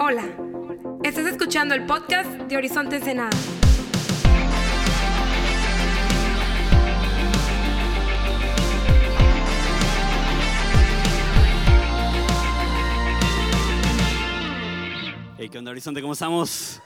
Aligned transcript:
Hola, 0.00 0.22
estás 1.02 1.26
escuchando 1.26 1.74
el 1.74 1.84
podcast 1.84 2.30
de 2.30 2.56
Horizonte 2.56 2.96
Ensenada. 2.96 3.30
Hey, 15.36 15.48
¿qué 15.48 15.58
onda, 15.58 15.72
Horizonte? 15.72 16.00
¿Cómo 16.00 16.12
estamos? 16.12 16.80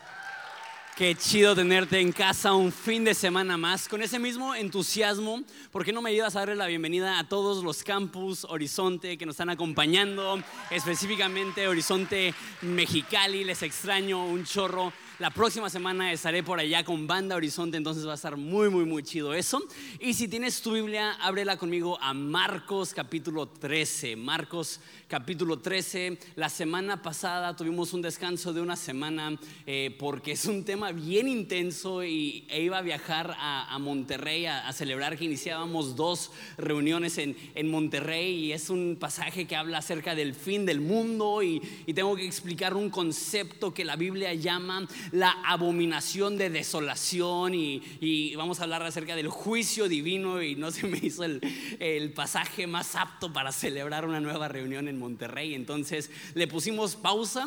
Qué 1.03 1.16
chido 1.16 1.57
tenerte 1.57 1.98
en 1.98 2.12
casa 2.12 2.55
un 2.55 2.71
fin 2.71 3.02
de 3.02 3.12
semana 3.12 3.57
más 3.57 3.89
con 3.89 4.02
ese 4.02 4.21
mismo 4.21 4.55
entusiasmo. 4.55 5.43
¿Por 5.73 5.84
qué 5.84 5.93
no 5.93 6.01
me 6.01 6.11
ayudas 6.11 6.37
a 6.37 6.39
darle 6.39 6.55
la 6.55 6.69
bienvenida 6.69 7.19
a 7.19 7.29
todos 7.29 7.64
los 7.64 7.82
campus 7.82 8.45
Horizonte 8.45 9.19
que 9.19 9.27
nos 9.27 9.33
están 9.33 9.51
acompañando? 9.51 10.41
Específicamente 10.70 11.66
Horizonte 11.66 12.33
Mexicali, 12.61 13.43
les 13.43 13.65
extraño 13.65 14.25
un 14.25 14.45
chorro. 14.45 14.93
La 15.22 15.30
próxima 15.30 15.70
semana 15.70 16.10
estaré 16.10 16.42
por 16.42 16.58
allá 16.58 16.84
con 16.84 17.06
Banda 17.06 17.36
Horizonte, 17.36 17.76
entonces 17.76 18.04
va 18.04 18.10
a 18.10 18.14
estar 18.16 18.36
muy, 18.36 18.68
muy, 18.70 18.84
muy 18.84 19.04
chido 19.04 19.34
eso. 19.34 19.62
Y 20.00 20.14
si 20.14 20.26
tienes 20.26 20.60
tu 20.60 20.72
Biblia, 20.72 21.12
ábrela 21.12 21.56
conmigo 21.56 21.96
a 22.02 22.12
Marcos 22.12 22.92
capítulo 22.92 23.46
13. 23.46 24.16
Marcos 24.16 24.80
capítulo 25.06 25.60
13. 25.60 26.18
La 26.34 26.48
semana 26.48 27.02
pasada 27.02 27.54
tuvimos 27.54 27.92
un 27.92 28.02
descanso 28.02 28.52
de 28.52 28.62
una 28.62 28.74
semana 28.74 29.38
eh, 29.64 29.95
porque 29.96 30.32
es 30.32 30.45
un 30.46 30.64
tema 30.64 30.90
bien 30.90 31.28
intenso 31.28 32.02
y 32.02 32.45
e 32.48 32.60
iba 32.60 32.78
a 32.78 32.82
viajar 32.82 33.36
a, 33.38 33.78
Monterrey 33.78 34.46
a, 34.46 34.66
a, 34.66 34.73
celebrar 34.73 35.16
que 35.16 35.26
iniciábamos 35.26 35.95
dos 35.95 36.32
reuniones 36.59 37.18
en, 37.18 37.36
en, 37.54 37.70
Monterrey 37.70 38.46
y 38.46 38.52
es 38.52 38.70
un 38.70 38.96
pasaje 38.98 39.46
que 39.46 39.54
habla 39.54 39.78
acerca 39.78 40.16
del 40.16 40.34
fin 40.34 40.66
del 40.66 40.80
mundo 40.80 41.45
y, 41.45 41.62
y 41.86 41.95
tengo 41.95 42.16
que 42.16 42.26
explicar 42.26 42.74
un 42.74 42.90
concepto 42.90 43.73
que 43.73 43.84
la 43.84 43.95
Biblia 43.95 44.34
llama 44.34 44.88
la 45.12 45.30
abominación 45.45 46.37
de 46.37 46.51
desolación 46.51 47.55
y, 47.55 47.82
y, 48.01 48.35
vamos 48.35 48.59
a 48.59 48.65
hablar 48.65 48.82
acerca 48.82 49.15
del 49.15 49.29
juicio 49.29 49.87
divino 49.88 50.43
y 50.43 50.57
no 50.57 50.71
se 50.71 50.87
me 50.87 50.99
hizo 50.99 51.23
el, 51.24 51.41
el, 51.79 52.13
pasaje 52.13 52.66
más 52.66 52.96
apto 52.96 53.32
para 53.32 53.52
celebrar 53.52 54.07
una 54.07 54.21
nueva 54.21 54.49
reunión 54.49 54.88
en 54.88 54.99
Monterrey. 54.99 55.54
Entonces 55.54 56.10
le 56.35 56.49
pusimos 56.49 56.96
pausa. 56.96 57.46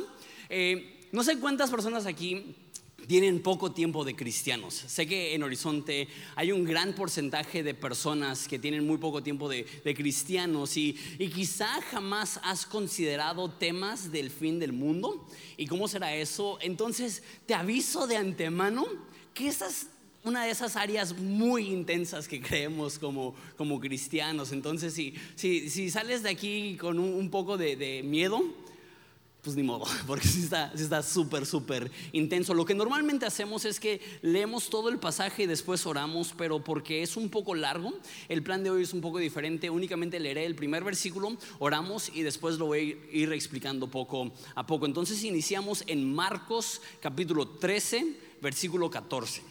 Eh, 0.49 1.07
no 1.11 1.23
sé 1.23 1.39
cuántas 1.39 1.71
personas 1.71 2.05
aquí 2.05 2.55
tienen 3.07 3.41
poco 3.41 3.71
tiempo 3.71 4.03
de 4.03 4.15
cristianos. 4.15 4.73
Sé 4.73 5.07
que 5.07 5.33
en 5.35 5.43
Horizonte 5.43 6.07
hay 6.35 6.51
un 6.51 6.63
gran 6.63 6.93
porcentaje 6.93 7.63
de 7.63 7.73
personas 7.73 8.47
que 8.47 8.59
tienen 8.59 8.85
muy 8.85 8.97
poco 8.97 9.23
tiempo 9.23 9.49
de, 9.49 9.65
cristianos 9.95 10.77
y, 10.77 10.97
y, 11.19 11.29
quizá 11.29 11.81
jamás 11.91 12.39
has 12.43 12.65
considerado 12.65 13.49
temas 13.49 14.11
del 14.11 14.29
fin 14.29 14.59
del 14.59 14.73
mundo. 14.73 15.27
¿Y 15.57 15.67
cómo 15.67 15.87
será 15.87 16.15
eso? 16.15 16.57
Entonces 16.61 17.23
te 17.45 17.53
aviso 17.53 18.07
de 18.07 18.17
antemano 18.17 18.85
que 19.33 19.47
esas 19.47 19.87
una 20.23 20.45
de 20.45 20.49
esas 20.49 20.75
áreas 20.75 21.15
muy 21.15 21.67
intensas 21.67 22.27
que 22.27 22.41
creemos 22.41 22.97
como, 22.97 23.35
como 23.57 23.79
cristianos. 23.79 24.51
Entonces, 24.51 24.91
si, 24.95 25.13
si, 25.35 25.91
sales 25.91 26.23
de 26.23 26.29
aquí 26.31 26.77
con 26.77 26.97
un, 26.97 27.29
poco 27.29 27.57
de 27.57 28.01
miedo, 28.03 28.41
pues 29.45 29.55
ni 29.55 29.61
modo, 29.61 29.85
porque 30.07 30.27
sí 30.27 30.49
está 30.73 31.03
súper, 31.03 31.45
súper 31.45 31.91
intenso. 32.13 32.55
Lo 32.55 32.65
que 32.65 32.73
normalmente 32.73 33.27
hacemos 33.27 33.63
es 33.63 33.79
que 33.79 34.01
leemos 34.23 34.71
todo 34.71 34.89
el 34.89 34.97
pasaje 34.97 35.43
y 35.43 35.45
después 35.45 35.85
oramos, 35.85 36.33
pero 36.35 36.63
porque 36.63 37.03
es 37.03 37.15
un 37.15 37.29
poco 37.29 37.53
largo, 37.53 37.93
el 38.27 38.41
plan 38.41 38.63
de 38.63 38.71
hoy 38.71 38.81
es 38.81 38.93
un 38.93 39.01
poco 39.01 39.19
diferente. 39.19 39.69
Únicamente 39.69 40.19
leeré 40.19 40.45
el 40.45 40.55
primer 40.55 40.83
versículo, 40.83 41.37
oramos 41.59 42.09
y 42.13 42.23
después 42.23 42.57
lo 42.57 42.65
voy 42.65 42.97
a 43.11 43.15
ir 43.15 43.31
explicando 43.33 43.87
poco 43.87 44.31
a 44.55 44.65
poco. 44.65 44.87
Entonces 44.87 45.23
iniciamos 45.23 45.83
en 45.85 46.11
Marcos 46.11 46.81
capítulo 46.99 47.47
13, 47.47 48.17
versículo 48.41 48.89
14. 48.89 49.43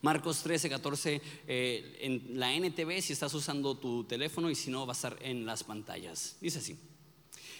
Marcos 0.00 0.42
13, 0.42 0.70
14 0.70 1.20
eh, 1.46 1.98
en 2.00 2.38
la 2.38 2.54
NTV 2.54 3.02
si 3.02 3.12
estás 3.12 3.34
usando 3.34 3.76
tu 3.76 4.04
teléfono 4.04 4.50
y 4.50 4.54
si 4.54 4.70
no 4.70 4.86
va 4.86 4.94
a 4.94 4.96
estar 4.96 5.18
en 5.20 5.44
las 5.44 5.62
pantallas. 5.62 6.36
Dice 6.40 6.58
así, 6.58 6.78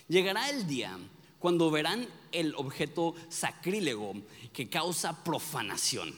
llegará 0.09 0.49
el 0.49 0.67
día 0.67 0.99
cuando 1.45 1.71
verán 1.71 2.09
el 2.33 2.55
objeto 2.55 3.15
sacrílego 3.29 4.15
que 4.51 4.71
causa 4.71 5.23
profanación. 5.23 6.15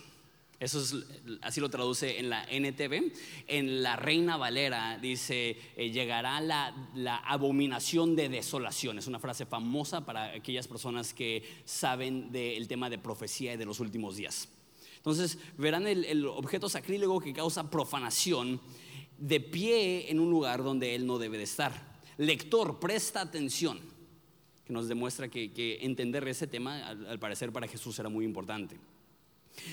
Eso 0.61 0.81
es, 0.81 0.95
así 1.43 1.61
lo 1.61 1.69
traduce 1.69 2.21
en 2.21 2.31
la 2.31 2.45
NTV. 2.45 3.13
En 3.49 3.83
la 3.83 3.97
Reina 3.97 4.37
Valera 4.37 4.99
dice, 4.99 5.59
eh, 5.77 5.91
llegará 5.91 6.41
la, 6.41 6.73
la, 6.95 7.17
abominación 7.17 8.15
de 8.15 8.29
desolación. 8.29 9.01
Es 9.01 9.09
una 9.09 9.19
frase 9.19 9.47
famosa 9.47 10.07
para 10.07 10.27
aquellas 10.27 10.69
personas 10.69 11.13
que 11.13 11.43
saben 11.65 12.31
del 12.31 12.69
tema 12.69 12.89
de 12.89 12.99
profecía 12.99 13.55
y 13.55 13.57
de 13.57 13.67
los 13.67 13.81
últimos 13.81 14.15
días. 14.15 14.49
Entonces 14.99 15.39
verán 15.59 15.89
el, 15.89 16.05
el, 16.05 16.25
objeto 16.27 16.69
sacrílego 16.69 17.19
que 17.19 17.33
causa 17.33 17.69
profanación 17.69 18.61
de 19.19 19.41
pie 19.41 20.09
en 20.09 20.21
un 20.21 20.31
lugar 20.31 20.63
donde 20.63 20.95
él 20.95 21.05
no 21.05 21.19
debe 21.19 21.37
de 21.37 21.43
estar. 21.43 21.97
Lector, 22.17 22.79
presta 22.79 23.23
atención, 23.23 23.96
que 24.67 24.73
nos 24.73 24.89
demuestra 24.89 25.29
que, 25.29 25.79
entender 25.83 26.27
ese 26.29 26.47
tema, 26.47 26.87
al, 26.87 27.07
al 27.07 27.19
parecer 27.19 27.53
para 27.53 27.69
Jesús 27.69 27.99
era 27.99 28.09
muy 28.09 28.25
importante. 28.25 28.77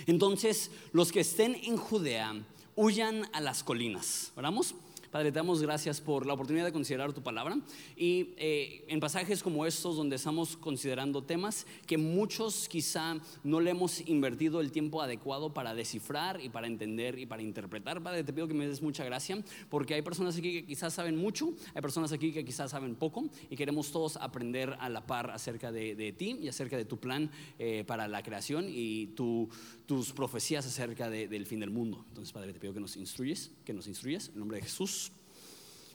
Entonces, 0.06 0.72
los 0.92 1.12
que 1.12 1.22
estén 1.22 1.56
en 1.56 1.78
Judea, 1.78 2.36
huyan 2.76 3.28
a 3.34 3.42
las 3.42 3.64
colinas. 3.64 4.32
¿Oramos? 4.36 4.76
Padre, 5.13 5.31
te 5.31 5.38
damos 5.38 5.62
gracias 5.62 6.01
por 6.01 6.25
la 6.25 6.34
oportunidad 6.34 6.66
de 6.66 6.72
considerar 6.72 7.13
tu 7.13 7.22
palabra 7.22 7.56
y 7.96 8.34
eh, 8.35 8.84
en 8.88 9.00
pasajes 9.00 9.44
como 9.44 9.68
estos 9.68 9.96
donde 9.96 10.16
estamos 10.16 10.57
considerando 10.57 11.22
temas 11.22 11.68
que 11.85 12.00
muchos 12.00 12.68
quizá 12.68 13.18
no 13.44 13.59
le 13.59 13.69
hemos 13.69 14.02
invertido 14.09 14.59
el 14.59 14.72
tiempo 14.72 15.03
adecuado 15.03 15.53
para 15.53 15.75
descifrar 15.75 16.41
y 16.41 16.50
para 16.50 16.66
entender 16.66 17.19
y 17.19 17.28
para 17.28 17.44
interpretar. 17.44 18.02
Padre, 18.02 18.23
te 18.23 18.34
pido 18.34 18.47
que 18.47 18.56
me 18.56 18.68
des 18.68 18.81
mucha 18.81 19.06
gracia 19.06 19.38
porque 19.69 19.94
hay 19.94 20.02
personas 20.02 20.35
aquí 20.35 20.52
que 20.52 20.66
quizás 20.66 20.96
saben 20.96 21.16
mucho, 21.16 21.53
hay 21.75 21.81
personas 21.84 22.12
aquí 22.12 22.31
que 22.31 22.44
quizás 22.44 22.72
saben 22.72 22.96
poco 22.96 23.29
y 23.52 23.56
queremos 23.56 23.91
todos 23.91 24.18
aprender 24.18 24.75
a 24.79 24.90
la 24.90 25.06
par 25.06 25.29
acerca 25.29 25.72
de, 25.72 26.16
ti 26.18 26.40
y 26.41 26.47
acerca 26.47 26.75
de 26.75 26.85
tu 26.85 26.97
plan 26.97 27.29
eh, 27.59 27.84
para 27.85 28.07
la 28.07 28.23
creación 28.23 28.66
y 28.68 29.13
tu, 29.16 29.47
tus 29.86 30.12
profecías 30.14 30.66
acerca 30.66 31.10
de, 31.10 31.28
del 31.28 31.46
fin 31.46 31.60
del 31.60 31.70
mundo. 31.70 32.06
Entonces, 32.10 32.32
Padre, 32.32 32.54
te 32.54 32.60
pido 32.60 32.74
que 32.74 32.80
nos 32.80 32.96
instruyes, 32.98 33.52
que 33.66 33.74
nos 33.74 33.88
instruyes 33.88 34.30
en 34.30 34.40
nombre 34.40 34.58
de 34.58 34.64
Jesús. 34.64 35.12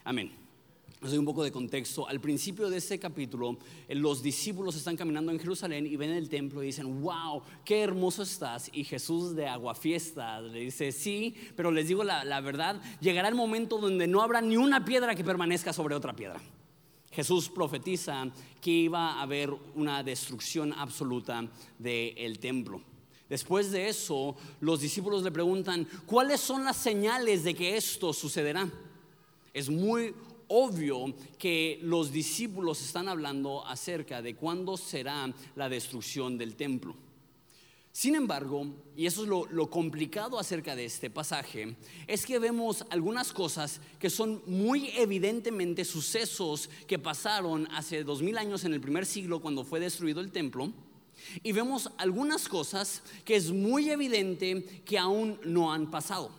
Amén. 0.04 0.32
Les 1.00 1.10
doy 1.10 1.18
un 1.18 1.24
poco 1.24 1.44
de 1.44 1.52
contexto. 1.52 2.08
Al 2.08 2.20
principio 2.20 2.68
de 2.68 2.78
este 2.78 2.98
capítulo, 2.98 3.56
los 3.88 4.20
discípulos 4.20 4.74
están 4.74 4.96
caminando 4.96 5.30
en 5.30 5.38
Jerusalén 5.38 5.86
y 5.86 5.96
ven 5.96 6.10
el 6.10 6.28
templo 6.28 6.62
y 6.62 6.66
dicen, 6.66 7.02
wow, 7.02 7.42
qué 7.64 7.82
hermoso 7.82 8.22
estás. 8.22 8.68
Y 8.72 8.82
Jesús 8.82 9.36
de 9.36 9.46
aguafiesta 9.46 10.40
le 10.40 10.60
dice, 10.60 10.90
sí, 10.90 11.34
pero 11.54 11.70
les 11.70 11.86
digo 11.86 12.02
la 12.02 12.40
verdad, 12.40 12.82
llegará 13.00 13.28
el 13.28 13.36
momento 13.36 13.78
donde 13.78 14.08
no 14.08 14.22
habrá 14.22 14.40
ni 14.40 14.56
una 14.56 14.84
piedra 14.84 15.14
que 15.14 15.22
permanezca 15.22 15.72
sobre 15.72 15.94
otra 15.94 16.16
piedra. 16.16 16.40
Jesús 17.12 17.48
profetiza 17.48 18.26
que 18.60 18.70
iba 18.70 19.12
a 19.12 19.22
haber 19.22 19.50
una 19.74 20.02
destrucción 20.02 20.72
absoluta 20.72 21.48
del 21.78 22.38
templo. 22.38 22.82
Después 23.28 23.70
de 23.70 23.88
eso, 23.88 24.36
los 24.60 24.80
discípulos 24.80 25.22
le 25.22 25.30
preguntan, 25.30 25.86
¿cuáles 26.06 26.40
son 26.40 26.64
las 26.64 26.76
señales 26.76 27.44
de 27.44 27.54
que 27.54 27.76
esto 27.76 28.12
sucederá? 28.12 28.70
Es 29.52 29.68
muy 29.68 30.14
obvio 30.48 31.14
que 31.38 31.78
los 31.82 32.10
discípulos 32.10 32.82
están 32.82 33.08
hablando 33.08 33.66
acerca 33.66 34.22
de 34.22 34.34
cuándo 34.34 34.76
será 34.76 35.32
la 35.56 35.68
destrucción 35.68 36.38
del 36.38 36.56
templo. 36.56 36.94
Sin 37.92 38.14
embargo, 38.14 38.66
y 38.96 39.06
eso 39.06 39.24
es 39.24 39.28
lo, 39.28 39.46
lo, 39.46 39.68
complicado 39.68 40.38
acerca 40.38 40.76
de 40.76 40.84
este 40.84 41.10
pasaje, 41.10 41.74
es 42.06 42.24
que 42.24 42.38
vemos 42.38 42.84
algunas 42.90 43.32
cosas 43.32 43.80
que 43.98 44.08
son 44.08 44.40
muy 44.46 44.90
evidentemente 44.90 45.84
sucesos 45.84 46.70
que 46.86 46.98
pasaron 46.98 47.66
hace 47.72 48.04
dos 48.04 48.22
mil 48.22 48.38
años 48.38 48.64
en 48.64 48.72
el 48.72 48.80
primer 48.80 49.04
siglo 49.04 49.40
cuando 49.40 49.64
fue 49.64 49.80
destruido 49.80 50.20
el 50.20 50.30
templo. 50.30 50.72
Y 51.42 51.52
vemos 51.52 51.90
algunas 51.98 52.48
cosas 52.48 53.02
que 53.24 53.36
es 53.36 53.50
muy 53.50 53.90
evidente 53.90 54.82
que 54.84 54.98
aún 54.98 55.38
no 55.44 55.72
han 55.72 55.90
pasado. 55.90 56.30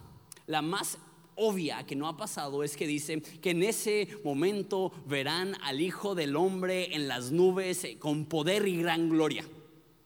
La 0.47 0.61
más 0.61 0.97
obvia 1.35 1.85
que 1.85 1.95
no 1.95 2.07
ha 2.07 2.17
pasado 2.17 2.63
es 2.63 2.75
que 2.75 2.85
dice 2.85 3.21
que 3.21 3.51
en 3.51 3.63
ese 3.63 4.09
momento 4.23 4.91
verán 5.07 5.55
al 5.63 5.79
Hijo 5.79 6.13
del 6.13 6.35
Hombre 6.35 6.95
en 6.95 7.07
las 7.07 7.31
nubes 7.31 7.87
con 7.99 8.25
poder 8.25 8.67
y 8.67 8.77
gran 8.77 9.09
gloria. 9.09 9.45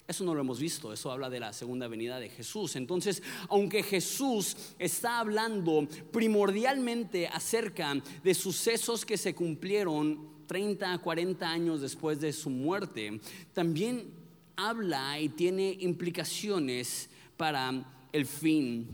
Eso 0.06 0.26
no 0.26 0.36
lo 0.36 0.42
hemos 0.42 0.60
visto, 0.60 0.92
eso 0.92 1.12
habla 1.12 1.30
de 1.30 1.40
la 1.40 1.54
segunda 1.54 1.88
venida 1.88 2.20
de 2.20 2.30
Jesús. 2.30 2.76
Entonces, 2.76 3.24
aunque 3.48 3.84
Jesús 3.84 4.56
está 4.78 5.20
hablando 5.20 5.88
primordialmente 6.12 7.28
acerca 7.28 7.96
de 8.24 8.34
sucesos 8.34 9.06
que 9.06 9.18
se 9.18 9.34
cumplieron 9.34 10.46
30, 10.46 10.98
40 10.98 11.50
años 11.50 11.82
después 11.82 12.20
de 12.20 12.34
su 12.34 12.50
muerte, 12.50 13.20
también 13.54 14.23
habla 14.56 15.20
y 15.20 15.30
tiene 15.30 15.78
implicaciones 15.80 17.10
para 17.38 17.86
el 18.12 18.26
fin 18.26 18.88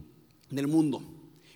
del 0.50 0.68
mundo. 0.68 1.02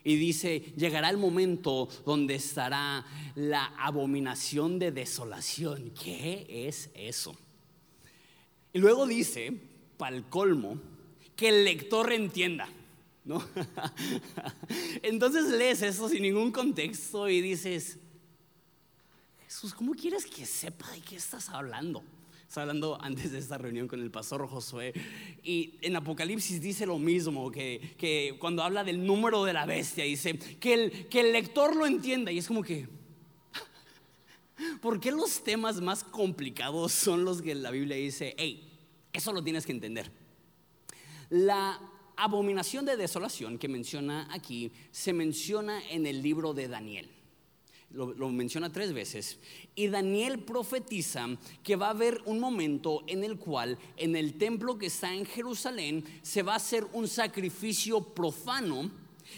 Y 0.03 0.15
dice, 0.15 0.59
llegará 0.75 1.09
el 1.09 1.17
momento 1.17 1.87
donde 2.05 2.35
estará 2.35 3.05
la 3.35 3.65
abominación 3.77 4.77
de 4.77 4.91
desolación. 4.91 5.91
¿Qué 5.91 6.45
es 6.67 6.89
eso? 6.93 7.35
Y 8.73 8.79
luego 8.79 9.07
dice, 9.07 9.53
para 9.97 10.15
el 10.15 10.25
colmo, 10.25 10.77
que 11.35 11.49
el 11.49 11.63
lector 11.63 12.11
entienda. 12.11 12.67
¿no? 13.23 13.41
Entonces 15.01 15.45
lees 15.45 15.81
eso 15.81 16.09
sin 16.09 16.23
ningún 16.23 16.51
contexto 16.51 17.29
y 17.29 17.41
dices, 17.41 17.97
Jesús, 19.45 19.73
¿cómo 19.73 19.93
quieres 19.93 20.25
que 20.25 20.45
sepa 20.45 20.89
de 20.91 20.99
qué 21.01 21.15
estás 21.15 21.49
hablando? 21.49 22.03
Estaba 22.53 22.65
hablando 22.69 22.99
antes 23.01 23.31
de 23.31 23.39
esta 23.39 23.57
reunión 23.57 23.87
con 23.87 23.99
el 23.99 24.11
pastor 24.11 24.47
Josué. 24.47 24.93
Y 25.43 25.73
en 25.81 25.95
Apocalipsis 25.95 26.61
dice 26.61 26.85
lo 26.85 26.99
mismo, 26.99 27.49
que, 27.49 27.95
que 27.97 28.37
cuando 28.39 28.61
habla 28.61 28.83
del 28.83 29.03
número 29.03 29.43
de 29.43 29.53
la 29.53 29.65
bestia, 29.65 30.03
dice 30.03 30.37
que 30.37 30.75
el, 30.75 31.07
que 31.07 31.21
el 31.21 31.31
lector 31.31 31.75
lo 31.75 31.87
entienda. 31.87 32.31
Y 32.31 32.37
es 32.37 32.47
como 32.47 32.61
que, 32.61 32.87
¿por 34.83 34.99
qué 34.99 35.11
los 35.11 35.43
temas 35.43 35.81
más 35.81 36.03
complicados 36.03 36.91
son 36.91 37.25
los 37.25 37.41
que 37.41 37.55
la 37.55 37.71
Biblia 37.71 37.97
dice, 37.97 38.35
hey, 38.37 38.71
eso 39.13 39.33
lo 39.33 39.43
tienes 39.43 39.65
que 39.65 39.71
entender? 39.71 40.11
La 41.31 41.81
abominación 42.15 42.85
de 42.85 42.97
desolación 42.97 43.57
que 43.57 43.67
menciona 43.67 44.27
aquí 44.31 44.71
se 44.91 45.11
menciona 45.11 45.81
en 45.89 46.05
el 46.05 46.21
libro 46.21 46.53
de 46.53 46.67
Daniel 46.67 47.09
lo, 47.93 48.29
menciona 48.29 48.71
tres 48.71 48.91
veces, 48.91 49.37
y 49.75 49.87
Daniel 49.87 50.39
profetiza 50.39 51.27
que 51.63 51.75
va 51.75 51.87
a 51.87 51.91
haber 51.91 52.21
un 52.25 52.39
momento 52.39 53.03
en 53.07 53.23
el 53.23 53.37
cual 53.37 53.77
en 53.97 54.15
el 54.15 54.33
templo 54.37 54.77
que 54.77 54.87
está 54.87 55.13
en 55.13 55.25
Jerusalén 55.25 56.03
se 56.21 56.41
va 56.41 56.53
a 56.53 56.57
hacer 56.57 56.85
un 56.93 57.07
sacrificio 57.07 58.01
profano. 58.01 58.89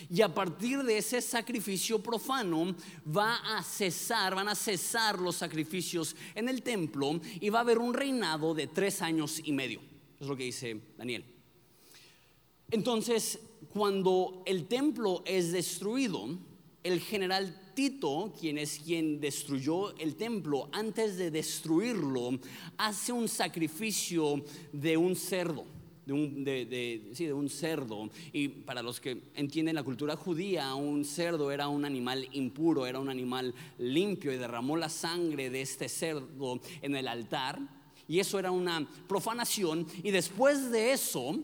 Y 0.09 0.21
a 0.21 0.33
partir 0.33 0.83
de 0.83 0.97
ese 0.97 1.21
sacrificio 1.21 2.01
profano 2.03 2.75
va 3.15 3.57
a 3.57 3.63
cesar, 3.63 4.35
van 4.35 4.49
a 4.49 4.55
cesar 4.55 5.19
los 5.19 5.37
sacrificios 5.37 6.15
en 6.33 6.49
el 6.49 6.63
templo 6.63 7.21
y 7.39 7.49
va 7.49 7.59
a 7.59 7.61
haber 7.61 7.77
un 7.77 7.93
reinado 7.93 8.53
de 8.53 8.67
tres 8.67 9.01
años 9.01 9.39
y 9.43 9.53
medio. 9.53 9.79
Es 10.19 10.27
lo 10.27 10.35
que 10.35 10.43
dice 10.43 10.81
Daniel. 10.97 11.23
Entonces, 12.71 13.39
cuando 13.69 14.43
el 14.45 14.67
templo 14.67 15.23
es 15.25 15.51
destruido, 15.51 16.27
el 16.83 16.99
general 16.99 17.61
Tito, 17.75 18.33
quien 18.39 18.57
es 18.57 18.79
quien 18.79 19.19
destruyó 19.19 19.95
el 19.97 20.15
templo, 20.15 20.69
antes 20.71 21.17
de 21.17 21.29
destruirlo, 21.29 22.39
hace 22.77 23.11
un 23.11 23.27
sacrificio 23.27 24.43
de 24.71 24.97
un 24.97 25.15
cerdo. 25.15 25.65
De 26.05 26.13
un, 26.13 26.43
de, 26.43 27.33
un 27.33 27.49
cerdo. 27.49 28.09
Y 28.31 28.47
para 28.47 28.81
los 28.83 28.99
que 28.99 29.23
entienden 29.35 29.75
la 29.75 29.83
cultura 29.83 30.15
judía, 30.15 30.73
un 30.75 31.03
cerdo 31.03 31.51
era 31.51 31.67
un 31.67 31.83
animal 31.83 32.27
impuro, 32.31 32.85
era 32.85 32.99
un 32.99 33.09
animal 33.09 33.53
limpio 33.79 34.31
y 34.31 34.37
derramó 34.37 34.77
la 34.77 34.89
sangre 34.89 35.49
de 35.49 35.61
este 35.61 35.89
cerdo 35.89 36.61
en 36.81 36.95
el 36.95 37.07
altar. 37.07 37.59
Y 38.07 38.19
eso 38.19 38.37
era 38.37 38.51
una 38.51 38.87
profanación. 39.07 39.87
Y 40.03 40.11
después 40.11 40.71
de 40.71 40.93
eso, 40.93 41.39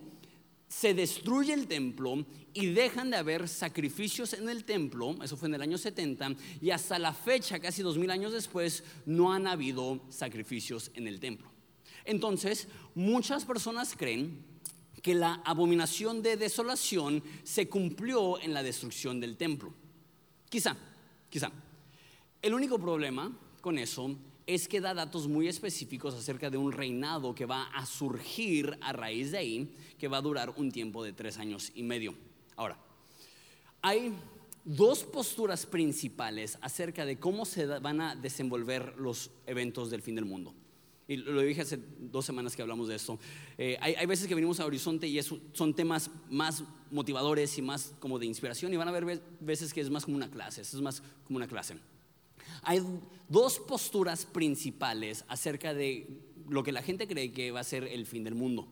se 0.72 0.94
destruye 0.94 1.54
el 1.54 1.68
templo 1.68 2.24
y 2.53 2.68
dejan 2.68 3.12
de 3.12 3.18
haber 3.18 3.48
sacrificios 3.48 4.33
en 4.33 4.50
el 4.50 4.65
templo, 4.65 5.15
eso 5.24 5.38
fue 5.38 5.48
en 5.48 5.56
el 5.56 5.62
año 5.62 5.77
70, 5.77 6.36
y 6.62 6.71
hasta 6.71 7.00
la 7.00 7.13
fecha, 7.13 7.59
casi 7.59 7.81
dos 7.81 7.98
mil 7.98 8.12
años 8.12 8.33
después, 8.33 8.83
no 9.06 9.31
han 9.31 9.48
habido 9.48 10.01
sacrificios 10.09 10.92
en 10.95 11.07
el 11.07 11.19
templo. 11.19 11.51
Entonces, 12.06 12.68
muchas 12.95 13.45
personas 13.45 13.95
creen 13.95 14.44
que 15.01 15.15
la 15.15 15.42
abominación 15.45 16.21
de 16.21 16.38
desolación 16.38 17.24
se 17.44 17.68
cumplió 17.68 18.39
en 18.39 18.54
la 18.54 18.63
destrucción 18.63 19.19
del 19.19 19.38
templo. 19.38 19.74
Quizá, 20.50 20.75
quizá. 21.30 21.51
El 22.42 22.54
único 22.54 22.80
problema 22.80 23.31
con 23.62 23.77
eso 23.77 24.15
es 24.47 24.68
que 24.68 24.81
da 24.81 24.94
datos 24.94 25.27
muy 25.27 25.47
específicos 25.47 26.13
acerca 26.13 26.50
de 26.50 26.57
un 26.57 26.71
reinado 26.71 27.33
que 27.33 27.45
va 27.45 27.63
a 27.74 27.86
surgir 27.86 28.77
a 28.81 28.92
raíz 28.92 29.31
de 29.31 29.38
ahí, 29.38 29.75
que 29.97 30.07
va 30.07 30.18
a 30.18 30.21
durar 30.21 30.54
un 30.57 30.71
tiempo 30.71 31.04
de 31.04 31.13
tres 31.13 31.38
años 31.38 31.71
y 31.75 31.83
medio. 31.83 32.15
Ahora, 32.56 32.77
hay 33.81 34.13
dos 34.63 35.03
posturas 35.03 35.65
principales 35.65 36.57
acerca 36.62 37.06
de 37.06 37.19
cómo 37.19 37.45
se 37.45 37.65
van 37.65 38.01
a 38.01 38.15
desenvolver 38.15 38.95
los 38.98 39.31
eventos 39.45 39.89
del 39.89 40.01
fin 40.01 40.15
del 40.15 40.25
mundo. 40.25 40.53
Y 41.07 41.18
lo 41.18 41.42
dije 41.42 41.62
hace 41.62 41.77
dos 42.00 42.25
semanas 42.25 42.56
que 42.56 42.62
hablamos 42.62 42.88
de 42.88 42.95
esto. 42.95 43.19
Eh, 43.57 43.77
hay, 43.81 44.06
veces 44.06 44.27
que 44.27 44.36
venimos 44.36 44.59
a 44.59 44.65
Horizonte 44.65 45.07
y 45.07 45.19
son 45.21 45.74
temas 45.74 46.09
más 46.30 46.63
motivadores 46.89 47.57
y 47.57 47.62
más 47.62 47.94
como 48.00 48.18
de 48.18 48.27
inspiración 48.27 48.74
y 48.74 48.77
van 48.77 48.88
a 48.88 48.92
haber 48.92 49.21
veces 49.39 49.74
que 49.74 49.81
es 49.81 49.89
más 49.89 50.06
como 50.06 50.15
una 50.15 50.30
clase, 50.30 50.62
es 50.62 50.74
más 50.75 51.04
como 51.25 51.38
una 51.38 51.47
clase. 51.47 51.75
Hay 52.63 52.81
dos 53.27 53.59
posturas 53.59 54.25
principales 54.25 55.25
acerca 55.27 55.74
de 55.74 56.07
lo 56.47 56.63
que 56.63 56.71
la 56.71 56.81
gente 56.81 57.07
cree 57.07 57.31
que 57.31 57.51
va 57.51 57.59
a 57.59 57.65
ser 57.65 57.83
el 57.86 58.06
fin 58.06 58.24
del 58.24 58.36
mundo. 58.36 58.68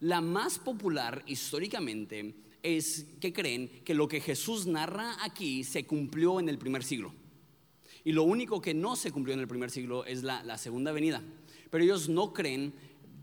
La 0.00 0.20
más 0.20 0.58
popular 0.58 1.22
históricamente 1.26 2.34
es 2.66 3.06
que 3.20 3.32
creen 3.32 3.68
que 3.84 3.94
lo 3.94 4.08
que 4.08 4.20
Jesús 4.20 4.66
narra 4.66 5.16
aquí 5.22 5.62
se 5.62 5.86
cumplió 5.86 6.40
en 6.40 6.48
el 6.48 6.58
primer 6.58 6.82
siglo. 6.82 7.14
Y 8.04 8.12
lo 8.12 8.24
único 8.24 8.60
que 8.60 8.74
no 8.74 8.96
se 8.96 9.12
cumplió 9.12 9.34
en 9.34 9.40
el 9.40 9.48
primer 9.48 9.70
siglo 9.70 10.04
es 10.04 10.22
la, 10.22 10.58
segunda 10.58 10.92
venida. 10.92 11.22
Pero 11.70 11.84
ellos 11.84 12.08
no 12.08 12.32
creen, 12.32 12.72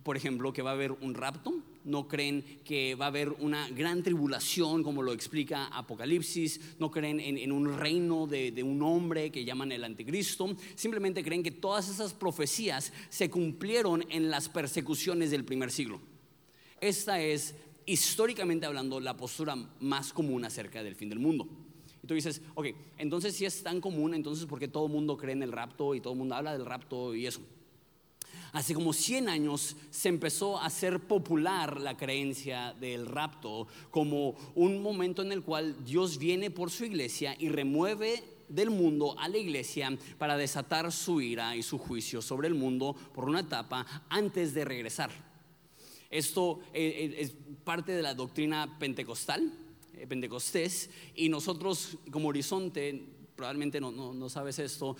por 0.03 0.15
ejemplo, 0.15 0.53
que 0.53 0.61
va 0.61 0.71
a 0.71 0.73
haber 0.73 0.91
un 0.91 1.13
rapto, 1.13 1.53
no 1.83 2.07
creen 2.07 2.61
que 2.63 2.95
va 2.95 3.05
a 3.05 3.07
haber 3.09 3.29
una 3.29 3.69
gran 3.69 4.01
tribulación 4.01 4.81
como 4.81 5.01
lo 5.01 5.11
explica 5.11 5.67
Apocalipsis, 5.67 6.75
no 6.79 6.89
creen 6.91 7.19
en, 7.19 7.51
un 7.51 7.77
reino 7.77 8.27
de, 8.27 8.63
un 8.63 8.81
hombre 8.81 9.29
que 9.29 9.43
llaman 9.43 9.73
el 9.73 9.83
anticristo, 9.83 10.55
simplemente 10.75 11.23
creen 11.23 11.43
que 11.43 11.51
todas 11.51 11.89
esas 11.89 12.13
profecías 12.13 12.93
se 13.09 13.29
cumplieron 13.29 14.05
en 14.09 14.29
las 14.29 14.47
persecuciones 14.47 15.31
del 15.31 15.43
primer 15.43 15.71
siglo. 15.71 16.01
Esta 16.79 17.21
es, 17.21 17.55
históricamente 17.85 18.65
hablando, 18.65 18.99
la 18.99 19.17
postura 19.17 19.55
más 19.79 20.13
común 20.13 20.45
acerca 20.45 20.83
del 20.83 20.95
fin 20.95 21.09
del 21.09 21.19
mundo. 21.19 21.47
Y 22.03 22.07
tú 22.07 22.13
dices, 22.13 22.41
ok, 22.55 22.67
entonces 22.97 23.35
si 23.35 23.45
es 23.45 23.63
tan 23.63 23.79
común, 23.79 24.13
entonces 24.13 24.45
¿por 24.45 24.59
qué 24.59 24.67
todo 24.67 24.87
el 24.87 24.91
mundo 24.91 25.17
cree 25.17 25.33
en 25.33 25.43
el 25.43 25.51
rapto 25.51 25.95
y 25.95 26.01
todo 26.01 26.13
el 26.13 26.19
mundo 26.19 26.35
habla 26.35 26.53
del 26.53 26.65
rapto 26.65 27.15
y 27.15 27.27
eso? 27.27 27.41
Hace 28.51 28.75
como 28.75 28.93
100 28.93 29.29
años 29.29 29.75
se 29.89 30.09
empezó 30.09 30.59
a 30.59 30.67
hacer 30.67 30.99
popular 30.99 31.79
la 31.79 31.97
creencia 31.97 32.75
del 32.79 33.07
rapto 33.07 33.67
como 33.89 34.35
un 34.53 34.83
momento 34.83 35.23
en 35.23 35.31
el 35.31 35.41
cual 35.41 35.83
Dios 35.83 36.19
viene 36.19 36.51
por 36.51 36.69
su 36.69 36.85
iglesia 36.85 37.35
y 37.39 37.49
remueve 37.49 38.23
del 38.49 38.69
mundo 38.69 39.15
a 39.17 39.27
la 39.27 39.39
iglesia 39.39 39.97
para 40.19 40.37
desatar 40.37 40.91
su 40.91 41.19
ira 41.19 41.55
y 41.55 41.63
su 41.63 41.79
juicio 41.79 42.21
sobre 42.21 42.47
el 42.47 42.53
mundo 42.53 42.95
por 43.13 43.25
una 43.25 43.39
etapa 43.39 43.87
antes 44.09 44.53
de 44.53 44.65
regresar. 44.65 45.32
Esto 46.13 46.59
eh, 46.73 47.15
eh, 47.17 47.21
es 47.21 47.33
parte 47.63 47.91
de 47.91 48.03
la 48.03 48.13
doctrina 48.13 48.77
pentecostal, 48.77 49.51
eh, 49.97 50.05
pentecostés, 50.05 50.91
y 51.15 51.27
nosotros 51.27 51.97
como 52.11 52.27
horizonte 52.27 53.07
probablemente 53.35 53.81
no, 53.81 54.29
sabes 54.29 54.59
esto, 54.59 54.95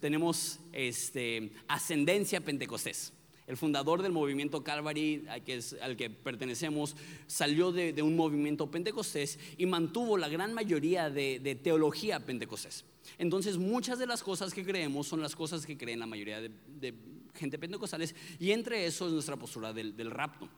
tenemos 0.00 0.58
este, 0.72 1.52
ascendencia 1.68 2.40
pentecostés. 2.40 3.12
El 3.46 3.56
fundador 3.56 4.02
del 4.02 4.10
movimiento 4.10 4.64
Calvary, 4.64 5.24
al 5.28 5.44
que, 5.44 5.60
al 5.80 5.96
que 5.96 6.10
pertenecemos, 6.10 6.96
salió 7.28 7.70
de, 7.70 8.02
un 8.02 8.16
movimiento 8.16 8.70
pentecostés 8.70 9.38
y 9.56 9.66
mantuvo 9.66 10.18
la 10.18 10.28
gran 10.28 10.54
mayoría 10.54 11.08
de, 11.08 11.60
teología 11.62 12.18
pentecostés. 12.18 12.84
Entonces, 13.16 13.58
muchas 13.58 14.00
de 14.00 14.06
las 14.06 14.24
cosas 14.24 14.52
que 14.52 14.64
creemos 14.64 15.06
son 15.06 15.20
las 15.20 15.36
cosas 15.36 15.64
que 15.64 15.76
creen 15.76 16.00
la 16.00 16.06
mayoría 16.06 16.40
de, 16.40 16.94
gente 17.34 17.58
pentecostales, 17.58 18.14
y 18.38 18.50
entre 18.52 18.86
eso 18.86 19.06
es 19.06 19.12
nuestra 19.12 19.36
postura 19.36 19.72
del, 19.72 20.10
rapto. 20.10 20.48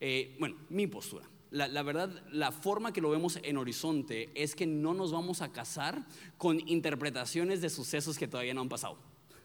Eh, 0.00 0.36
bueno, 0.38 0.56
mi 0.70 0.86
postura 0.86 1.28
la, 1.50 1.82
verdad, 1.82 2.22
la 2.30 2.52
forma 2.52 2.92
que 2.92 3.00
lo 3.00 3.10
vemos 3.10 3.38
en 3.42 3.56
Horizonte 3.56 4.30
es 4.34 4.54
que 4.54 4.66
no 4.66 4.94
nos 4.94 5.12
vamos 5.12 5.42
a 5.42 5.52
casar 5.52 6.06
con 6.38 6.60
interpretaciones 6.68 7.60
de 7.60 7.70
sucesos 7.70 8.18
que 8.18 8.28
todavía 8.28 8.54
no 8.54 8.60
han 8.60 8.68
pasado. 8.68 8.98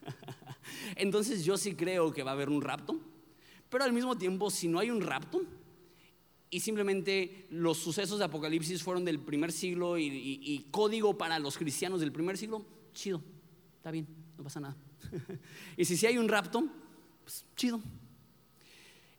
Entonces 0.96 1.44
yo 1.44 1.58
sí 1.58 1.74
creo 1.76 2.14
que 2.14 2.24
va 2.24 2.32
a 2.32 2.34
haber 2.36 2.50
un 2.50 2.62
rapto, 2.62 3.00
pero 3.70 3.84
al 3.84 3.94
mismo 3.94 4.18
tiempo 4.18 4.52
si 4.52 4.68
no 4.68 4.80
hay 4.80 4.92
un 4.92 5.02
rapto 5.02 5.42
y 6.52 6.60
simplemente 6.60 7.48
los 7.50 7.78
sucesos 7.78 8.20
de 8.20 8.26
Apocalipsis 8.26 8.84
fueron 8.84 9.04
del 9.04 9.20
primer 9.20 9.52
siglo 9.52 9.98
y, 9.98 10.06
y 10.06 10.68
código 10.70 11.18
para 11.18 11.40
los 11.40 11.58
cristianos 11.58 12.00
del 12.00 12.12
primer 12.12 12.38
siglo, 12.38 12.66
chido, 12.94 13.22
está 13.78 13.90
bien, 13.90 14.08
no 14.38 14.44
pasa 14.44 14.60
nada. 14.60 14.78
y 15.78 15.86
si 15.86 15.98
sí 15.98 16.06
hay 16.06 16.18
un 16.18 16.28
rapto, 16.28 16.66
pues 17.24 17.46
chido. 17.56 17.82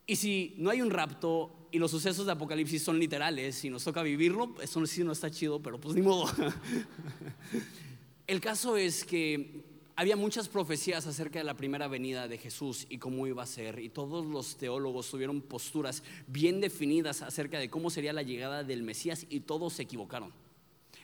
Y 0.06 0.16
si 0.16 0.54
no 0.58 0.70
hay 0.70 0.80
un 0.80 0.90
rapto 0.90 1.68
y 1.72 1.78
los 1.78 1.90
sucesos 1.90 2.26
de 2.26 2.32
Apocalipsis 2.32 2.82
son 2.82 2.98
literales 2.98 3.64
y 3.64 3.70
nos 3.70 3.84
toca 3.84 4.02
vivirlo, 4.02 4.54
eso 4.62 4.84
sí 4.86 5.02
no 5.02 5.12
está 5.12 5.30
chido, 5.30 5.60
pero 5.60 5.80
pues 5.80 5.94
ni 5.94 6.02
modo. 6.02 6.30
El 8.26 8.40
caso 8.40 8.76
es 8.76 9.04
que 9.04 9.64
había 9.96 10.16
muchas 10.16 10.48
profecías 10.48 11.06
acerca 11.06 11.38
de 11.38 11.44
la 11.44 11.56
primera 11.56 11.88
venida 11.88 12.28
de 12.28 12.38
Jesús 12.38 12.86
y 12.88 12.98
cómo 12.98 13.26
iba 13.26 13.42
a 13.42 13.46
ser, 13.46 13.78
y 13.78 13.88
todos 13.88 14.26
los 14.26 14.56
teólogos 14.56 15.10
tuvieron 15.10 15.40
posturas 15.40 16.02
bien 16.26 16.60
definidas 16.60 17.22
acerca 17.22 17.58
de 17.58 17.70
cómo 17.70 17.88
sería 17.88 18.12
la 18.12 18.22
llegada 18.22 18.62
del 18.62 18.82
Mesías 18.82 19.26
y 19.28 19.40
todos 19.40 19.72
se 19.72 19.82
equivocaron. 19.82 20.32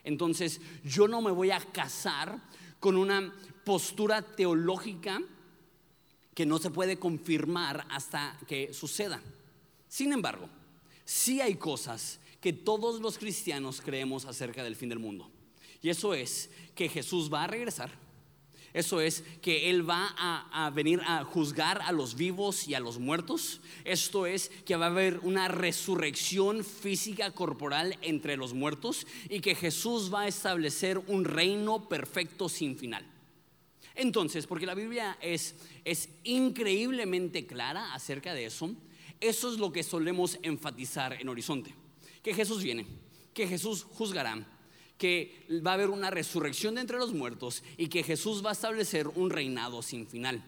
Entonces, 0.05 0.61
yo 0.85 1.09
no 1.09 1.23
me 1.23 1.31
voy 1.31 1.53
a 1.53 1.61
casar 1.61 2.41
con 2.83 2.97
una 2.97 3.33
postura 3.65 4.23
teológica 4.23 5.23
que 6.35 6.45
no 6.45 6.59
se 6.59 6.69
puede 6.69 6.99
confirmar 6.99 7.87
hasta 7.91 8.37
que 8.49 8.75
suceda. 8.75 9.23
Sin 9.87 10.13
embargo, 10.13 10.49
sí 11.05 11.41
hay 11.41 11.55
cosas 11.55 12.19
que 12.41 12.53
todos 12.53 13.01
los 13.01 13.19
cristianos 13.19 13.81
creemos 13.81 14.25
acerca 14.25 14.65
del 14.65 14.75
fin 14.75 14.89
del 14.89 14.99
mundo. 14.99 15.31
Y 15.81 15.91
eso 15.91 16.13
es 16.13 16.51
que 16.75 16.89
Jesús 16.89 17.33
va 17.33 17.45
a 17.45 17.47
regresar. 17.47 17.93
Eso 18.75 19.01
es 19.01 19.23
que 19.43 19.69
Él 19.69 19.89
va 19.89 20.15
a, 20.17 20.71
venir 20.71 21.01
a 21.07 21.25
juzgar 21.25 21.83
a 21.83 21.93
los 21.93 22.17
vivos 22.17 22.67
y 22.69 22.75
a 22.75 22.81
los 22.81 22.99
muertos. 22.99 23.61
Esto 23.85 24.27
es 24.27 24.51
que 24.65 24.77
va 24.77 24.87
a 24.87 24.91
haber 24.91 25.19
una 25.23 25.49
resurrección 25.49 26.65
física 26.65 27.33
corporal 27.33 27.99
entre 28.01 28.39
los 28.39 28.55
muertos 28.55 29.07
y 29.29 29.41
que 29.41 29.55
Jesús 29.55 30.13
va 30.13 30.23
a 30.23 30.29
establecer 30.29 30.99
un 30.99 31.25
reino 31.25 31.87
perfecto 31.89 32.49
sin 32.49 32.79
final. 32.79 33.05
Entonces, 33.95 34.47
porque 34.47 34.65
la 34.65 34.75
Biblia 34.75 35.19
es, 35.21 35.55
es 35.85 36.09
increíblemente 36.25 37.47
clara 37.47 37.93
acerca 37.93 38.33
de 38.33 38.47
eso, 38.47 38.75
eso 39.21 39.53
es 39.53 39.59
lo 39.59 39.71
que 39.71 39.83
solemos 39.83 40.39
enfatizar 40.43 41.13
en 41.21 41.29
Horizonte. 41.29 41.75
Que 42.23 42.33
Jesús 42.33 42.63
viene, 42.63 42.87
que 43.35 43.47
Jesús 43.47 43.85
juzgará, 43.85 44.47
que 45.03 45.49
va 45.67 45.73
a 45.73 45.75
haber 45.75 45.91
una 45.91 46.13
resurrección 46.13 46.77
de 46.77 46.81
entre 46.81 46.97
los 46.97 47.13
muertos 47.13 47.65
y 47.77 47.89
que 47.89 48.05
Jesús 48.05 48.47
va 48.47 48.51
a 48.51 48.53
establecer 48.53 49.09
un 49.09 49.31
reinado 49.31 49.83
sin 49.83 50.07
final. 50.07 50.45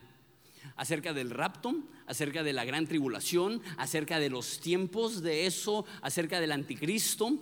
Acerca 0.76 1.12
del 1.12 1.30
rapto, 1.30 1.74
acerca 2.06 2.44
de 2.44 2.52
la 2.52 2.64
gran 2.64 2.86
tribulación, 2.86 3.60
acerca 3.78 4.20
de 4.20 4.30
los 4.30 4.60
tiempos 4.60 5.24
de 5.24 5.46
eso, 5.46 5.84
acerca 6.02 6.38
del 6.38 6.52
anticristo, 6.52 7.36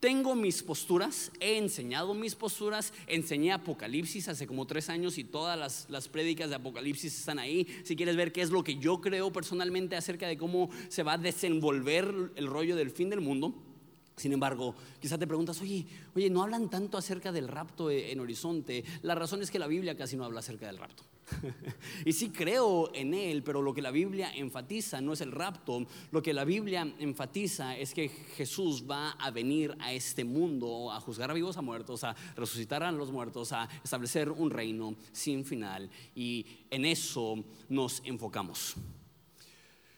tengo 0.00 0.34
mis 0.34 0.64
posturas, 0.64 1.30
he 1.38 1.56
enseñado 1.56 2.14
mis 2.14 2.34
posturas, 2.34 2.92
enseñé 3.06 3.52
Apocalipsis 3.52 4.26
hace 4.26 4.48
como 4.48 4.66
tres 4.66 4.88
años 4.88 5.18
y 5.18 5.24
todas 5.24 5.56
las, 5.56 5.86
las 5.88 6.08
prédicas 6.08 6.50
de 6.50 6.56
Apocalipsis 6.56 7.16
están 7.16 7.38
ahí. 7.38 7.68
Si 7.84 7.94
quieres 7.94 8.16
ver 8.16 8.32
qué 8.32 8.42
es 8.42 8.50
lo 8.50 8.64
que 8.64 8.74
yo 8.74 9.00
creo 9.00 9.32
personalmente 9.32 9.94
acerca 9.94 10.26
de 10.26 10.36
cómo 10.36 10.68
se 10.88 11.04
va 11.04 11.12
a 11.12 11.18
desenvolver 11.18 12.32
el 12.34 12.48
rollo 12.48 12.74
del 12.74 12.90
fin 12.90 13.08
del 13.08 13.20
mundo. 13.20 13.69
Sin 14.16 14.32
embargo, 14.32 14.74
quizá 15.00 15.16
te 15.16 15.26
preguntas, 15.26 15.60
oye, 15.62 15.86
oye, 16.14 16.28
no 16.28 16.42
hablan 16.42 16.68
tanto 16.68 16.98
acerca 16.98 17.32
del 17.32 17.48
rapto 17.48 17.90
en 17.90 18.20
Horizonte. 18.20 18.84
La 19.02 19.14
razón 19.14 19.40
es 19.40 19.50
que 19.50 19.58
la 19.58 19.66
Biblia 19.66 19.96
casi 19.96 20.16
no 20.16 20.24
habla 20.24 20.40
acerca 20.40 20.66
del 20.66 20.76
rapto. 20.76 21.04
y 22.04 22.12
sí 22.12 22.30
creo 22.30 22.90
en 22.94 23.14
él, 23.14 23.42
pero 23.42 23.62
lo 23.62 23.72
que 23.72 23.82
la 23.82 23.90
Biblia 23.90 24.32
enfatiza 24.34 25.00
no 25.00 25.12
es 25.12 25.20
el 25.20 25.32
rapto, 25.32 25.86
lo 26.10 26.22
que 26.22 26.34
la 26.34 26.44
Biblia 26.44 26.92
enfatiza 26.98 27.76
es 27.76 27.94
que 27.94 28.08
Jesús 28.08 28.84
va 28.88 29.12
a 29.12 29.30
venir 29.30 29.74
a 29.78 29.92
este 29.92 30.24
mundo 30.24 30.92
a 30.92 31.00
juzgar 31.00 31.30
a 31.30 31.34
vivos 31.34 31.56
a 31.56 31.62
muertos, 31.62 32.04
a 32.04 32.14
resucitar 32.36 32.82
a 32.82 32.92
los 32.92 33.10
muertos, 33.10 33.52
a 33.52 33.68
establecer 33.82 34.30
un 34.30 34.50
reino 34.50 34.94
sin 35.12 35.44
final 35.44 35.88
y 36.14 36.44
en 36.70 36.84
eso 36.84 37.42
nos 37.68 38.02
enfocamos. 38.04 38.74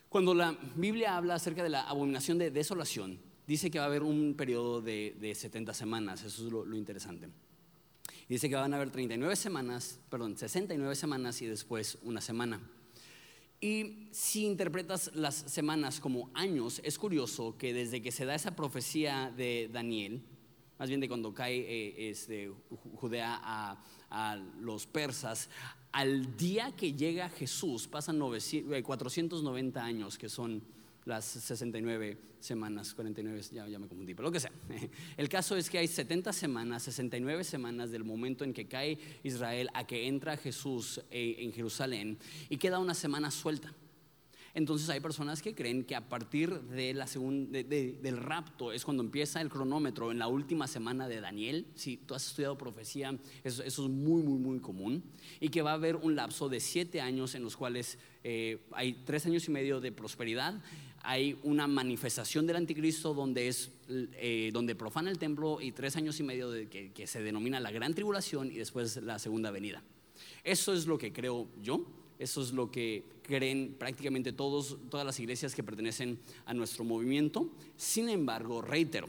Cuando 0.08 0.34
la 0.34 0.56
Biblia 0.76 1.16
habla 1.16 1.36
acerca 1.36 1.62
de 1.62 1.70
la 1.70 1.88
abominación 1.88 2.36
de 2.36 2.50
desolación, 2.50 3.18
dice 3.46 3.70
que 3.70 3.78
va 3.78 3.84
a 3.84 3.88
haber 3.88 4.02
un 4.02 4.34
periodo 4.34 4.80
de, 4.80 5.32
70 5.34 5.74
semanas, 5.74 6.22
eso 6.24 6.46
es 6.46 6.52
lo 6.52 6.76
interesante 6.76 7.28
dice 8.32 8.48
que 8.48 8.54
van 8.54 8.72
a 8.72 8.76
haber 8.76 8.90
39 8.90 9.36
semanas, 9.36 10.00
perdón, 10.08 10.38
69 10.38 10.94
semanas 10.94 11.42
y 11.42 11.46
después 11.46 11.98
una 12.02 12.20
semana. 12.20 12.60
Y 13.60 14.08
si 14.10 14.44
interpretas 14.44 15.10
las 15.14 15.34
semanas 15.34 16.00
como 16.00 16.30
años, 16.34 16.80
es 16.82 16.98
curioso 16.98 17.56
que 17.58 17.74
desde 17.74 18.00
que 18.02 18.10
se 18.10 18.24
da 18.24 18.34
esa 18.34 18.56
profecía 18.56 19.32
de 19.36 19.68
Daniel, 19.70 20.22
más 20.78 20.88
bien 20.88 21.00
de 21.00 21.08
cuando 21.08 21.32
cae 21.32 21.58
eh, 21.58 22.10
este, 22.10 22.50
Judea 22.94 23.38
a, 23.42 23.84
a, 24.10 24.36
los 24.36 24.86
persas, 24.86 25.48
al 25.92 26.36
día 26.36 26.74
que 26.74 26.94
llega 26.94 27.28
Jesús 27.28 27.86
pasan 27.86 28.18
490 28.18 29.78
eh, 29.78 29.82
años, 29.82 30.16
que 30.18 30.28
son 30.28 30.62
las 31.04 31.24
69 31.24 32.18
semanas, 32.40 32.94
49, 32.94 33.40
ya, 33.52 33.66
ya, 33.68 33.78
me 33.78 33.88
confundí, 33.88 34.14
pero 34.14 34.28
lo 34.28 34.32
que 34.32 34.40
sea. 34.40 34.52
El 35.16 35.28
caso 35.28 35.56
es 35.56 35.70
que 35.70 35.78
hay 35.78 35.86
70 35.86 36.32
semanas, 36.32 36.82
69 36.84 37.44
semanas 37.44 37.90
del 37.90 38.04
momento 38.04 38.44
en 38.44 38.52
que 38.52 38.66
cae 38.66 38.98
Israel 39.22 39.68
a 39.74 39.86
que 39.86 40.06
entra 40.06 40.36
Jesús 40.36 41.00
eh, 41.10 41.36
en 41.38 41.52
Jerusalén 41.52 42.18
y 42.48 42.56
queda 42.56 42.78
una 42.78 42.94
semana 42.94 43.30
suelta. 43.30 43.72
Entonces 44.54 44.90
hay 44.90 45.00
personas 45.00 45.40
que 45.40 45.54
creen 45.54 45.84
que 45.84 45.96
a 45.96 46.08
partir 46.08 46.60
de 46.60 46.92
la 46.92 47.06
del 47.06 48.16
rapto 48.18 48.72
es 48.72 48.84
cuando 48.84 49.02
empieza 49.02 49.40
el 49.40 49.48
cronómetro 49.48 50.12
en 50.12 50.18
la 50.18 50.28
última 50.28 50.66
semana 50.66 51.08
de 51.08 51.22
Daniel. 51.22 51.66
Si 51.74 51.96
tú 51.96 52.14
has 52.14 52.26
estudiado 52.26 52.58
profecía, 52.58 53.16
eso, 53.44 53.62
es 53.62 53.78
muy, 53.78 54.22
muy, 54.22 54.38
muy 54.38 54.60
común. 54.60 55.04
Y 55.40 55.48
que 55.48 55.62
va 55.62 55.70
a 55.70 55.74
haber 55.74 55.96
un 55.96 56.16
lapso 56.16 56.50
de 56.50 56.60
siete 56.60 57.00
años 57.00 57.34
en 57.34 57.44
los 57.44 57.56
cuales 57.56 57.98
eh, 58.24 58.66
hay 58.72 58.92
tres 58.92 59.24
años 59.24 59.48
y 59.48 59.50
medio 59.50 59.80
de 59.80 59.90
prosperidad, 59.90 60.60
hay 61.02 61.38
una 61.42 61.66
manifestación 61.66 62.46
del 62.46 62.56
anticristo 62.56 63.12
donde, 63.12 63.48
es, 63.48 63.70
eh, 63.88 64.50
donde 64.52 64.74
profana 64.74 65.10
el 65.10 65.18
templo 65.18 65.60
y 65.60 65.72
tres 65.72 65.96
años 65.96 66.18
y 66.20 66.22
medio 66.22 66.50
que, 66.70 67.06
se 67.06 67.22
denomina 67.22 67.58
la 67.60 67.70
gran 67.72 67.94
tribulación 67.94 68.50
y 68.50 68.56
después 68.56 68.96
la 68.98 69.18
segunda 69.18 69.50
venida. 69.50 69.82
Eso 70.44 70.72
es 70.72 70.86
lo 70.86 70.98
que 70.98 71.12
creo 71.12 71.48
yo, 71.60 71.84
eso 72.18 72.42
es 72.42 72.52
lo 72.52 72.70
que 72.70 73.04
creen 73.22 73.74
prácticamente 73.78 74.32
todos, 74.32 74.78
todas 74.90 75.04
las 75.04 75.18
iglesias 75.18 75.54
que 75.54 75.64
pertenecen 75.64 76.20
a 76.46 76.54
nuestro 76.54 76.84
movimiento. 76.84 77.50
Sin 77.76 78.08
embargo, 78.08 78.62
reitero, 78.62 79.08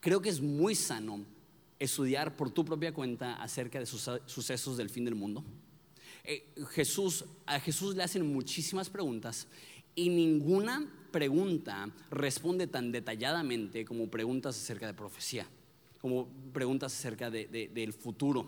creo 0.00 0.22
que 0.22 0.30
es 0.30 0.40
muy 0.40 0.74
sano 0.74 1.24
estudiar 1.78 2.36
por 2.36 2.50
tu 2.50 2.64
propia 2.64 2.92
cuenta 2.92 3.34
acerca 3.34 3.78
de 3.78 3.86
sus 3.86 4.10
sucesos 4.26 4.76
del 4.78 4.88
fin 4.88 5.04
del 5.04 5.14
mundo. 5.14 5.44
Eh, 6.24 6.46
Jesús, 6.72 7.24
a 7.46 7.60
Jesús 7.60 7.94
le 7.96 8.02
hacen 8.02 8.26
muchísimas 8.30 8.90
preguntas 8.90 9.46
y 9.98 10.10
ninguna 10.10 10.88
pregunta 11.10 11.90
responde 12.08 12.68
tan 12.68 12.92
detalladamente 12.92 13.84
como 13.84 14.08
preguntas 14.08 14.56
acerca 14.56 14.86
de 14.86 14.94
profecía, 14.94 15.44
como 16.00 16.28
preguntas 16.52 16.96
acerca 16.96 17.30
del 17.30 17.92
futuro. 17.92 18.46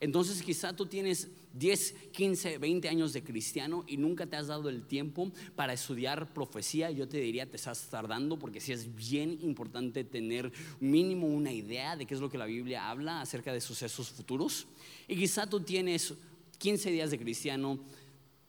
Entonces 0.00 0.42
quizá 0.42 0.74
tú 0.74 0.86
tienes 0.86 1.28
10, 1.52 1.94
15, 2.10 2.58
20 2.58 2.88
años 2.88 3.12
de 3.12 3.22
cristiano 3.22 3.84
y 3.86 3.96
nunca 3.96 4.26
te 4.26 4.34
has 4.34 4.48
dado 4.48 4.68
el 4.68 4.88
tiempo 4.88 5.30
para 5.54 5.72
estudiar 5.72 6.34
profecía. 6.34 6.90
Yo 6.90 7.06
te 7.06 7.18
diría, 7.18 7.48
te 7.48 7.56
estás 7.56 7.88
tardando 7.88 8.36
porque 8.36 8.60
sí 8.60 8.72
es 8.72 8.92
bien 8.96 9.38
importante 9.42 10.02
tener 10.02 10.50
mínimo 10.80 11.28
una 11.28 11.52
idea 11.52 11.94
de 11.94 12.06
qué 12.06 12.14
es 12.14 12.20
lo 12.20 12.28
que 12.28 12.38
la 12.38 12.46
Biblia 12.46 12.90
habla 12.90 13.20
acerca 13.20 13.52
de 13.52 13.60
sucesos 13.60 14.10
futuros. 14.10 14.66
Y 15.06 15.14
quizá 15.14 15.48
tú 15.48 15.60
tienes 15.60 16.14
15 16.58 16.90
días 16.90 17.12
de 17.12 17.18
cristiano, 17.18 17.78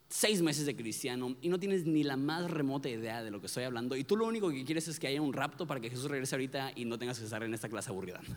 seis 0.10 0.42
meses 0.42 0.66
de 0.66 0.76
cristiano 0.76 1.36
y 1.42 1.50
no 1.50 1.60
tienes 1.60 1.86
ni 1.86 2.04
la 2.04 2.18
más 2.18 2.50
remota 2.50 2.90
idea 2.90 3.24
de 3.24 3.30
lo 3.30 3.40
que 3.40 3.46
estoy 3.46 3.64
hablando 3.64 3.96
y 3.96 4.04
tú 4.04 4.18
lo 4.18 4.26
único 4.26 4.50
que 4.50 4.66
quieres 4.66 4.88
es 4.88 5.00
que 5.00 5.08
haya 5.08 5.22
un 5.22 5.34
rapto 5.34 5.68
para 5.68 5.80
que 5.80 5.90
Jesús 5.90 6.10
regrese 6.10 6.36
ahorita 6.36 6.72
y 6.76 6.86
no 6.86 6.98
tengas 6.98 7.20
que 7.20 7.26
estar 7.26 7.44
en 7.44 7.54
esta 7.54 7.70
clase 7.70 7.92
aburrida. 7.92 8.20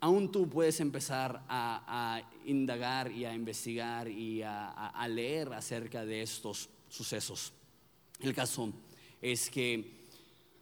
Aún 0.00 0.32
tú 0.32 0.48
puedes 0.48 0.80
empezar 0.80 1.42
a, 1.48 2.22
indagar 2.46 3.12
y 3.12 3.26
a 3.26 3.34
investigar 3.34 4.08
y 4.08 4.42
a 4.42 5.06
leer 5.08 5.52
acerca 5.52 6.06
de 6.06 6.22
estos 6.22 6.70
sucesos. 6.88 7.52
El 8.18 8.34
caso 8.34 8.72
es 9.20 9.50
que 9.50 9.99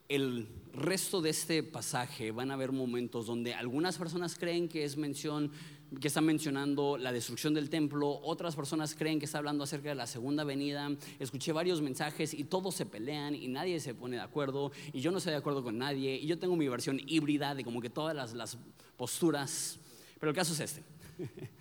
el 0.09 0.49
resto 0.73 1.21
de 1.21 1.31
este 1.31 1.63
pasaje 1.63 2.31
van 2.31 2.51
a 2.51 2.55
haber 2.55 2.73
momentos 2.73 3.27
donde 3.27 3.55
algunas 3.55 3.99
personas 3.99 4.37
creen 4.39 4.69
que 4.69 4.85
es 4.85 4.97
mención 4.97 5.53
que 6.01 6.09
está 6.09 6.21
mencionando 6.21 6.99
la 6.99 7.13
destrucción 7.13 7.55
del 7.55 7.71
templo, 7.71 8.21
otras 8.23 8.55
personas 8.55 8.95
creen 8.95 9.19
que 9.19 9.25
está 9.25 9.39
hablando 9.39 9.65
acerca 9.65 9.89
de 9.89 9.95
la 9.95 10.07
segunda 10.07 10.45
venida. 10.45 10.91
Escuché 11.19 11.53
varios 11.53 11.81
mensajes 11.81 12.35
y 12.35 12.45
todos 12.45 12.75
se 12.75 12.85
pelean 12.85 13.35
y 13.35 13.49
nadie 13.49 13.81
se 13.81 13.95
pone 13.95 14.17
de 14.17 14.23
acuerdo 14.23 14.71
y 14.93 15.01
yo 15.01 15.11
no 15.11 15.19
estoy 15.19 15.33
de 15.33 15.39
acuerdo 15.39 15.63
con 15.63 15.79
nadie 15.79 16.17
y 16.17 16.27
yo 16.27 16.39
tengo 16.39 16.57
mi 16.57 16.69
versión 16.69 17.01
híbrida 17.07 17.55
de 17.55 17.65
como 17.65 17.81
que 17.81 17.89
todas 17.89 18.15
las, 18.15 18.35
las 18.35 18.59
posturas, 18.97 19.79
pero 20.21 20.31
el 20.31 20.37
caso 20.37 20.53
es 20.53 20.61
este. 20.61 20.83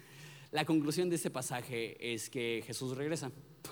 La 0.52 0.64
conclusión 0.66 1.10
de 1.10 1.18
este 1.18 1.30
pasaje 1.30 2.14
es 2.14 2.30
que 2.30 2.64
Jesús 2.66 2.96
regresa. 2.96 3.32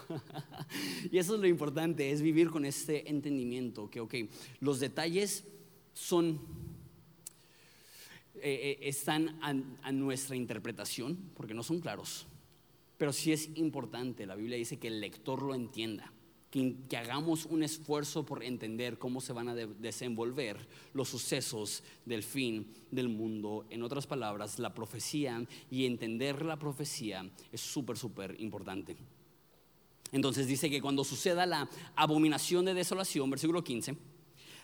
y 1.12 1.18
eso 1.18 1.36
es 1.36 1.42
lo 1.42 1.48
importante, 1.48 2.12
es 2.12 2.22
vivir 2.22 2.50
con 2.50 2.66
este 2.66 3.10
entendimiento, 3.10 3.90
que, 3.90 4.00
ok, 4.00 4.16
los 4.60 4.80
detalles 4.80 5.46
son 5.94 6.40
eh, 8.48 8.78
eh, 8.82 8.90
están 8.90 9.40
a, 9.42 9.92
nuestra 9.92 10.36
interpretación, 10.36 11.32
porque 11.36 11.54
no 11.54 11.64
son 11.64 11.80
claros, 11.80 12.28
pero 12.98 13.14
sí 13.14 13.32
es 13.32 13.50
importante, 13.56 14.26
la 14.26 14.36
Biblia 14.36 14.58
dice 14.58 14.78
que 14.78 14.90
el 14.90 15.00
lector 15.00 15.42
lo 15.42 15.56
entienda, 15.56 16.12
que, 16.52 16.76
que 16.88 16.98
hagamos 16.98 17.46
un 17.46 17.64
esfuerzo 17.64 18.26
por 18.26 18.44
entender 18.44 19.00
cómo 19.00 19.22
se 19.22 19.34
van 19.34 19.50
a 19.50 19.56
desenvolver 19.56 20.68
los 20.94 21.10
sucesos 21.10 21.84
del 22.06 22.24
fin 22.24 22.68
del 22.92 23.10
mundo. 23.10 23.66
En 23.70 23.82
otras 23.82 24.06
palabras, 24.06 24.60
la 24.60 24.74
profecía 24.74 25.44
y 25.72 25.86
entender 25.86 26.46
la 26.46 26.60
profecía 26.60 27.28
es 27.52 27.62
súper, 27.62 27.98
súper 27.98 28.40
importante. 28.40 28.96
Entonces 30.16 30.48
dice 30.48 30.70
que 30.70 30.82
cuando 30.82 31.04
suceda 31.04 31.46
la 31.46 31.68
abominación 31.94 32.64
de 32.64 32.74
desolación, 32.74 33.30
versículo 33.30 33.66
15, 33.66 33.98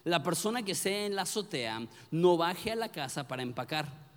la 0.05 0.23
persona 0.23 0.63
que 0.63 0.71
esté 0.71 1.05
en 1.05 1.13
la 1.13 1.23
azotea 1.23 1.89
no 2.09 2.37
baje 2.37 2.71
a 2.71 2.75
la 2.77 2.89
casa 2.89 3.27
para 3.27 3.43
empacar. 3.43 4.09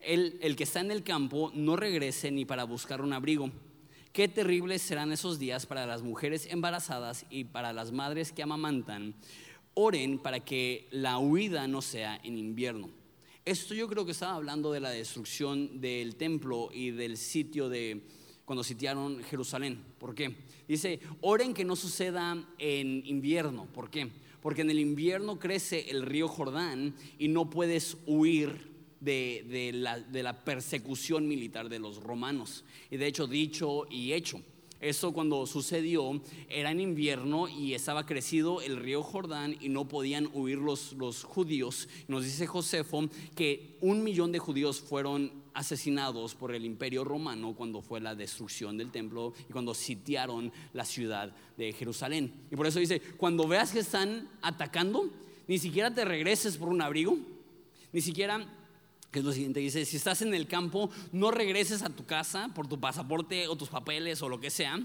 El, 0.00 0.38
el 0.40 0.56
que 0.56 0.64
está 0.64 0.80
en 0.80 0.90
el 0.90 1.04
campo 1.04 1.52
no 1.54 1.76
regrese 1.76 2.30
ni 2.30 2.46
para 2.46 2.64
buscar 2.64 3.02
un 3.02 3.12
abrigo. 3.12 3.50
qué 4.14 4.28
terribles 4.28 4.80
serán 4.80 5.12
esos 5.12 5.38
días 5.38 5.66
para 5.66 5.84
las 5.84 6.00
mujeres 6.00 6.46
embarazadas 6.46 7.26
y 7.28 7.44
para 7.44 7.74
las 7.74 7.92
madres 7.92 8.32
que 8.32 8.42
amamantan. 8.42 9.14
Oren 9.74 10.18
para 10.18 10.40
que 10.40 10.88
la 10.90 11.18
huida 11.18 11.68
no 11.68 11.82
sea 11.82 12.18
en 12.24 12.38
invierno. 12.38 12.88
Esto 13.44 13.74
yo 13.74 13.88
creo 13.88 14.06
que 14.06 14.12
estaba 14.12 14.36
hablando 14.36 14.72
de 14.72 14.80
la 14.80 14.88
destrucción 14.88 15.82
del 15.82 16.16
templo 16.16 16.70
y 16.72 16.92
del 16.92 17.18
sitio 17.18 17.68
de 17.68 18.06
cuando 18.48 18.64
sitiaron 18.64 19.22
Jerusalén. 19.24 19.78
¿Por 19.98 20.14
qué? 20.14 20.34
Dice, 20.66 21.00
oren 21.20 21.52
que 21.52 21.66
no 21.66 21.76
suceda 21.76 22.34
en 22.56 23.02
invierno. 23.04 23.66
¿Por 23.66 23.90
qué? 23.90 24.08
Porque 24.40 24.62
en 24.62 24.70
el 24.70 24.78
invierno 24.78 25.38
crece 25.38 25.90
el 25.90 26.00
río 26.00 26.28
Jordán 26.28 26.94
y 27.18 27.28
no 27.28 27.50
puedes 27.50 27.98
huir 28.06 28.72
de, 29.00 29.70
la, 29.74 30.00
de 30.00 30.22
la 30.22 30.46
persecución 30.46 31.28
militar 31.28 31.68
de 31.68 31.78
los 31.78 32.02
romanos. 32.02 32.64
Y 32.90 32.96
de 32.96 33.08
hecho, 33.08 33.26
dicho 33.26 33.86
y 33.90 34.14
hecho. 34.14 34.40
Eso 34.80 35.12
cuando 35.12 35.46
sucedió 35.46 36.20
era 36.48 36.70
en 36.70 36.80
invierno 36.80 37.48
y 37.48 37.74
estaba 37.74 38.06
crecido 38.06 38.60
el 38.60 38.76
río 38.76 39.02
Jordán 39.02 39.56
y 39.60 39.68
no 39.68 39.88
podían 39.88 40.30
huir 40.32 40.58
los, 40.58 40.92
los 40.92 41.24
judíos. 41.24 41.88
Nos 42.06 42.24
dice 42.24 42.46
Josefo 42.46 43.08
que 43.34 43.76
un 43.80 44.04
millón 44.04 44.30
de 44.30 44.38
judíos 44.38 44.80
fueron 44.80 45.32
asesinados 45.58 46.36
por 46.36 46.54
el 46.54 46.64
imperio 46.64 47.02
romano 47.02 47.54
cuando 47.56 47.82
fue 47.82 48.00
la 48.00 48.14
destrucción 48.14 48.78
del 48.78 48.92
templo 48.92 49.34
y 49.48 49.52
cuando 49.52 49.74
sitiaron 49.74 50.52
la 50.72 50.84
ciudad 50.84 51.34
de 51.56 51.72
Jerusalén. 51.72 52.32
Y 52.50 52.54
por 52.54 52.68
eso 52.68 52.78
dice, 52.78 53.00
cuando 53.16 53.48
veas 53.48 53.72
que 53.72 53.80
están 53.80 54.28
atacando, 54.40 55.10
ni 55.48 55.58
siquiera 55.58 55.92
te 55.92 56.04
regreses 56.04 56.56
por 56.56 56.68
un 56.68 56.80
abrigo, 56.80 57.18
ni 57.92 58.00
siquiera 58.00 58.46
que 59.10 59.20
es 59.20 59.24
lo 59.24 59.32
siguiente, 59.32 59.60
dice, 59.60 59.84
si 59.84 59.96
estás 59.96 60.22
en 60.22 60.34
el 60.34 60.46
campo, 60.46 60.90
no 61.12 61.30
regreses 61.30 61.82
a 61.82 61.88
tu 61.88 62.04
casa 62.04 62.50
por 62.54 62.68
tu 62.68 62.78
pasaporte 62.78 63.48
o 63.48 63.56
tus 63.56 63.68
papeles 63.68 64.20
o 64.22 64.28
lo 64.28 64.40
que 64.40 64.50
sea. 64.50 64.80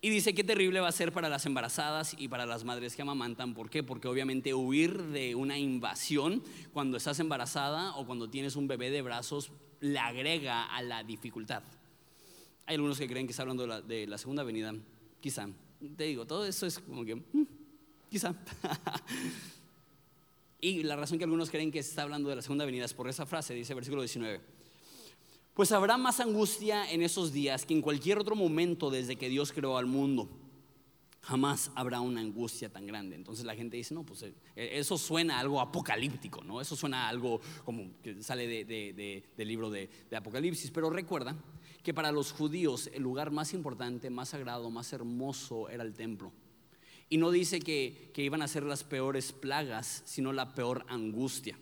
Y 0.00 0.10
dice 0.10 0.34
qué 0.34 0.44
terrible 0.44 0.80
va 0.80 0.88
a 0.88 0.92
ser 0.92 1.12
para 1.12 1.28
las 1.28 1.46
embarazadas 1.46 2.14
y 2.18 2.28
para 2.28 2.44
las 2.44 2.64
madres 2.64 2.94
que 2.94 3.02
amamantan. 3.02 3.54
¿Por 3.54 3.70
qué? 3.70 3.82
Porque 3.82 4.08
obviamente 4.08 4.52
huir 4.52 5.02
de 5.04 5.34
una 5.34 5.58
invasión 5.58 6.42
cuando 6.72 6.96
estás 6.96 7.18
embarazada 7.18 7.96
o 7.96 8.06
cuando 8.06 8.28
tienes 8.28 8.56
un 8.56 8.68
bebé 8.68 8.90
de 8.90 9.02
brazos 9.02 9.52
le 9.80 9.98
agrega 9.98 10.64
a 10.64 10.82
la 10.82 11.02
dificultad. 11.02 11.62
Hay 12.66 12.74
algunos 12.74 12.98
que 12.98 13.08
creen 13.08 13.26
que 13.26 13.30
está 13.30 13.42
hablando 13.42 13.82
de 13.82 14.06
la, 14.06 14.18
segunda 14.18 14.42
venida. 14.42 14.74
Quizá. 15.20 15.48
Te 15.96 16.04
digo, 16.04 16.26
todo 16.26 16.46
eso 16.46 16.66
es 16.66 16.78
como 16.78 17.04
que, 17.04 17.14
mm, 17.14 17.46
quizá. 18.10 18.34
Y 20.60 20.82
la 20.82 20.96
razón 20.96 21.18
que 21.18 21.24
algunos 21.24 21.50
creen 21.50 21.70
que 21.70 21.82
se 21.82 21.90
está 21.90 22.02
hablando 22.02 22.28
de 22.28 22.36
la 22.36 22.42
segunda 22.42 22.64
venida 22.64 22.84
es 22.84 22.94
por 22.94 23.08
esa 23.08 23.26
frase, 23.26 23.54
dice 23.54 23.74
versículo 23.74 24.02
19. 24.02 24.40
Pues 25.54 25.72
habrá 25.72 25.96
más 25.96 26.20
angustia 26.20 26.90
en 26.90 27.02
esos 27.02 27.32
días 27.32 27.64
que 27.64 27.74
en 27.74 27.82
cualquier 27.82 28.18
otro 28.18 28.36
momento 28.36 28.90
desde 28.90 29.16
que 29.16 29.28
Dios 29.28 29.52
creó 29.52 29.76
al 29.76 29.86
mundo. 29.86 30.28
Jamás 31.22 31.72
habrá 31.74 32.00
una 32.00 32.20
angustia 32.20 32.68
tan 32.70 32.86
grande. 32.86 33.16
Entonces 33.16 33.44
la 33.44 33.54
gente 33.54 33.76
dice, 33.76 33.94
no, 33.94 34.04
pues 34.04 34.22
eh, 34.22 34.34
eso 34.54 34.96
suena 34.96 35.40
algo 35.40 35.60
apocalíptico, 35.60 36.44
¿no? 36.44 36.60
Eso 36.60 36.76
suena 36.76 37.08
algo 37.08 37.40
como 37.64 37.90
que 38.02 38.22
sale 38.22 38.64
del 38.64 39.48
libro 39.48 39.70
de 39.70 39.88
Apocalipsis. 40.14 40.70
Pero 40.70 40.88
recuerda 40.88 41.34
que 41.82 41.94
para 41.94 42.12
los 42.12 42.32
judíos 42.32 42.88
el 42.92 43.02
lugar 43.02 43.30
más 43.30 43.54
importante, 43.54 44.10
más 44.10 44.30
sagrado, 44.30 44.70
más 44.70 44.92
hermoso 44.92 45.68
era 45.68 45.82
el 45.82 45.94
templo. 45.94 46.32
Y 47.08 47.18
no 47.18 47.30
dice 47.30 47.60
que, 47.60 48.12
iban 48.16 48.42
a 48.42 48.48
ser 48.48 48.64
las 48.64 48.82
peores 48.82 49.32
plagas, 49.32 50.02
sino 50.06 50.32
la 50.32 50.54
peor 50.54 50.84
angustia. 50.88 51.58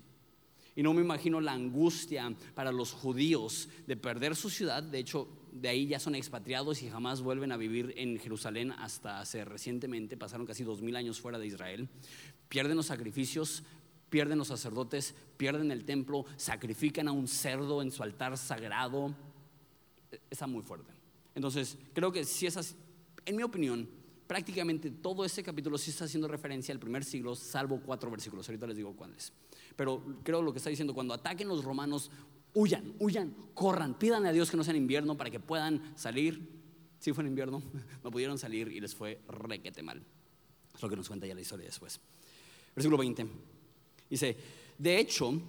Y 0.76 0.82
no 0.82 0.94
me 0.94 1.02
imagino 1.02 1.40
la 1.40 1.52
angustia 1.52 2.34
para 2.54 2.72
los 2.72 2.92
judíos 2.92 3.68
de 3.86 3.96
perder 3.96 4.34
su 4.34 4.50
ciudad. 4.50 4.82
De 4.82 4.98
hecho, 4.98 5.28
de 5.52 5.68
ahí 5.68 5.86
ya 5.86 6.00
son 6.00 6.14
expatriados 6.14 6.82
y 6.82 6.88
jamás 6.88 7.20
vuelven 7.20 7.52
a 7.52 7.56
vivir 7.56 7.94
en 7.96 8.18
Jerusalén 8.18 8.72
hasta 8.72 9.20
hace 9.20 9.44
recientemente. 9.44 10.16
Pasaron 10.16 10.46
casi 10.46 10.64
dos 10.64 10.82
mil 10.82 10.96
años 10.96 11.20
fuera 11.20 11.38
de 11.38 11.46
Israel. 11.46 11.88
Pierden 12.48 12.76
los 12.76 12.86
sacrificios, 12.86 13.62
pierden 14.10 14.38
los 14.38 14.48
sacerdotes, 14.48 15.14
pierden 15.36 15.70
el 15.70 15.84
templo, 15.84 16.24
sacrifican 16.36 17.06
a 17.06 17.12
un 17.12 17.28
cerdo 17.28 17.82
en 17.82 17.92
su 17.92 18.02
altar 18.02 18.36
sagrado. 18.36 19.14
Está 20.30 20.46
muy 20.46 20.62
fuerte. 20.62 20.90
Entonces, 21.34 21.78
creo 21.92 22.10
que 22.10 22.24
si 22.24 22.46
esas, 22.46 22.74
en 23.26 23.36
mi 23.36 23.42
opinión, 23.42 23.88
prácticamente 24.26 24.90
todo 24.90 25.24
ese 25.24 25.42
capítulo 25.42 25.78
sí 25.78 25.90
está 25.90 26.04
haciendo 26.04 26.28
referencia 26.28 26.72
al 26.72 26.80
primer 26.80 27.04
siglo, 27.04 27.34
salvo 27.34 27.80
cuatro 27.84 28.10
versículos. 28.10 28.48
Ahorita 28.48 28.66
les 28.66 28.76
digo 28.76 28.94
cuáles. 28.94 29.32
Pero 29.76 30.02
creo 30.22 30.42
lo 30.42 30.52
que 30.52 30.58
está 30.58 30.70
diciendo, 30.70 30.94
cuando 30.94 31.14
ataquen 31.14 31.48
los 31.48 31.64
romanos, 31.64 32.10
huyan, 32.54 32.94
huyan, 32.98 33.34
corran, 33.54 33.98
pidan 33.98 34.26
a 34.26 34.32
Dios 34.32 34.50
que 34.50 34.56
no 34.56 34.64
sea 34.64 34.72
en 34.72 34.82
invierno 34.82 35.16
para 35.16 35.30
que 35.30 35.40
puedan 35.40 35.96
salir. 35.96 36.40
Si 36.98 37.12
fue 37.12 37.22
en 37.22 37.28
invierno, 37.28 37.62
no 38.04 38.10
pudieron 38.10 38.38
salir 38.38 38.68
y 38.68 38.80
les 38.80 38.94
fue 38.94 39.20
requete 39.28 39.82
mal. 39.82 40.02
Es 40.74 40.82
lo 40.82 40.88
que 40.88 40.96
nos 40.96 41.08
cuenta 41.08 41.26
ya 41.26 41.34
la 41.34 41.40
historia 41.40 41.66
después. 41.66 42.00
Versículo 42.74 42.98
20. 42.98 43.26
Dice, 44.08 44.36
de 44.78 44.98
hecho, 44.98 45.40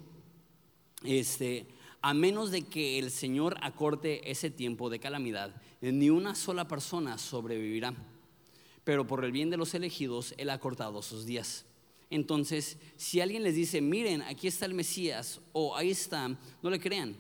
este, 1.04 1.66
a 2.02 2.14
menos 2.14 2.52
de 2.52 2.64
que 2.64 3.00
el 3.00 3.10
Señor 3.10 3.58
acorte 3.62 4.30
ese 4.30 4.50
tiempo 4.50 4.90
de 4.90 5.00
calamidad, 5.00 5.56
ni 5.82 6.10
una 6.10 6.36
sola 6.36 6.68
persona 6.68 7.18
sobrevivirá 7.18 7.94
pero 8.86 9.06
por 9.06 9.26
el 9.26 9.34
bien 9.34 9.50
de 9.50 9.58
los 9.58 9.74
elegidos, 9.74 10.34
Él 10.38 10.50
ha 10.50 10.60
cortado 10.60 11.02
sus 11.02 11.26
días. 11.26 11.66
Entonces, 12.10 12.78
si 12.96 13.20
alguien 13.20 13.44
les 13.44 13.56
dice, 13.56 13.82
miren, 13.82 14.22
aquí 14.22 14.48
está 14.48 14.66
el 14.66 14.76
Mesías, 14.76 15.42
o 15.52 15.76
ahí 15.76 15.90
está, 15.90 16.30
no 16.30 16.70
le 16.70 16.80
crean. 16.80 17.18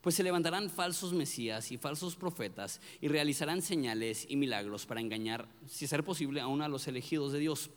Pues 0.00 0.14
se 0.14 0.22
levantarán 0.22 0.70
falsos 0.70 1.12
Mesías 1.12 1.70
y 1.70 1.76
falsos 1.76 2.16
profetas 2.16 2.80
y 3.00 3.08
realizarán 3.08 3.60
señales 3.60 4.24
y 4.28 4.36
milagros 4.36 4.86
para 4.86 5.00
engañar, 5.00 5.48
si 5.68 5.86
ser 5.86 6.02
posible, 6.02 6.40
aún 6.40 6.62
a 6.62 6.68
los 6.68 6.88
elegidos 6.88 7.32
de 7.32 7.40
Dios. 7.40 7.70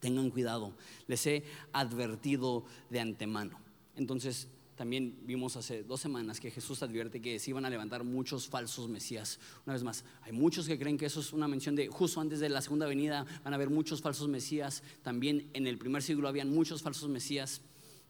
Tengan 0.00 0.30
cuidado, 0.30 0.72
les 1.06 1.24
he 1.26 1.44
advertido 1.72 2.64
de 2.90 3.00
antemano. 3.00 3.60
Entonces, 3.94 4.48
también 4.82 5.16
vimos 5.22 5.56
hace 5.56 5.84
dos 5.84 6.00
semanas 6.00 6.40
que 6.40 6.50
Jesús 6.50 6.82
advierte 6.82 7.22
que 7.22 7.38
se 7.38 7.50
iban 7.50 7.64
a 7.64 7.70
levantar 7.70 8.02
muchos 8.02 8.48
falsos 8.48 8.88
mesías. 8.88 9.38
Una 9.64 9.74
vez 9.74 9.84
más, 9.84 10.04
hay 10.22 10.32
muchos 10.32 10.66
que 10.66 10.76
creen 10.76 10.98
que 10.98 11.06
eso 11.06 11.20
es 11.20 11.32
una 11.32 11.46
mención 11.46 11.76
de 11.76 11.86
justo 11.86 12.20
antes 12.20 12.40
de 12.40 12.48
la 12.48 12.60
segunda 12.60 12.86
venida 12.86 13.24
van 13.44 13.52
a 13.52 13.54
haber 13.54 13.70
muchos 13.70 14.02
falsos 14.02 14.26
mesías. 14.26 14.82
También 15.04 15.48
en 15.52 15.68
el 15.68 15.78
primer 15.78 16.02
siglo 16.02 16.26
habían 16.26 16.50
muchos 16.50 16.82
falsos 16.82 17.08
mesías. 17.08 17.60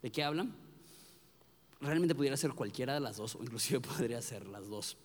¿De 0.01 0.11
qué 0.11 0.25
hablan? 0.25 0.55
Realmente 1.83 2.15
pudiera 2.15 2.39
ser 2.39 2.53
cualquiera 2.53 2.95
de 2.95 3.01
las 3.01 3.19
dos 3.19 3.35
o 3.35 3.43
inclusive 3.43 3.81
podría 3.83 4.23
ser 4.23 4.47
las 4.47 4.67
dos. 4.67 4.97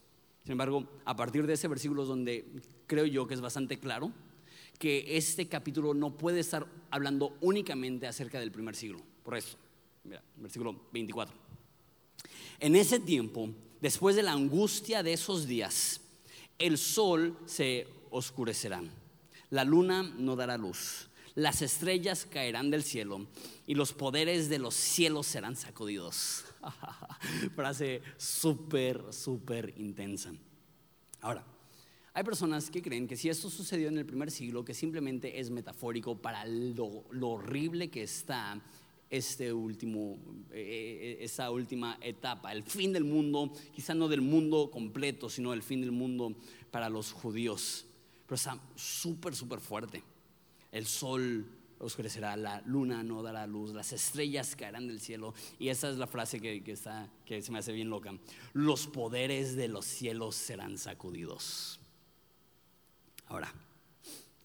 Sin 0.44 0.54
embargo, 0.54 0.88
a 1.04 1.18
partir 1.18 1.46
de 1.46 1.56
ese 1.56 1.68
versículo 1.68 2.06
donde 2.06 2.46
creo 2.86 3.06
yo 3.06 3.28
que 3.28 3.34
es 3.34 3.42
bastante 3.42 3.78
claro 3.78 4.14
que 4.80 5.18
este 5.18 5.50
capítulo 5.50 5.94
no 5.94 6.18
puede 6.18 6.40
estar 6.40 6.66
hablando 6.92 7.36
únicamente 7.42 8.08
acerca 8.08 8.40
del 8.40 8.54
primer 8.54 8.74
siglo. 8.74 9.02
Por 9.22 9.36
eso, 9.36 9.58
mira, 10.06 10.24
versículo 10.38 10.88
24. 10.94 11.47
En 12.60 12.76
ese 12.76 13.00
tiempo, 13.00 13.50
después 13.82 14.16
de 14.16 14.24
la 14.24 14.32
angustia 14.32 15.04
de 15.04 15.14
esos 15.14 15.48
días, 15.48 16.02
el 16.60 16.78
sol 16.78 17.38
se 17.46 17.88
oscurecerá, 18.10 18.82
la 19.50 19.64
luna 19.64 20.04
no 20.04 20.36
dará 20.36 20.58
luz, 20.58 21.08
las 21.36 21.62
estrellas 21.62 22.26
caerán 22.26 22.72
del 22.72 22.84
cielo 22.84 23.28
y 23.68 23.76
los 23.76 23.94
poderes 23.94 24.50
de 24.50 24.58
los 24.58 24.74
cielos 24.74 25.28
serán 25.28 25.56
sacudidos. 25.56 26.46
Frase 27.56 28.02
súper, 28.18 29.14
súper 29.14 29.76
intensa. 29.78 30.34
Ahora, 31.22 31.46
hay 32.18 32.24
personas 32.24 32.72
que 32.72 32.82
creen 32.82 33.08
que 33.08 33.16
si 33.16 33.30
esto 33.30 33.52
sucedió 33.52 33.90
en 33.90 34.00
el 34.00 34.06
primer 34.08 34.32
siglo, 34.32 34.66
que 34.66 34.74
simplemente 34.74 35.40
es 35.40 35.52
metafórico 35.52 36.18
para 36.18 36.44
lo, 36.48 37.06
lo 37.12 37.30
horrible 37.30 37.92
que 37.92 38.02
está 38.02 38.60
este 39.10 39.54
último, 39.54 40.20
eh, 40.52 41.18
eh, 41.20 41.24
esa 41.24 41.50
última 41.52 41.98
etapa, 42.02 42.52
el 42.52 42.64
fin 42.64 42.92
del 42.92 43.04
mundo, 43.04 43.54
quizá 43.74 43.94
no 43.94 44.08
del 44.08 44.22
mundo 44.22 44.70
completo, 44.72 45.30
sino 45.30 45.54
el 45.54 45.64
fin 45.64 45.82
del 45.82 45.92
mundo 45.92 46.36
para 46.72 46.90
los 46.90 47.12
judíos. 47.12 47.86
Pero 48.26 48.36
está 48.36 48.60
súper, 48.76 49.36
súper 49.36 49.60
fuerte. 49.60 50.04
El 50.72 50.86
sol 50.86 51.46
oscurecerá, 51.80 52.36
la 52.36 52.62
luna 52.62 53.04
no 53.04 53.22
dará 53.24 53.48
luz, 53.48 53.74
las 53.74 53.94
estrellas 53.94 54.56
caerán 54.56 54.88
del 54.88 55.00
cielo. 55.00 55.34
Y 55.60 55.70
esa 55.70 55.90
es 55.90 55.98
la 55.98 56.08
frase 56.08 56.42
que, 56.42 56.64
que, 56.64 56.74
está, 56.74 57.10
que 57.26 57.42
se 57.42 57.52
me 57.52 57.60
hace 57.60 57.72
bien 57.72 57.90
loca. 57.90 58.14
Los 58.54 58.88
poderes 58.88 59.56
de 59.56 59.68
los 59.68 59.86
cielos 59.86 60.36
serán 60.36 60.78
sacudidos. 60.78 61.80
Ahora, 63.28 63.54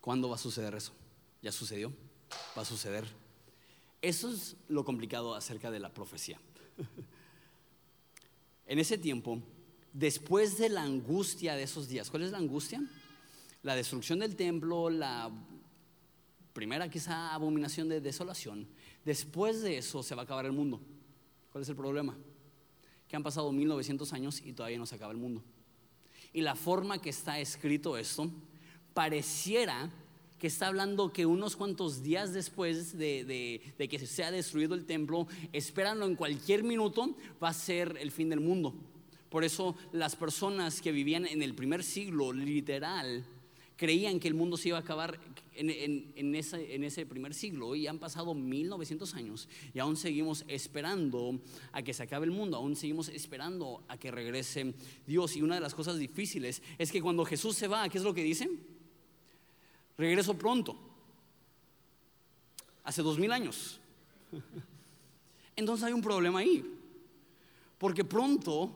¿cuándo 0.01 0.29
va 0.29 0.37
a 0.37 0.39
suceder 0.39 0.75
eso? 0.75 0.93
¿Ya 1.41 1.53
sucedió? 1.53 1.93
¿Va 2.57 2.63
a 2.63 2.65
suceder? 2.65 3.22
Eso 4.03 4.31
es 4.31 4.57
lo 4.69 4.85
complicado 4.85 5.33
acerca 5.33 5.71
de 5.71 5.79
la 5.79 5.95
profecía. 5.95 6.41
en 8.67 8.79
ese 8.81 8.99
tiempo, 8.99 9.41
después 9.93 10.59
de 10.59 10.69
la 10.69 10.83
angustia 10.83 11.55
de 11.55 11.63
esos 11.63 11.89
días, 11.89 12.11
¿cuál 12.11 12.25
es 12.25 12.33
la 12.33 12.39
angustia? 12.39 12.83
La 13.63 13.77
destrucción 13.77 14.19
del 14.19 14.35
templo, 14.35 14.91
la 14.91 15.31
primera 16.53 16.91
quizá 16.91 17.33
abominación 17.33 17.89
de 17.89 18.01
desolación. 18.01 18.67
Después 19.05 19.63
de 19.63 19.79
eso 19.79 20.03
se 20.03 20.17
va 20.17 20.23
a 20.23 20.25
acabar 20.25 20.47
el 20.47 20.53
mundo. 20.53 20.81
¿Cuál 21.53 21.63
es 21.63 21.69
el 21.69 21.77
problema? 21.77 22.19
Que 23.07 23.15
han 23.15 23.23
pasado 23.23 23.53
1900 23.53 24.13
años 24.15 24.43
y 24.45 24.53
todavía 24.53 24.79
no 24.79 24.87
se 24.87 24.97
acaba 24.97 25.13
el 25.13 25.19
mundo. 25.19 25.45
y 26.33 26.41
la 26.41 26.57
forma 26.57 26.99
que 26.99 27.11
está 27.11 27.39
escrito 27.39 27.97
esto, 27.99 28.31
pareciera 28.95 29.91
que 30.43 30.49
está 30.49 30.67
hablando 30.67 31.13
que 31.13 31.25
unos 31.25 31.55
cuantos 31.55 32.03
días 32.03 32.33
después 32.33 32.99
de, 32.99 33.61
que 33.79 34.07
se 34.09 34.25
ha 34.25 34.33
destruido 34.33 34.75
el 34.75 34.87
templo, 34.87 35.29
esperando 35.53 36.05
en 36.05 36.17
cualquier 36.17 36.65
minuto, 36.65 37.15
va 37.41 37.51
a 37.51 37.55
ser 37.55 37.97
el 38.01 38.11
fin 38.11 38.29
del 38.29 38.41
mundo. 38.41 38.75
Por 39.31 39.45
eso 39.45 39.77
las 39.93 40.17
personas 40.17 40.83
que 40.83 40.91
vivían 40.91 41.27
en 41.27 41.43
el 41.43 41.55
primer 41.55 41.85
siglo, 41.85 42.33
literal, 42.33 43.25
creían 43.77 44.19
que 44.19 44.27
el 44.27 44.35
mundo 44.35 44.57
se 44.57 44.71
iba 44.71 44.79
a 44.79 44.81
acabar 44.81 45.21
en, 45.55 46.35
ese, 46.35 47.07
primer 47.07 47.35
siglo 47.35 47.77
y 47.77 47.87
han 47.87 48.01
pasado 48.01 48.35
1900 48.35 49.15
años 49.15 49.49
y 49.73 49.79
aún 49.79 49.97
seguimos 49.97 50.45
esperando 50.49 51.39
a 51.71 51.83
que 51.83 51.95
se 51.95 52.03
acabe 52.03 52.27
el 52.27 52.33
mundo, 52.33 52.57
aún 52.57 52.75
seguimos 52.75 53.09
esperando 53.11 53.85
a 53.87 53.97
que 53.97 54.11
regrese 54.11 54.75
Dios. 55.07 55.37
Y 55.37 55.43
una 55.43 55.55
de 55.55 55.61
las 55.61 55.77
cosas 55.77 56.01
difíciles 56.01 56.63
es 56.79 56.91
que 56.91 57.01
cuando 57.01 57.25
Jesús 57.25 57.55
se 57.55 57.69
va, 57.69 57.89
¿qué 57.89 57.99
es 57.99 58.05
lo 58.05 58.13
que 58.13 58.25
dicen? 58.25 58.72
Regreso 59.97 60.35
pronto. 60.35 60.77
Hace 62.85 63.03
dos 63.03 63.19
mil 63.19 63.33
años. 63.33 63.81
Entonces 65.57 65.85
hay 65.85 65.93
un 65.93 66.03
problema 66.03 66.41
ahí. 66.41 66.65
Porque 67.79 68.05
pronto 68.05 68.75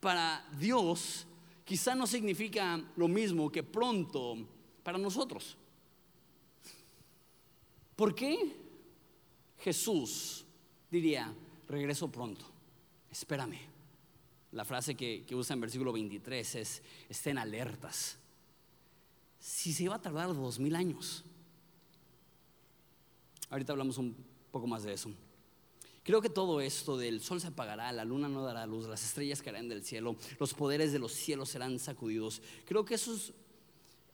para 0.00 0.46
Dios 0.58 1.26
quizá 1.64 1.94
no 1.94 2.06
significa 2.06 2.80
lo 2.96 3.08
mismo 3.08 3.50
que 3.50 3.62
pronto 3.62 4.36
para 4.82 4.98
nosotros. 4.98 5.56
¿Por 7.94 8.14
qué 8.14 8.56
Jesús 9.58 10.44
diría, 10.90 11.32
regreso 11.68 12.10
pronto? 12.10 12.44
Espérame. 13.10 13.58
La 14.52 14.64
frase 14.64 14.94
que, 14.94 15.24
que 15.26 15.34
usa 15.34 15.54
en 15.54 15.60
versículo 15.60 15.92
23 15.92 16.54
es, 16.54 16.82
estén 17.08 17.36
alertas 17.38 18.18
si 19.38 19.72
se 19.72 19.84
iba 19.84 19.94
a 19.94 20.02
tardar 20.02 20.28
dos 20.28 20.58
mil 20.58 20.74
años. 20.74 21.24
Ahorita 23.50 23.72
hablamos 23.72 23.98
un 23.98 24.16
poco 24.50 24.66
más 24.66 24.82
de 24.82 24.92
eso. 24.92 25.10
Creo 26.02 26.22
que 26.22 26.30
todo 26.30 26.60
esto 26.60 26.96
del 26.96 27.20
sol 27.20 27.40
se 27.40 27.48
apagará, 27.48 27.92
la 27.92 28.04
luna 28.04 28.28
no 28.28 28.42
dará 28.42 28.66
luz, 28.66 28.86
las 28.86 29.04
estrellas 29.04 29.42
caerán 29.42 29.68
del 29.68 29.84
cielo, 29.84 30.16
los 30.40 30.54
poderes 30.54 30.90
de 30.92 30.98
los 30.98 31.12
cielos 31.12 31.50
serán 31.50 31.78
sacudidos. 31.78 32.40
Creo 32.64 32.84
que 32.84 32.94
eso 32.94 33.14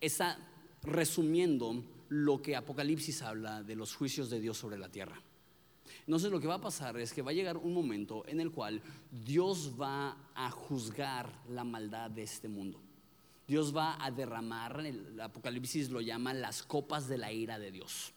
está 0.01 0.37
resumiendo 0.83 1.85
lo 2.09 2.43
que 2.43 2.57
Apocalipsis 2.57 3.23
habla 3.23 3.63
de 3.63 3.77
los 3.77 3.95
juicios 3.95 4.29
de 4.29 4.41
Dios 4.41 4.59
sobre 4.59 4.77
la 4.77 4.89
tierra. 4.89 5.21
Entonces 6.01 6.31
lo 6.31 6.41
que 6.41 6.49
va 6.49 6.57
a 6.57 6.61
pasar 6.61 6.99
es 6.99 7.13
que 7.13 7.23
va 7.23 7.31
a 7.31 7.35
llegar 7.35 7.57
un 7.57 7.73
momento 7.73 8.25
en 8.27 8.41
el 8.41 8.51
cual 8.51 8.83
Dios 9.11 9.73
va 9.81 10.17
a 10.35 10.51
juzgar 10.51 11.33
la 11.49 11.65
maldad 11.65 12.11
de 12.11 12.25
este 12.25 12.49
mundo. 12.49 12.81
Dios 13.47 13.77
va 13.77 14.03
a 14.03 14.11
derramar, 14.11 14.81
el 14.87 15.21
Apocalipsis 15.21 15.91
lo 15.91 16.01
llama 16.01 16.33
las 16.33 16.63
copas 16.63 17.09
de 17.09 17.19
la 17.19 17.33
ira 17.33 17.59
de 17.59 17.71
Dios. 17.71 18.13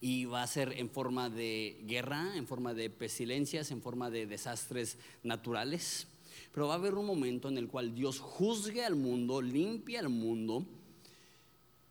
Y 0.00 0.24
va 0.24 0.42
a 0.42 0.46
ser 0.46 0.72
en 0.78 0.88
forma 0.88 1.28
de 1.28 1.82
guerra, 1.86 2.36
en 2.36 2.46
forma 2.46 2.72
de 2.72 2.88
pestilencias, 2.88 3.70
en 3.70 3.82
forma 3.82 4.10
de 4.10 4.26
desastres 4.26 4.98
naturales. 5.22 6.06
Pero 6.52 6.68
va 6.68 6.74
a 6.74 6.76
haber 6.76 6.94
un 6.94 7.06
momento 7.06 7.48
en 7.48 7.58
el 7.58 7.68
cual 7.68 7.94
Dios 7.94 8.18
juzgue 8.18 8.84
al 8.84 8.96
mundo, 8.96 9.42
limpia 9.42 10.00
al 10.00 10.08
mundo, 10.08 10.64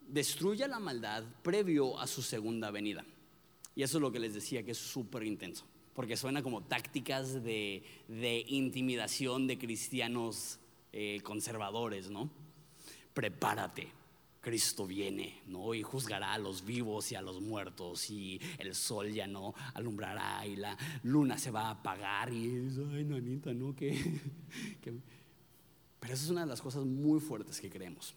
destruya 0.08 0.68
la 0.68 0.80
maldad 0.80 1.24
previo 1.44 2.00
a 2.00 2.08
su 2.08 2.24
segunda 2.24 2.72
venida. 2.72 3.06
Y 3.76 3.84
eso 3.84 3.98
es 3.98 4.02
lo 4.02 4.12
que 4.12 4.20
les 4.20 4.34
decía, 4.34 4.64
que 4.64 4.72
es 4.72 4.78
súper 4.78 5.24
intenso, 5.24 5.66
porque 5.94 6.18
suena 6.18 6.42
como 6.42 6.64
tácticas 6.64 7.44
de, 7.44 7.84
de 8.08 8.46
intimidación 8.48 9.46
de 9.46 9.60
cristianos 9.60 10.60
eh, 10.98 11.20
conservadores, 11.24 12.10
¿no? 12.10 12.30
Prepárate, 13.14 13.90
Cristo 14.40 14.88
viene, 14.88 15.42
¿no? 15.46 15.74
Y 15.74 15.84
juzgará 15.84 16.32
a 16.32 16.38
los 16.38 16.64
vivos 16.64 17.12
y 17.12 17.16
a 17.16 17.22
los 17.22 17.42
muertos, 17.42 18.10
y 18.10 18.40
el 18.60 18.74
sol 18.74 19.12
ya 19.12 19.28
no 19.28 19.54
alumbrará, 19.74 20.48
y 20.48 20.56
la 20.56 20.78
luna 21.04 21.38
se 21.38 21.52
va 21.52 21.64
a 21.64 21.72
apagar, 21.72 22.32
y 22.32 22.70
ay, 22.94 23.04
nanita, 23.04 23.54
¿no? 23.54 23.76
Que, 23.76 23.92
Pero 26.00 26.14
esa 26.14 26.24
es 26.24 26.30
una 26.30 26.42
de 26.42 26.48
las 26.48 26.62
cosas 26.62 26.86
muy 26.86 27.20
fuertes 27.20 27.60
que 27.60 27.70
creemos. 27.70 28.16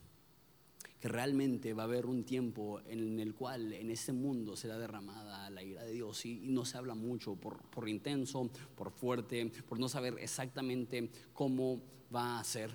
Que 1.01 1.09
realmente 1.09 1.75
va 1.75 1.83
a 1.83 1.87
haber 1.87 2.07
un 2.07 2.23
tiempo 2.23 2.81
en 2.87 3.19
el 3.19 3.35
cual 3.35 3.73
en 3.73 3.91
este 3.91 4.12
mundo 4.12 4.55
será 4.55 4.79
derramada 4.79 5.51
la 5.51 5.64
ira 5.64 5.83
de 5.83 5.95
Dios 5.95 6.25
y, 6.27 6.49
no 6.49 6.64
se 6.64 6.79
habla 6.79 6.95
mucho 6.95 7.35
por, 7.35 7.61
por 7.71 7.88
intenso, 7.88 8.49
por 8.77 8.93
fuerte, 8.93 9.51
por 9.69 9.81
no 9.81 9.88
saber 9.88 10.14
exactamente 10.21 11.11
cómo 11.33 11.98
va 12.14 12.37
a 12.37 12.40
hacer. 12.40 12.71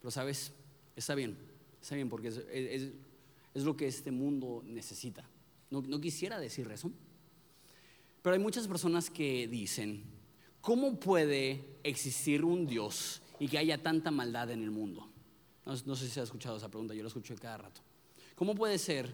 Pero 0.00 0.10
sabes, 0.10 0.52
está 0.96 1.14
bien, 1.14 1.36
está 1.80 1.94
bien 1.94 2.08
porque 2.08 2.28
es, 2.28 3.64
lo 3.64 3.76
que 3.76 3.86
este 3.86 4.10
mundo 4.10 4.62
necesita. 4.66 5.24
No, 5.70 6.00
quisiera 6.00 6.38
decir 6.38 6.70
eso. 6.70 6.90
Pero 8.22 8.34
hay 8.34 8.40
muchas 8.40 8.68
personas 8.68 9.10
que 9.10 9.48
dicen, 9.48 10.04
¿cómo 10.60 10.98
puede 11.00 11.64
existir 11.82 12.44
un 12.44 12.66
Dios 12.66 13.22
y 13.40 13.48
que 13.48 13.58
haya 13.58 13.82
tanta 13.82 14.10
maldad 14.10 14.50
en 14.50 14.62
el 14.62 14.70
mundo? 14.70 15.08
No, 15.64 15.74
no, 15.86 15.96
sé 15.96 16.08
si 16.08 16.20
ha 16.20 16.22
escuchado 16.22 16.56
esa 16.56 16.68
pregunta, 16.68 16.94
yo 16.94 17.02
la 17.02 17.08
escucho 17.08 17.34
cada 17.40 17.58
rato. 17.58 17.80
¿Cómo 18.34 18.54
puede 18.54 18.78
ser? 18.78 19.12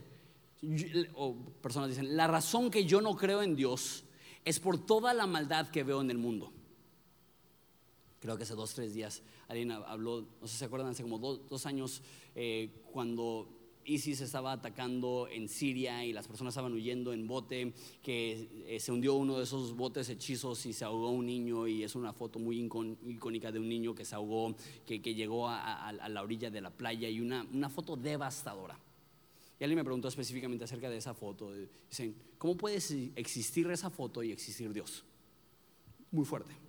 O 1.14 1.36
personas 1.62 1.90
dicen, 1.90 2.16
la 2.16 2.26
razón 2.26 2.70
que 2.70 2.84
yo 2.84 3.00
no 3.00 3.16
creo 3.16 3.42
en 3.42 3.54
Dios 3.54 4.04
es 4.44 4.58
por 4.58 4.84
toda 4.84 5.14
la 5.14 5.26
maldad 5.26 5.68
que 5.68 5.84
veo 5.84 6.00
en 6.00 6.10
el 6.10 6.18
mundo. 6.18 6.52
Creo 8.20 8.36
que 8.36 8.42
hace 8.42 8.54
dos, 8.54 8.74
tres 8.74 8.94
días 8.94 9.22
alguien 9.46 9.70
habló, 9.70 10.22
no 10.40 10.46
sé 10.46 10.54
si 10.54 10.58
se 10.58 10.64
acuerdan, 10.64 10.90
hace 10.90 11.02
como 11.02 11.18
dos, 11.18 11.66
años, 11.66 12.02
eh, 12.34 12.70
cuando 12.92 13.48
ISIS 13.88 14.20
estaba 14.20 14.52
atacando 14.52 15.28
en 15.30 15.48
Siria 15.48 16.04
y 16.04 16.12
las 16.12 16.28
personas 16.28 16.52
estaban 16.52 16.72
huyendo 16.72 17.12
en 17.12 17.26
bote, 17.26 17.72
que 18.02 18.48
eh, 18.66 18.80
se 18.80 18.92
hundió 18.92 19.14
uno 19.14 19.38
de 19.38 19.44
esos 19.44 19.74
botes 19.74 20.08
hechizos 20.08 20.66
y 20.66 20.72
se 20.72 20.84
ahogó 20.84 21.10
un 21.10 21.26
niño 21.26 21.66
y 21.66 21.82
es 21.82 21.94
una 21.94 22.12
foto 22.12 22.38
muy 22.38 22.58
icónica 22.60 23.50
de 23.50 23.58
un 23.58 23.68
niño 23.68 23.94
que 23.94 24.04
se 24.04 24.14
ahogó, 24.14 24.54
que, 24.84 24.98
llegó 25.00 25.48
a, 25.48 25.92
la 25.92 26.22
orilla 26.22 26.50
de 26.50 26.60
la 26.60 26.70
playa 26.70 27.08
y 27.08 27.20
una, 27.20 27.46
una 27.52 27.70
foto 27.70 27.96
devastadora. 27.96 28.78
Y 29.58 29.64
alguien 29.64 29.78
me 29.78 29.84
preguntó 29.84 30.06
específicamente 30.06 30.64
acerca 30.64 30.88
de 30.88 30.98
esa 30.98 31.14
foto. 31.14 31.52
Dicen, 31.88 32.14
¿cómo 32.36 32.56
puede 32.56 32.76
existir 33.16 33.68
esa 33.70 33.90
foto 33.90 34.22
y 34.22 34.30
existir 34.30 34.72
Dios? 34.72 35.04
Muy 36.12 36.24
fuerte. 36.24 36.67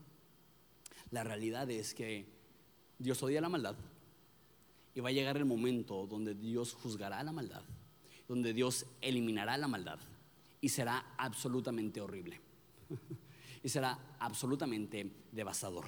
La 1.11 1.23
realidad 1.23 1.69
es 1.69 1.93
que 1.93 2.25
Dios 2.99 3.21
odia 3.23 3.41
la 3.41 3.49
maldad 3.49 3.75
y 4.93 4.99
va 4.99 5.09
a 5.09 5.13
llegar 5.13 5.37
el 5.37 5.45
momento 5.45 6.05
donde 6.07 6.35
Dios 6.35 6.73
juzgará 6.73 7.23
la 7.23 7.31
maldad, 7.31 7.63
donde 8.27 8.53
Dios 8.53 8.85
eliminará 9.01 9.57
la 9.57 9.67
maldad 9.67 9.99
y 10.61 10.69
será 10.69 11.13
absolutamente 11.17 12.01
horrible 12.01 12.39
y 13.63 13.69
será 13.69 13.97
absolutamente 14.19 15.09
devastador. 15.31 15.85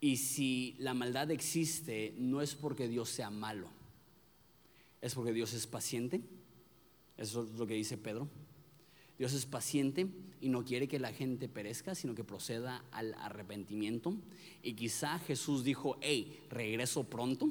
Y 0.00 0.18
si 0.18 0.76
la 0.78 0.92
maldad 0.92 1.30
existe, 1.30 2.14
no 2.18 2.42
es 2.42 2.54
porque 2.54 2.88
Dios 2.88 3.08
sea 3.08 3.30
malo, 3.30 3.68
es 5.00 5.14
porque 5.14 5.32
Dios 5.32 5.52
es 5.54 5.66
paciente. 5.66 6.20
Eso 7.16 7.44
es 7.44 7.50
lo 7.52 7.66
que 7.66 7.74
dice 7.74 7.96
Pedro. 7.96 8.28
Dios 9.18 9.32
es 9.32 9.46
paciente 9.46 10.08
y 10.40 10.48
no 10.48 10.64
quiere 10.64 10.88
que 10.88 10.98
la 10.98 11.12
gente 11.12 11.48
perezca, 11.48 11.94
sino 11.94 12.14
que 12.14 12.24
proceda 12.24 12.84
al 12.90 13.14
arrepentimiento. 13.14 14.14
Y 14.62 14.74
quizá 14.74 15.18
Jesús 15.20 15.64
dijo, 15.64 15.96
hey, 16.00 16.44
regreso 16.50 17.04
pronto, 17.04 17.48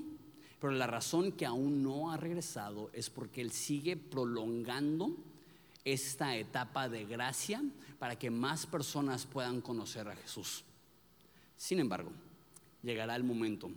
pero 0.60 0.74
la 0.74 0.88
razón 0.88 1.32
que 1.32 1.46
aún 1.46 1.84
no 1.84 2.12
ha 2.12 2.18
regresado 2.18 2.90
es 2.94 3.10
porque 3.10 3.42
Él 3.42 3.52
sigue 3.52 3.98
prolongando 3.98 5.16
esta 5.86 6.36
etapa 6.38 6.90
de 6.90 7.06
gracia 7.06 7.64
para 8.00 8.18
que 8.18 8.30
más 8.30 8.66
personas 8.66 9.26
puedan 9.26 9.62
conocer 9.62 10.08
a 10.08 10.16
Jesús. 10.16 10.64
Sin 11.58 11.80
embargo, 11.80 12.12
llegará 12.82 13.16
el 13.16 13.24
momento 13.24 13.72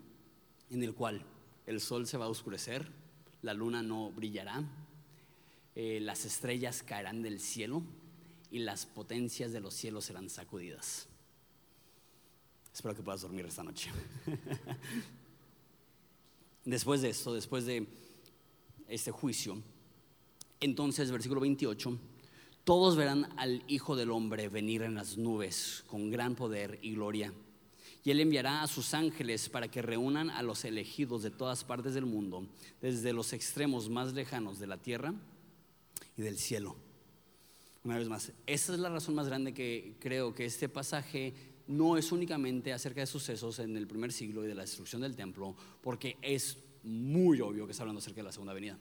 en 0.71 0.83
el 0.83 0.95
cual 0.95 1.23
el 1.67 1.81
sol 1.81 2.07
se 2.07 2.19
va 2.19 2.27
a 2.27 2.29
oscurecer, 2.29 2.89
la 3.43 3.55
luna 3.55 3.83
no 3.83 4.11
brillará, 4.11 4.65
eh, 5.79 6.01
las 6.01 6.25
estrellas 6.25 6.83
caerán 6.83 7.21
del 7.21 7.39
cielo 7.39 7.83
y 8.51 8.61
las 8.61 8.87
potencias 8.87 9.53
de 9.53 9.61
los 9.61 9.75
cielos 9.75 10.07
serán 10.07 10.31
sacudidas. 10.31 11.07
Espero 12.73 12.97
que 12.97 13.03
puedas 13.03 13.21
dormir 13.21 13.45
esta 13.45 13.63
noche. 13.63 13.91
después 16.65 17.03
de 17.03 17.11
esto, 17.11 17.35
después 17.35 17.67
de 17.67 17.87
este 18.89 19.11
juicio, 19.11 19.63
entonces, 20.61 21.11
versículo 21.11 21.43
28, 21.43 21.99
todos 22.65 22.97
verán 22.97 23.29
al 23.37 23.63
Hijo 23.69 23.97
del 23.97 24.13
Hombre 24.13 24.49
venir 24.49 24.81
en 24.81 24.95
las 24.95 25.19
nubes 25.19 25.85
con 25.89 26.11
gran 26.11 26.37
poder 26.37 26.79
y 26.81 26.95
gloria. 26.95 27.35
Y 28.03 28.13
Él 28.13 28.21
enviará 28.21 28.63
a 28.63 28.67
sus 28.67 28.95
ángeles 28.95 29.51
para 29.51 29.71
que 29.71 29.83
reúnan 29.83 30.31
a 30.31 30.43
los 30.43 30.65
elegidos 30.65 31.23
de 31.23 31.31
todas 31.31 31.65
partes 31.65 31.93
del 31.93 32.07
mundo, 32.07 32.47
desde 32.81 33.13
los 33.13 33.35
extremos 33.35 33.91
más 33.91 34.15
lejanos 34.15 34.59
de 34.59 34.69
la 34.69 34.79
tierra 34.79 35.13
y 36.17 36.23
del 36.23 36.39
cielo. 36.39 36.77
Una 37.85 37.99
vez 37.99 38.09
más, 38.09 38.33
esa 38.47 38.73
es 38.75 38.79
la 38.81 38.89
razón 38.89 39.15
más 39.15 39.29
grande 39.29 39.55
que 39.55 39.95
creo 40.01 40.35
que 40.35 40.45
este 40.45 40.69
pasaje 40.69 41.35
no 41.69 41.97
es 41.97 42.13
únicamente 42.13 42.73
acerca 42.73 43.01
de 43.01 43.07
sucesos 43.07 43.59
en 43.59 43.77
el 43.77 43.87
primer 43.87 44.13
siglo 44.13 44.45
y 44.45 44.49
de 44.49 44.55
la 44.55 44.63
destrucción 44.63 45.03
del 45.03 45.17
templo, 45.17 45.55
porque 45.83 46.17
es 46.23 46.59
muy 46.83 47.41
obvio 47.41 47.67
que 47.67 47.73
está 47.73 47.83
hablando 47.83 48.01
acerca 48.01 48.21
de 48.21 48.25
la 48.25 48.33
segunda 48.33 48.55
venida. 48.55 48.79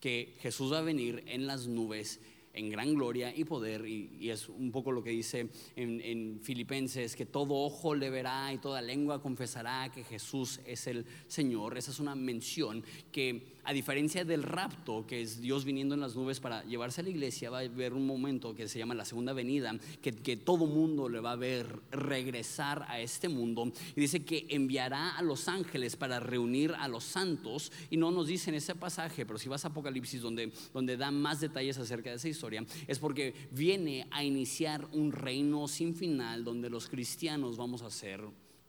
Que 0.00 0.36
Jesús 0.40 0.72
va 0.72 0.78
a 0.78 0.82
venir 0.82 1.22
en 1.26 1.46
las 1.46 1.66
nubes 1.66 2.20
en 2.52 2.68
gran 2.68 2.94
gloria 2.94 3.34
y 3.34 3.44
poder, 3.44 3.86
y, 3.86 4.28
es 4.28 4.48
un 4.48 4.72
poco 4.72 4.90
lo 4.90 5.02
que 5.02 5.10
dice 5.10 5.48
en, 5.76 6.00
en, 6.00 6.40
Filipenses, 6.42 7.14
que 7.14 7.26
todo 7.26 7.54
ojo 7.54 7.94
le 7.94 8.10
verá 8.10 8.52
y 8.52 8.58
toda 8.58 8.82
lengua 8.82 9.22
confesará 9.22 9.90
que 9.92 10.02
Jesús 10.02 10.60
es 10.66 10.86
el 10.86 11.06
Señor. 11.28 11.78
Esa 11.78 11.92
es 11.92 12.00
una 12.00 12.14
mención 12.14 12.82
que 13.12 13.58
a 13.70 13.72
diferencia 13.72 14.24
del 14.24 14.42
rapto, 14.42 15.06
que 15.06 15.22
es 15.22 15.40
Dios 15.40 15.64
viniendo 15.64 15.94
en 15.94 16.00
las 16.00 16.16
nubes 16.16 16.40
para 16.40 16.64
llevarse 16.64 17.02
a 17.02 17.04
la 17.04 17.10
iglesia, 17.10 17.50
va 17.50 17.58
a 17.58 17.60
haber 17.60 17.92
un 17.92 18.04
momento 18.04 18.52
que 18.52 18.66
se 18.66 18.80
llama 18.80 18.96
la 18.96 19.04
segunda 19.04 19.32
venida, 19.32 19.78
que, 20.02 20.36
todo 20.36 20.66
mundo 20.66 21.08
le 21.08 21.20
va 21.20 21.32
a 21.32 21.36
ver 21.36 21.78
regresar 21.92 22.84
a 22.88 22.98
este 22.98 23.28
mundo. 23.28 23.70
Y 23.94 24.00
dice 24.00 24.24
que 24.24 24.44
enviará 24.48 25.10
a 25.16 25.22
los 25.22 25.46
ángeles 25.46 25.94
para 25.94 26.18
reunir 26.18 26.74
a 26.80 26.88
los 26.88 27.04
santos. 27.04 27.70
Y 27.90 27.96
no 27.96 28.10
nos 28.10 28.26
dice 28.26 28.50
en 28.50 28.56
ese 28.56 28.74
pasaje, 28.74 29.24
pero 29.24 29.38
si 29.38 29.48
vas 29.48 29.64
a 29.64 29.68
Apocalipsis, 29.68 30.20
donde, 30.20 30.50
donde 30.74 30.96
da 30.96 31.12
más 31.12 31.38
detalles 31.40 31.78
acerca 31.78 32.10
de 32.10 32.16
esa 32.16 32.28
historia, 32.28 32.66
es 32.88 32.98
porque 32.98 33.34
viene 33.52 34.08
a 34.10 34.24
iniciar 34.24 34.84
un 34.94 35.12
reino 35.12 35.68
sin 35.68 35.94
final, 35.94 36.42
donde 36.42 36.70
los 36.70 36.88
cristianos 36.88 37.56
vamos 37.56 37.82
a 37.82 37.90
ser 37.90 38.20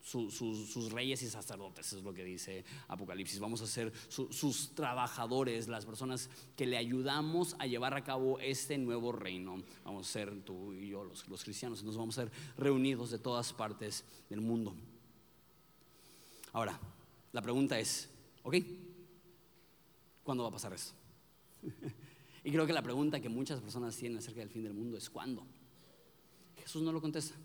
sus 0.01 0.91
reyes 0.91 1.21
y 1.21 1.29
sacerdotes, 1.29 1.93
es 1.93 2.03
lo 2.03 2.13
que 2.13 2.23
dice 2.23 2.65
Apocalipsis. 2.87 3.39
Vamos 3.39 3.61
a 3.61 3.67
ser 3.67 3.93
sus 4.09 4.73
trabajadores, 4.75 5.67
las 5.67 5.85
personas 5.85 6.29
que 6.55 6.65
le 6.65 6.77
ayudamos 6.77 7.55
a 7.59 7.67
llevar 7.67 7.93
a 7.93 8.03
cabo 8.03 8.39
este 8.39 8.77
nuevo 8.77 9.11
reino. 9.11 9.63
Vamos 9.85 10.09
a 10.09 10.11
ser 10.11 10.41
tú 10.41 10.73
y 10.73 10.89
yo, 10.89 11.03
los, 11.03 11.27
los 11.27 11.43
cristianos, 11.43 11.83
nos 11.83 11.97
vamos 11.97 12.17
a 12.17 12.23
ser 12.23 12.31
reunidos 12.57 13.11
de 13.11 13.19
todas 13.19 13.53
partes 13.53 14.03
del 14.29 14.41
mundo. 14.41 14.75
Ahora, 16.53 16.79
la 17.31 17.41
pregunta 17.41 17.79
es, 17.79 18.09
¿ok? 18.43 18.55
¿Cuándo 20.23 20.43
va 20.43 20.49
a 20.49 20.53
pasar 20.53 20.73
eso? 20.73 20.93
y 22.43 22.51
creo 22.51 22.65
que 22.65 22.73
la 22.73 22.81
pregunta 22.81 23.19
que 23.19 23.29
muchas 23.29 23.61
personas 23.61 23.95
tienen 23.95 24.17
acerca 24.17 24.41
del 24.41 24.49
fin 24.49 24.63
del 24.63 24.73
mundo 24.73 24.97
es 24.97 25.09
¿cuándo? 25.09 25.45
Jesús 26.57 26.81
no 26.81 26.91
lo 26.91 27.01
contesta. 27.01 27.35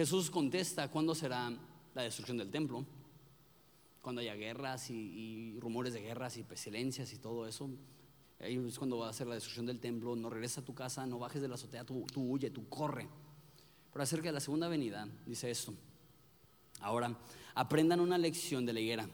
Jesús 0.00 0.30
contesta 0.30 0.88
cuándo 0.88 1.14
será 1.14 1.52
la 1.94 2.02
destrucción 2.02 2.38
del 2.38 2.50
templo, 2.50 2.86
cuando 4.00 4.22
haya 4.22 4.34
guerras 4.34 4.88
y, 4.88 5.58
rumores 5.60 5.92
de 5.92 6.00
guerras 6.00 6.38
y 6.38 6.42
pestilencias 6.42 7.12
y 7.12 7.18
todo 7.18 7.46
eso. 7.46 7.68
Ahí 8.38 8.56
es 8.66 8.78
cuando 8.78 8.96
va 8.96 9.10
a 9.10 9.12
ser 9.12 9.26
la 9.26 9.34
destrucción 9.34 9.66
del 9.66 9.78
templo. 9.78 10.16
No 10.16 10.30
regresa 10.30 10.62
a 10.62 10.64
tu 10.64 10.74
casa, 10.74 11.04
no 11.04 11.18
bajes 11.18 11.42
de 11.42 11.48
la 11.48 11.56
azotea, 11.56 11.84
tú, 11.84 12.06
tú 12.10 12.22
huye, 12.22 12.48
tú 12.48 12.66
corre. 12.70 13.08
Pero 13.92 14.02
acerca 14.02 14.30
de 14.30 14.32
la 14.32 14.40
segunda 14.40 14.68
venida, 14.68 15.06
dice 15.26 15.50
esto. 15.50 15.74
Ahora, 16.80 17.14
aprendan 17.54 18.00
una 18.00 18.16
lección 18.16 18.64
de 18.64 18.72
la 18.72 18.80
higuera. 18.80 19.06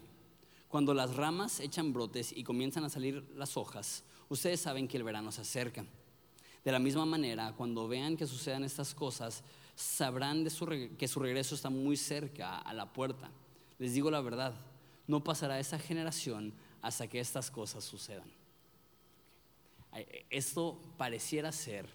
Cuando 0.68 0.94
las 0.94 1.16
ramas 1.16 1.58
echan 1.58 1.92
brotes 1.92 2.30
y 2.30 2.44
comienzan 2.44 2.84
a 2.84 2.90
salir 2.90 3.28
las 3.34 3.56
hojas, 3.56 4.04
ustedes 4.28 4.60
saben 4.60 4.86
que 4.86 4.98
el 4.98 5.02
verano 5.02 5.32
se 5.32 5.40
acerca. 5.40 5.84
De 6.64 6.70
la 6.70 6.78
misma 6.78 7.06
manera, 7.06 7.54
cuando 7.56 7.88
vean 7.88 8.16
que 8.16 8.28
sucedan 8.28 8.62
estas 8.62 8.94
cosas, 8.94 9.42
sabrán 9.76 10.44
que 10.98 11.06
su 11.06 11.20
regreso 11.20 11.54
está 11.54 11.70
muy 11.70 11.96
cerca 11.96 12.58
a 12.58 12.74
la 12.74 12.92
puerta. 12.92 13.30
Les 13.78 13.92
digo 13.92 14.10
la 14.10 14.22
verdad, 14.22 14.54
no 15.06 15.22
pasará 15.22 15.60
esa 15.60 15.78
generación 15.78 16.52
hasta 16.82 17.06
que 17.06 17.20
estas 17.20 17.50
cosas 17.50 17.84
sucedan. 17.84 18.28
Esto 20.30 20.78
pareciera 20.96 21.52
ser 21.52 21.88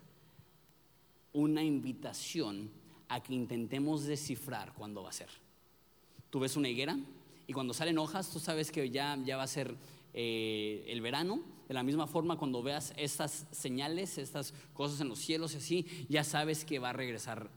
una 1.34 1.64
invitación 1.64 2.70
a 3.10 3.22
que 3.22 3.34
intentemos 3.34 4.06
descifrar 4.06 4.74
cuándo 4.74 5.04
va 5.04 5.10
a 5.10 5.14
ser. 5.14 5.30
Tú 6.30 6.40
ves 6.40 6.56
una 6.56 6.70
higuera 6.70 6.98
y 7.48 7.54
cuando 7.54 7.74
salen 7.74 7.98
hojas, 7.98 8.30
tú 8.30 8.40
sabes 8.40 8.72
que 8.72 8.90
ya, 8.90 9.18
ya 9.26 9.38
va 9.38 9.44
a 9.44 9.48
ser 9.48 9.76
eh, 10.14 10.86
el 10.88 11.02
verano. 11.02 11.42
De 11.68 11.74
la 11.74 11.84
misma 11.84 12.06
forma, 12.06 12.38
cuando 12.38 12.62
veas 12.62 12.94
estas 12.98 13.48
señales, 13.52 14.18
estas 14.18 14.54
cosas 14.74 15.00
en 15.02 15.10
los 15.10 15.20
cielos 15.20 15.54
y 15.54 15.58
así, 15.58 16.06
ya 16.10 16.24
sabes 16.24 16.66
que 16.66 16.80
va 16.80 16.90
a 16.90 16.94
regresar 16.94 17.50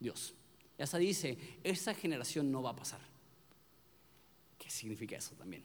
Dios. 0.00 0.34
Ya 0.78 0.86
se 0.86 0.98
dice, 0.98 1.38
esta 1.62 1.94
generación 1.94 2.50
no 2.50 2.62
va 2.62 2.70
a 2.70 2.76
pasar. 2.76 3.00
¿Qué 4.58 4.70
significa 4.70 5.16
eso 5.16 5.34
también? 5.34 5.62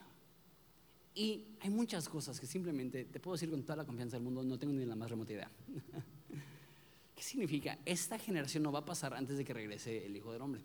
Y 1.15 1.45
hay 1.61 1.69
muchas 1.69 2.09
cosas 2.09 2.39
que 2.39 2.45
simplemente, 2.45 3.05
te 3.05 3.21
puedo 3.21 3.35
decir 3.35 3.49
con 3.49 3.63
toda 3.63 3.77
la 3.77 3.85
confianza 3.85 4.17
del 4.17 4.23
mundo, 4.25 4.43
no 4.43 4.59
tengo 4.59 4.73
ni 4.73 4.85
la 4.85 4.95
más 4.95 5.09
remota 5.09 5.31
idea. 5.31 5.49
¿Qué 7.15 7.23
significa? 7.23 7.79
Esta 7.85 8.19
generación 8.19 8.63
no 8.63 8.73
va 8.73 8.79
a 8.79 8.85
pasar 8.85 9.13
antes 9.13 9.37
de 9.37 9.45
que 9.45 9.53
regrese 9.53 10.05
el 10.05 10.17
Hijo 10.17 10.33
del 10.33 10.41
Hombre. 10.41 10.61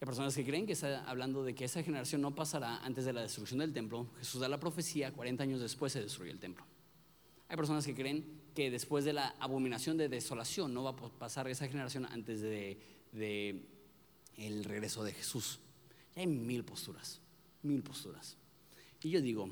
Hay 0.00 0.06
personas 0.06 0.34
que 0.34 0.44
creen 0.44 0.66
que 0.66 0.72
está 0.72 1.08
hablando 1.08 1.44
de 1.44 1.54
que 1.54 1.64
esa 1.64 1.82
generación 1.84 2.20
no 2.20 2.34
pasará 2.34 2.78
antes 2.78 3.04
de 3.04 3.12
la 3.12 3.22
destrucción 3.22 3.60
del 3.60 3.72
templo. 3.72 4.08
Jesús 4.18 4.40
da 4.40 4.48
la 4.48 4.58
profecía, 4.58 5.12
40 5.12 5.44
años 5.44 5.60
después 5.60 5.92
se 5.92 6.00
destruye 6.00 6.32
el 6.32 6.40
templo. 6.40 6.66
Hay 7.48 7.56
personas 7.56 7.86
que 7.86 7.94
creen 7.94 8.43
que 8.54 8.70
después 8.70 9.04
de 9.04 9.12
la 9.12 9.34
abominación 9.40 9.96
de 9.96 10.08
desolación 10.08 10.72
no 10.72 10.84
va 10.84 10.90
a 10.90 10.96
pasar 10.96 11.48
esa 11.48 11.66
generación 11.66 12.06
antes 12.06 12.40
de, 12.40 12.78
el 14.36 14.64
regreso 14.64 15.02
de 15.04 15.12
Jesús. 15.12 15.60
Hay 16.14 16.26
mil 16.26 16.64
posturas, 16.64 17.20
mil 17.62 17.82
posturas. 17.82 18.36
Y 19.02 19.10
yo 19.10 19.20
digo, 19.20 19.50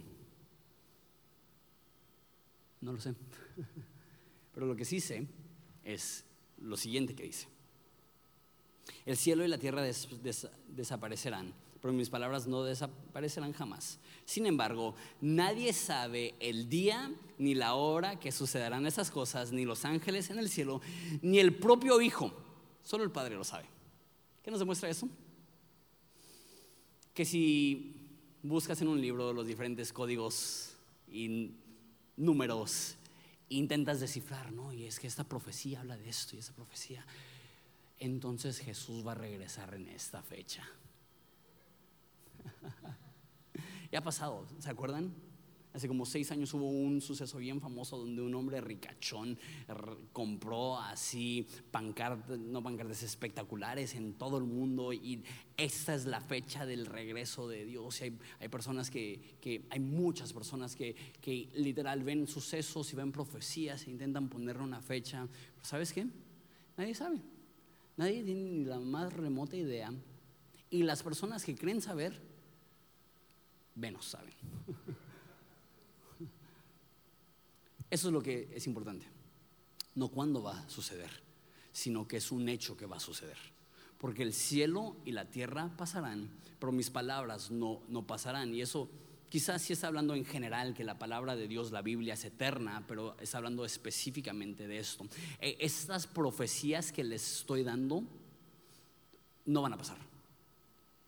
no 2.80 2.92
lo 2.92 3.00
sé. 3.00 3.14
Pero 4.54 4.66
lo 4.66 4.76
que 4.76 4.84
sí 4.84 5.00
sé 5.00 5.26
es 5.84 6.24
lo 6.58 6.76
siguiente 6.76 7.14
que 7.14 7.24
dice. 7.24 7.48
El 9.04 9.16
cielo 9.16 9.44
y 9.44 9.48
la 9.48 9.58
tierra 9.58 9.82
desaparecerán, 9.82 11.52
pero 11.82 11.92
mis 11.92 12.08
palabras 12.08 12.46
no 12.46 12.62
desaparecerán 12.62 13.52
jamás. 13.52 13.98
Sin 14.24 14.46
embargo, 14.46 14.94
nadie 15.20 15.72
sabe 15.72 16.36
el 16.38 16.68
día 16.68 17.12
ni 17.38 17.56
la 17.56 17.74
hora 17.74 18.20
que 18.20 18.30
sucederán 18.30 18.86
esas 18.86 19.10
cosas, 19.10 19.50
ni 19.50 19.64
los 19.64 19.84
ángeles 19.84 20.30
en 20.30 20.38
el 20.38 20.48
cielo, 20.48 20.80
ni 21.22 21.40
el 21.40 21.56
propio 21.56 22.00
Hijo. 22.00 22.32
Solo 22.84 23.02
el 23.02 23.10
Padre 23.10 23.34
lo 23.34 23.42
sabe. 23.42 23.64
¿Qué 24.44 24.50
nos 24.52 24.60
demuestra 24.60 24.88
eso? 24.88 25.08
Que 27.12 27.24
si 27.24 27.96
buscas 28.44 28.80
en 28.80 28.86
un 28.86 29.00
libro 29.00 29.32
los 29.32 29.48
diferentes 29.48 29.92
códigos 29.92 30.76
y 31.10 31.56
números, 32.16 32.94
intentas 33.48 33.98
descifrar, 33.98 34.52
¿no? 34.52 34.72
Y 34.72 34.84
es 34.84 35.00
que 35.00 35.08
esta 35.08 35.24
profecía 35.24 35.80
habla 35.80 35.96
de 35.96 36.08
esto 36.08 36.36
y 36.36 36.38
esa 36.38 36.54
profecía. 36.54 37.04
Entonces 37.98 38.58
Jesús 38.60 39.04
va 39.04 39.12
a 39.12 39.16
regresar 39.16 39.74
en 39.74 39.88
esta 39.88 40.22
fecha. 40.22 40.64
ya 43.92 43.98
ha 43.98 44.02
pasado, 44.02 44.46
¿se 44.58 44.70
acuerdan? 44.70 45.12
Hace 45.74 45.88
como 45.88 46.04
seis 46.04 46.30
años 46.30 46.52
hubo 46.52 46.68
un 46.68 47.00
suceso 47.00 47.38
bien 47.38 47.58
famoso 47.58 47.96
donde 47.96 48.20
un 48.20 48.34
hombre 48.34 48.60
ricachón 48.60 49.38
compró 50.12 50.78
así 50.78 51.46
pancartas, 51.70 52.38
no 52.38 52.62
pancartas 52.62 53.02
espectaculares 53.02 53.94
en 53.94 54.12
todo 54.12 54.36
el 54.36 54.44
mundo 54.44 54.92
y 54.92 55.24
esta 55.56 55.94
es 55.94 56.04
la 56.04 56.20
fecha 56.20 56.66
del 56.66 56.84
regreso 56.84 57.48
de 57.48 57.64
Dios. 57.64 58.02
hay, 58.02 58.18
hay, 58.38 58.48
personas 58.48 58.90
que, 58.90 59.38
que, 59.40 59.64
hay 59.70 59.80
muchas 59.80 60.34
personas 60.34 60.76
que, 60.76 60.94
que 61.22 61.48
literal 61.54 62.02
ven 62.02 62.26
sucesos 62.26 62.92
y 62.92 62.96
ven 62.96 63.10
profecías 63.10 63.86
e 63.86 63.90
intentan 63.90 64.28
ponerle 64.28 64.64
una 64.64 64.82
fecha. 64.82 65.26
¿Sabes 65.62 65.94
qué? 65.94 66.06
Nadie 66.76 66.94
sabe. 66.94 67.22
Nadie 67.96 68.22
tiene 68.22 68.42
ni 68.42 68.64
la 68.64 68.78
más 68.78 69.10
remota 69.10 69.56
idea. 69.56 69.90
Y 70.68 70.82
las 70.82 71.02
personas 71.02 71.44
que 71.44 71.54
creen 71.54 71.80
saber, 71.80 72.20
menos 73.74 74.06
saben. 74.06 74.34
Eso 77.90 78.08
es 78.08 78.12
lo 78.14 78.22
que 78.22 78.48
es 78.54 78.66
importante. 78.66 79.06
No 79.94 80.08
cuándo 80.08 80.42
va 80.42 80.60
a 80.60 80.68
suceder, 80.70 81.10
sino 81.72 82.08
que 82.08 82.16
es 82.16 82.32
un 82.32 82.48
hecho 82.48 82.74
que 82.76 82.86
va 82.86 82.96
a 82.96 83.00
suceder. 83.00 83.36
Porque 83.98 84.22
el 84.22 84.32
cielo 84.32 84.96
y 85.04 85.12
la 85.12 85.26
tierra 85.26 85.76
pasarán, 85.76 86.30
pero 86.58 86.72
mis 86.72 86.88
palabras 86.88 87.50
no, 87.50 87.82
no 87.88 88.06
pasarán. 88.06 88.54
Y 88.54 88.62
eso 88.62 88.88
quizás 89.28 89.60
sí 89.60 89.74
está 89.74 89.88
hablando 89.88 90.14
en 90.14 90.24
general 90.24 90.72
que 90.74 90.84
la 90.84 90.98
palabra 90.98 91.36
de 91.36 91.48
Dios, 91.48 91.70
la 91.70 91.82
Biblia, 91.82 92.14
es 92.14 92.24
eterna, 92.24 92.84
pero 92.88 93.14
está 93.20 93.38
hablando 93.38 93.64
específicamente 93.64 94.66
de 94.66 94.78
esto. 94.78 95.06
E, 95.38 95.58
estas 95.60 96.06
profecías 96.06 96.92
que 96.92 97.04
les 97.04 97.40
estoy 97.40 97.62
dando 97.62 98.04
no 99.44 99.62
van 99.62 99.74
a 99.74 99.76
pasar. 99.76 99.98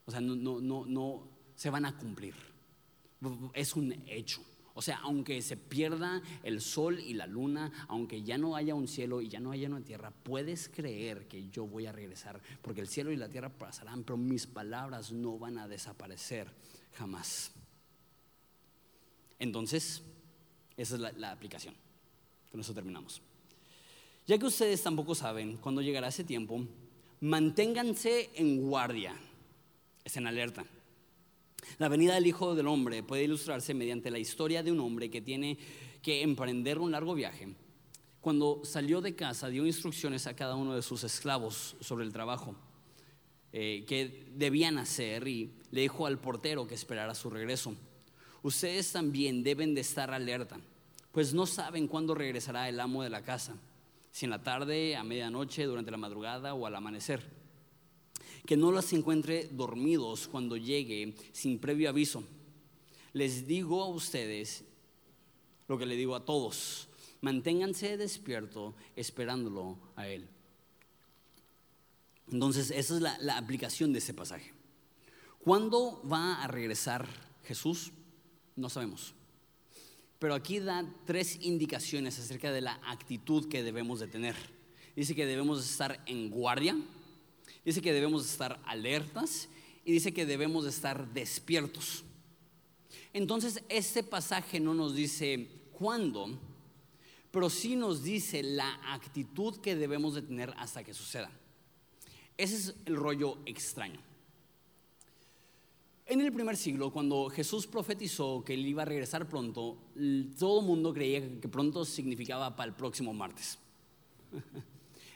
O 0.04 0.10
sea, 0.10 0.20
no, 0.20 0.36
no, 0.36 0.60
no, 0.60 0.84
no 0.84 1.28
se 1.56 1.70
van 1.70 1.86
a 1.86 1.96
cumplir. 1.96 2.53
Es 3.54 3.74
un 3.76 3.92
hecho. 4.06 4.42
O 4.76 4.82
sea, 4.82 4.98
aunque 5.02 5.40
se 5.40 5.56
pierda 5.56 6.20
el 6.42 6.60
sol 6.60 6.98
y 6.98 7.14
la 7.14 7.28
luna, 7.28 7.70
aunque 7.86 8.22
ya 8.22 8.38
no 8.38 8.56
haya 8.56 8.74
un 8.74 8.88
cielo 8.88 9.22
y 9.22 9.28
ya 9.28 9.38
no 9.38 9.52
haya 9.52 9.68
una 9.68 9.80
tierra, 9.80 10.10
puedes 10.10 10.68
creer 10.68 11.28
que 11.28 11.48
yo 11.48 11.64
voy 11.64 11.86
a 11.86 11.92
regresar, 11.92 12.42
porque 12.60 12.80
el 12.80 12.88
cielo 12.88 13.12
y 13.12 13.16
la 13.16 13.28
tierra 13.28 13.50
pasarán, 13.50 14.02
pero 14.02 14.16
mis 14.16 14.48
palabras 14.48 15.12
no 15.12 15.38
van 15.38 15.58
a 15.58 15.68
desaparecer 15.68 16.52
jamás. 16.94 17.52
Entonces, 19.38 20.02
esa 20.76 20.96
es 20.96 21.16
la, 21.18 21.30
aplicación. 21.30 21.74
Con 22.50 22.60
eso 22.60 22.74
terminamos. 22.74 23.22
Ya 24.26 24.38
que 24.38 24.46
ustedes 24.46 24.82
tampoco 24.82 25.14
saben 25.14 25.56
cuándo 25.58 25.82
llegará 25.82 26.08
ese 26.08 26.24
tiempo, 26.24 26.66
manténganse 27.20 28.30
en 28.34 28.60
guardia, 28.60 29.14
estén 30.04 30.26
alerta. 30.26 30.64
La 31.78 31.88
venida 31.88 32.14
del 32.14 32.26
Hijo 32.26 32.54
del 32.54 32.68
Hombre 32.68 33.02
puede 33.02 33.24
ilustrarse 33.24 33.74
mediante 33.74 34.10
la 34.10 34.18
historia 34.18 34.62
de 34.62 34.72
un 34.72 34.80
hombre 34.80 35.10
que 35.10 35.20
tiene 35.20 35.58
que 36.02 36.22
emprender 36.22 36.78
un 36.78 36.92
largo 36.92 37.14
viaje. 37.14 37.54
Cuando 38.20 38.62
salió 38.64 39.00
de 39.00 39.14
casa 39.14 39.48
dio 39.48 39.66
instrucciones 39.66 40.26
a 40.26 40.34
cada 40.34 40.54
uno 40.54 40.74
de 40.74 40.82
sus 40.82 41.04
esclavos 41.04 41.76
sobre 41.80 42.04
el 42.04 42.12
trabajo 42.12 42.54
eh, 43.52 43.84
que 43.86 44.26
debían 44.34 44.78
hacer 44.78 45.28
y 45.28 45.52
le 45.70 45.82
dijo 45.82 46.06
al 46.06 46.18
portero 46.18 46.66
que 46.66 46.74
esperara 46.74 47.14
su 47.14 47.30
regreso. 47.30 47.74
Ustedes 48.42 48.92
también 48.92 49.42
deben 49.42 49.74
de 49.74 49.80
estar 49.80 50.10
alerta, 50.10 50.58
pues 51.12 51.34
no 51.34 51.46
saben 51.46 51.86
cuándo 51.86 52.14
regresará 52.14 52.68
el 52.68 52.80
amo 52.80 53.02
de 53.02 53.10
la 53.10 53.22
casa, 53.22 53.56
si 54.10 54.26
en 54.26 54.30
la 54.30 54.42
tarde, 54.42 54.96
a 54.96 55.04
medianoche, 55.04 55.64
durante 55.64 55.90
la 55.90 55.96
madrugada 55.96 56.54
o 56.54 56.66
al 56.66 56.74
amanecer 56.74 57.43
que 58.46 58.56
no 58.56 58.72
las 58.72 58.92
encuentre 58.92 59.48
dormidos 59.50 60.28
cuando 60.28 60.56
llegue 60.56 61.14
sin 61.32 61.58
previo 61.58 61.88
aviso. 61.88 62.22
Les 63.12 63.46
digo 63.46 63.82
a 63.82 63.88
ustedes 63.88 64.64
lo 65.68 65.78
que 65.78 65.86
le 65.86 65.96
digo 65.96 66.14
a 66.14 66.24
todos, 66.24 66.88
manténganse 67.20 67.96
despierto 67.96 68.74
esperándolo 68.96 69.78
a 69.96 70.08
Él. 70.08 70.28
Entonces, 72.30 72.70
esa 72.70 72.96
es 72.96 73.00
la, 73.00 73.16
la 73.18 73.38
aplicación 73.38 73.92
de 73.92 73.98
ese 73.98 74.14
pasaje. 74.14 74.52
¿Cuándo 75.42 76.02
va 76.10 76.42
a 76.42 76.48
regresar 76.48 77.06
Jesús? 77.44 77.92
No 78.56 78.68
sabemos. 78.68 79.14
Pero 80.18 80.34
aquí 80.34 80.58
da 80.58 80.86
tres 81.06 81.38
indicaciones 81.42 82.18
acerca 82.18 82.50
de 82.50 82.62
la 82.62 82.80
actitud 82.86 83.48
que 83.48 83.62
debemos 83.62 84.00
de 84.00 84.08
tener. 84.08 84.34
Dice 84.96 85.14
que 85.14 85.26
debemos 85.26 85.62
estar 85.62 86.02
en 86.06 86.30
guardia, 86.30 86.76
Dice 87.64 87.80
que 87.80 87.92
debemos 87.92 88.28
estar 88.30 88.60
alertas 88.66 89.48
y 89.84 89.92
dice 89.92 90.12
que 90.12 90.26
debemos 90.26 90.66
estar 90.66 91.12
despiertos. 91.12 92.04
Entonces, 93.12 93.62
este 93.68 94.02
pasaje 94.02 94.60
no 94.60 94.74
nos 94.74 94.94
dice 94.94 95.48
cuándo, 95.72 96.38
pero 97.30 97.48
sí 97.48 97.76
nos 97.76 98.02
dice 98.02 98.42
la 98.42 98.80
actitud 98.92 99.56
que 99.60 99.76
debemos 99.76 100.14
de 100.14 100.22
tener 100.22 100.52
hasta 100.58 100.84
que 100.84 100.94
suceda. 100.94 101.30
Ese 102.36 102.56
es 102.56 102.74
el 102.86 102.96
rollo 102.96 103.38
extraño. 103.46 104.00
En 106.06 106.20
el 106.20 106.32
primer 106.32 106.56
siglo, 106.56 106.92
cuando 106.92 107.30
Jesús 107.30 107.66
profetizó 107.66 108.44
que 108.44 108.54
él 108.54 108.66
iba 108.66 108.82
a 108.82 108.84
regresar 108.84 109.26
pronto, 109.26 109.78
todo 110.38 110.60
el 110.60 110.66
mundo 110.66 110.92
creía 110.92 111.40
que 111.40 111.48
pronto 111.48 111.84
significaba 111.84 112.54
para 112.54 112.68
el 112.68 112.74
próximo 112.74 113.14
martes. 113.14 113.58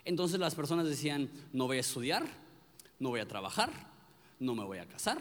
Entonces 0.09 0.40
las 0.40 0.55
personas 0.55 0.88
decían, 0.88 1.29
no 1.53 1.66
voy 1.66 1.77
a 1.77 1.81
estudiar, 1.81 2.27
no 2.99 3.11
voy 3.11 3.21
a 3.21 3.29
trabajar, 3.29 3.71
no 4.40 4.55
me 4.55 4.64
voy 4.64 4.79
a 4.79 4.88
casar, 4.88 5.21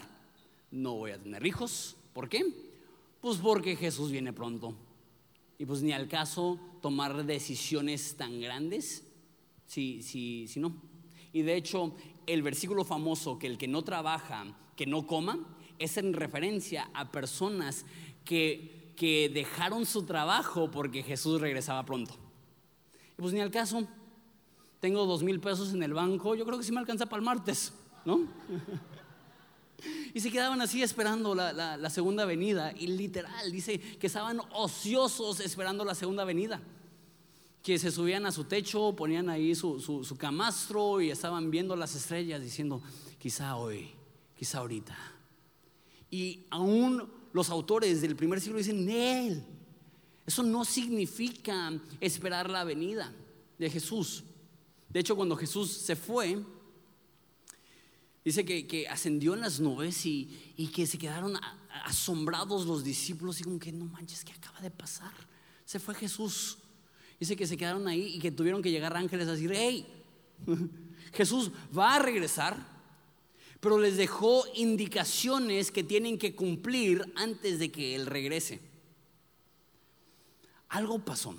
no 0.71 0.93
voy 0.93 1.11
a 1.11 1.21
tener 1.21 1.45
hijos. 1.45 1.97
¿Por 2.13 2.29
qué? 2.29 2.45
Pues 3.19 3.35
porque 3.39 3.75
Jesús 3.75 4.11
viene 4.11 4.31
pronto. 4.31 4.73
Y 5.57 5.65
pues 5.65 5.81
ni 5.81 5.91
al 5.91 6.07
caso 6.07 6.57
tomar 6.81 7.25
decisiones 7.25 8.15
tan 8.15 8.39
grandes 8.39 9.03
si, 9.65 10.01
si, 10.01 10.47
si 10.47 10.61
no. 10.61 10.73
Y 11.33 11.41
de 11.41 11.57
hecho, 11.57 11.93
el 12.25 12.41
versículo 12.41 12.85
famoso 12.85 13.37
que 13.37 13.47
el 13.47 13.57
que 13.57 13.67
no 13.67 13.83
trabaja, 13.83 14.55
que 14.77 14.85
no 14.85 15.05
coma, 15.05 15.37
es 15.79 15.97
en 15.97 16.13
referencia 16.13 16.89
a 16.93 17.11
personas 17.11 17.85
que, 18.23 18.93
que 18.95 19.27
dejaron 19.27 19.85
su 19.85 20.05
trabajo 20.05 20.71
porque 20.71 21.03
Jesús 21.03 21.41
regresaba 21.41 21.85
pronto. 21.85 22.13
Y 23.17 23.21
pues 23.21 23.33
ni 23.33 23.41
al 23.41 23.51
caso, 23.51 23.85
tengo 24.79 25.05
dos 25.05 25.23
mil 25.23 25.39
pesos 25.39 25.73
en 25.73 25.83
el 25.83 25.93
banco, 25.93 26.35
yo 26.35 26.45
creo 26.45 26.57
que 26.57 26.63
sí 26.63 26.71
me 26.71 26.79
alcanza 26.79 27.05
para 27.05 27.19
el 27.19 27.25
martes, 27.25 27.73
¿no? 28.05 28.21
Y 30.13 30.19
se 30.19 30.31
quedaban 30.31 30.59
así 30.61 30.81
esperando 30.81 31.35
la, 31.35 31.89
segunda 31.91 32.25
venida. 32.25 32.73
Y 32.75 32.87
literal, 32.87 33.51
dice 33.51 33.79
que 33.79 34.07
estaban 34.07 34.39
ociosos 34.53 35.39
esperando 35.39 35.85
la 35.85 35.93
segunda 35.93 36.25
venida. 36.25 36.59
Que 37.61 37.77
se 37.77 37.91
subían 37.91 38.25
a 38.25 38.31
su 38.31 38.45
techo, 38.45 38.95
ponían 38.95 39.29
ahí 39.29 39.53
su, 39.53 39.79
su 39.79 40.17
camastro 40.17 41.01
y 41.01 41.11
estaban 41.11 41.51
viendo 41.51 41.75
las 41.75 41.93
estrellas 41.95 42.41
diciendo, 42.41 42.81
quizá 43.19 43.55
hoy, 43.55 43.91
quizá 44.35 44.59
ahorita. 44.59 44.97
Y 46.09 46.45
aún 46.49 47.07
los 47.33 47.49
autores 47.49 48.01
del 48.01 48.15
primer 48.15 48.41
siglo 48.41 48.57
dicen, 48.57 48.89
él, 48.89 49.43
eso 50.25 50.43
no 50.43 50.65
significa 50.65 51.71
esperar 52.01 52.49
la 52.49 52.63
venida 52.63 53.13
de 53.59 53.69
Jesús. 53.69 54.23
De 54.89 54.99
hecho, 54.99 55.15
cuando 55.15 55.35
Jesús 55.35 55.71
se 55.71 55.95
fue, 55.95 56.41
dice 58.23 58.45
que, 58.45 58.87
ascendió 58.89 59.33
en 59.33 59.41
las 59.41 59.59
nubes 59.59 60.05
y, 60.05 60.71
que 60.73 60.87
se 60.87 60.97
quedaron 60.97 61.37
asombrados 61.85 62.65
los 62.65 62.83
discípulos 62.83 63.39
y 63.39 63.43
como 63.43 63.59
que 63.59 63.71
no 63.71 63.85
manches, 63.85 64.23
¿qué 64.23 64.33
acaba 64.33 64.59
de 64.61 64.71
pasar? 64.71 65.13
Se 65.65 65.79
fue 65.79 65.95
Jesús. 65.95 66.57
Dice 67.19 67.35
que 67.35 67.47
se 67.47 67.57
quedaron 67.57 67.87
ahí 67.87 68.15
y 68.15 68.19
que 68.19 68.31
tuvieron 68.31 68.61
que 68.61 68.71
llegar 68.71 68.95
ángeles 68.95 69.27
a 69.27 69.31
decir, 69.31 69.51
hey, 69.53 69.87
Jesús 71.13 71.51
va 71.75 71.95
a 71.95 71.99
regresar, 71.99 72.57
pero 73.59 73.79
les 73.79 73.97
dejó 73.97 74.45
indicaciones 74.55 75.71
que 75.71 75.83
tienen 75.83 76.17
que 76.17 76.35
cumplir 76.35 77.11
antes 77.15 77.59
de 77.59 77.71
que 77.71 77.95
Él 77.95 78.05
regrese. 78.05 78.61
Algo 80.69 80.99
pasó. 80.99 81.35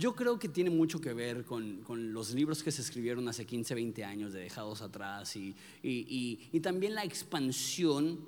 Yo 0.00 0.14
creo 0.14 0.38
que 0.38 0.48
tiene 0.48 0.70
mucho 0.70 0.98
que 0.98 1.12
ver 1.12 1.44
con, 1.44 1.84
los 2.14 2.32
libros 2.32 2.62
que 2.62 2.72
se 2.72 2.80
escribieron 2.80 3.28
hace 3.28 3.44
15, 3.44 3.74
20 3.74 4.02
años 4.02 4.32
de 4.32 4.40
Dejados 4.40 4.80
Atrás 4.80 5.36
y, 5.36 6.50
también 6.62 6.94
la 6.94 7.04
expansión 7.04 8.18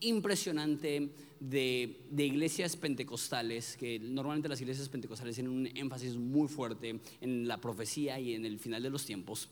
impresionante 0.00 1.08
de, 1.40 1.96
iglesias 2.18 2.76
pentecostales, 2.76 3.78
que 3.78 3.98
normalmente 3.98 4.46
las 4.46 4.60
iglesias 4.60 4.90
pentecostales 4.90 5.34
tienen 5.34 5.54
un 5.54 5.66
énfasis 5.74 6.18
muy 6.18 6.48
fuerte 6.48 7.00
en 7.22 7.48
la 7.48 7.58
profecía 7.58 8.20
y 8.20 8.34
en 8.34 8.44
el 8.44 8.58
final 8.58 8.82
de 8.82 8.90
los 8.90 9.06
tiempos, 9.06 9.48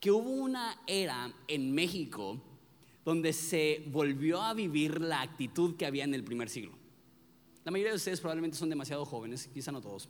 que 0.00 0.10
hubo 0.10 0.30
una 0.30 0.80
era 0.88 1.32
en 1.46 1.70
México 1.70 2.42
donde 3.04 3.32
se 3.32 3.84
volvió 3.86 4.42
a 4.42 4.52
vivir 4.52 5.00
la 5.00 5.20
actitud 5.20 5.76
que 5.76 5.86
había 5.86 6.02
en 6.02 6.14
el 6.14 6.24
primer 6.24 6.48
siglo. 6.48 6.72
La 7.64 7.70
mayoría 7.70 7.92
de 7.92 7.98
ustedes 7.98 8.20
probablemente 8.20 8.56
son 8.56 8.68
demasiado 8.68 9.04
jóvenes, 9.04 9.48
quizá 9.54 9.70
no 9.70 9.80
todos 9.80 10.08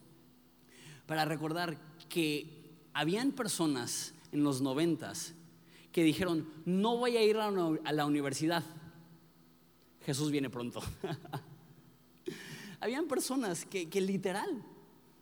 para 1.10 1.24
recordar 1.24 1.76
que 2.08 2.46
habían 2.94 3.32
personas 3.32 4.14
en 4.30 4.44
los 4.44 4.62
noventas 4.62 5.34
que 5.90 6.04
dijeron, 6.04 6.48
no 6.64 6.98
voy 6.98 7.16
a 7.16 7.24
ir 7.24 7.36
a 7.36 7.50
la 7.50 8.06
universidad, 8.06 8.62
Jesús 10.06 10.30
viene 10.30 10.50
pronto. 10.50 10.80
habían 12.80 13.08
personas 13.08 13.64
que, 13.64 13.88
literal, 14.00 14.62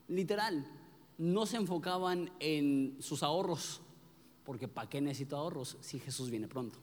literal, 0.09 0.71
no 1.17 1.47
se 1.47 1.57
enfocaban 1.57 2.33
en 2.39 2.99
sus 3.01 3.23
ahorros, 3.23 3.81
porque 4.45 4.69
¿para 4.69 4.91
qué 4.91 5.01
necesito 5.01 5.39
ahorros 5.39 5.79
si 5.81 5.99
Jesús 6.01 6.29
viene 6.29 6.49
pronto? 6.49 6.79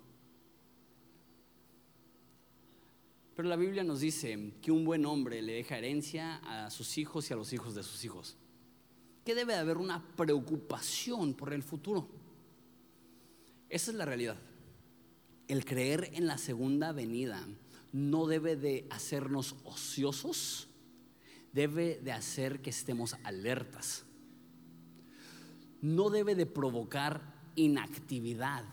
Pero 3.35 3.47
la 3.47 3.55
Biblia 3.55 3.83
nos 3.83 3.99
dice 3.99 4.53
que 4.63 4.71
un 4.71 4.83
buen 4.83 5.05
hombre 5.05 5.43
le 5.43 5.53
deja 5.53 5.77
herencia 5.77 6.37
a 6.37 6.71
sus 6.71 6.97
hijos 6.97 7.29
y 7.29 7.33
a 7.33 7.35
los 7.35 7.53
hijos 7.53 7.75
de 7.75 7.83
sus 7.83 8.03
hijos 8.03 8.35
que 9.25 9.35
debe 9.35 9.55
haber 9.55 9.77
una 9.77 10.01
preocupación 10.15 11.33
por 11.33 11.51
el 11.51 11.63
futuro. 11.63 12.07
Esa 13.69 13.91
es 13.91 13.97
la 13.97 14.05
realidad. 14.05 14.37
El 15.47 15.65
creer 15.65 16.11
en 16.13 16.27
la 16.27 16.37
segunda 16.37 16.91
venida 16.91 17.45
no 17.91 18.27
debe 18.27 18.55
de 18.55 18.87
hacernos 18.91 19.55
ociosos, 19.63 20.67
debe 21.53 21.99
de 22.03 22.11
hacer 22.11 22.61
que 22.61 22.69
estemos 22.69 23.15
alertas. 23.23 24.05
No 25.81 26.09
debe 26.11 26.35
de 26.35 26.45
provocar 26.45 27.33
inactividad, 27.55 28.63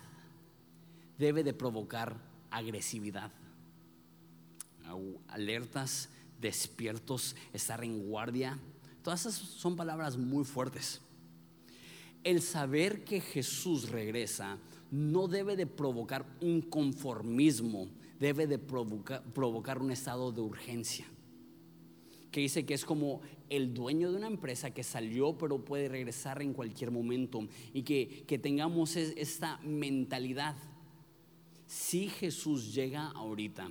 debe 1.19 1.45
de 1.45 1.55
provocar 1.55 2.17
agresividad. 2.51 3.33
Alertas, 5.29 6.11
despiertos, 6.41 7.37
estar 7.55 7.83
en 7.85 8.07
guardia, 8.07 8.59
Todas 9.03 9.27
esas 9.27 9.35
son 9.35 9.77
palabras 9.77 10.17
muy 10.17 10.45
fuertes. 10.45 11.01
El 12.23 12.41
saber 12.41 13.05
que 13.05 13.21
Jesús 13.21 13.91
regresa 13.91 14.59
no 14.93 15.27
debe 15.27 15.57
de 15.57 15.67
provocar 15.67 16.25
un 16.41 16.63
conformismo, 16.63 17.89
debe 18.21 18.47
de 18.47 18.59
provocar, 18.59 19.83
un 19.83 19.91
estado 19.91 20.31
de 20.31 20.41
urgencia. 20.41 21.07
Que 22.31 22.41
dice 22.41 22.65
que 22.65 22.75
es 22.75 22.85
como 22.85 23.21
el 23.51 23.75
dueño 23.75 24.11
de 24.11 24.19
una 24.19 24.29
empresa 24.29 24.71
que 24.71 24.85
salió 24.85 25.37
pero 25.37 25.65
puede 25.65 25.89
regresar 25.89 26.41
en 26.41 26.53
cualquier 26.55 26.91
momento 26.91 27.47
y 27.75 27.83
que, 27.83 28.25
que 28.27 28.39
tengamos 28.39 28.97
esta 28.97 29.59
mentalidad. 29.65 30.55
Si 31.67 32.09
Jesús 32.09 32.73
llega 32.73 33.09
ahorita, 33.09 33.71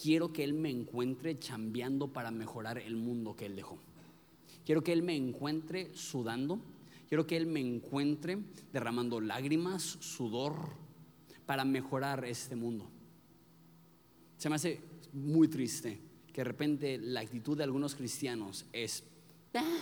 quiero 0.00 0.32
que 0.32 0.44
Él 0.44 0.52
me 0.52 0.70
encuentre 0.70 1.38
chambeando 1.38 2.12
para 2.12 2.30
mejorar 2.30 2.78
el 2.78 2.96
mundo 2.96 3.34
que 3.34 3.46
Él 3.46 3.56
dejó. 3.56 3.78
Quiero 4.70 4.84
que 4.84 4.92
Él 4.92 5.02
me 5.02 5.16
encuentre 5.16 5.90
sudando. 5.96 6.60
Quiero 7.08 7.26
que 7.26 7.36
Él 7.36 7.48
me 7.48 7.58
encuentre 7.58 8.38
derramando 8.72 9.20
lágrimas, 9.20 9.82
sudor, 9.82 10.54
para 11.44 11.64
mejorar 11.64 12.24
este 12.24 12.54
mundo. 12.54 12.88
Se 14.36 14.48
me 14.48 14.54
hace 14.54 14.80
muy 15.12 15.48
triste 15.48 15.98
que 16.32 16.42
de 16.42 16.44
repente 16.44 16.98
la 16.98 17.18
actitud 17.18 17.58
de 17.58 17.64
algunos 17.64 17.96
cristianos 17.96 18.64
es, 18.72 19.02
ah, 19.54 19.80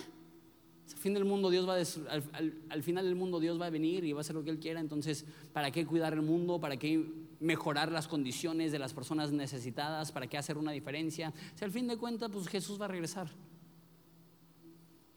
al 0.91 0.97
fin 0.97 1.13
del 1.13 1.23
mundo 1.23 1.51
Dios 1.51 1.69
va 1.69 1.75
al, 1.75 2.81
final 2.81 3.05
del 3.05 3.13
mundo 3.13 3.39
Dios 3.39 3.61
va 3.61 3.67
a 3.67 3.69
venir 3.69 4.03
y 4.05 4.13
va 4.13 4.21
a 4.21 4.21
hacer 4.21 4.35
lo 4.35 4.43
que 4.43 4.49
Él 4.49 4.57
quiera, 4.57 4.79
entonces, 4.79 5.23
¿para 5.53 5.69
qué 5.69 5.85
cuidar 5.85 6.13
el 6.13 6.23
mundo? 6.23 6.59
¿Para 6.59 6.77
qué 6.77 7.05
mejorar 7.39 7.91
las 7.91 8.07
condiciones 8.07 8.71
de 8.71 8.79
las 8.79 8.95
personas 8.95 9.31
necesitadas? 9.31 10.11
¿Para 10.11 10.25
qué 10.25 10.39
hacer 10.39 10.57
una 10.57 10.71
diferencia? 10.71 11.31
Si 11.53 11.63
al 11.63 11.69
fin 11.69 11.85
de 11.85 11.95
cuentas, 11.95 12.31
pues 12.33 12.47
Jesús 12.47 12.81
va 12.81 12.85
a 12.85 12.87
regresar. 12.87 13.29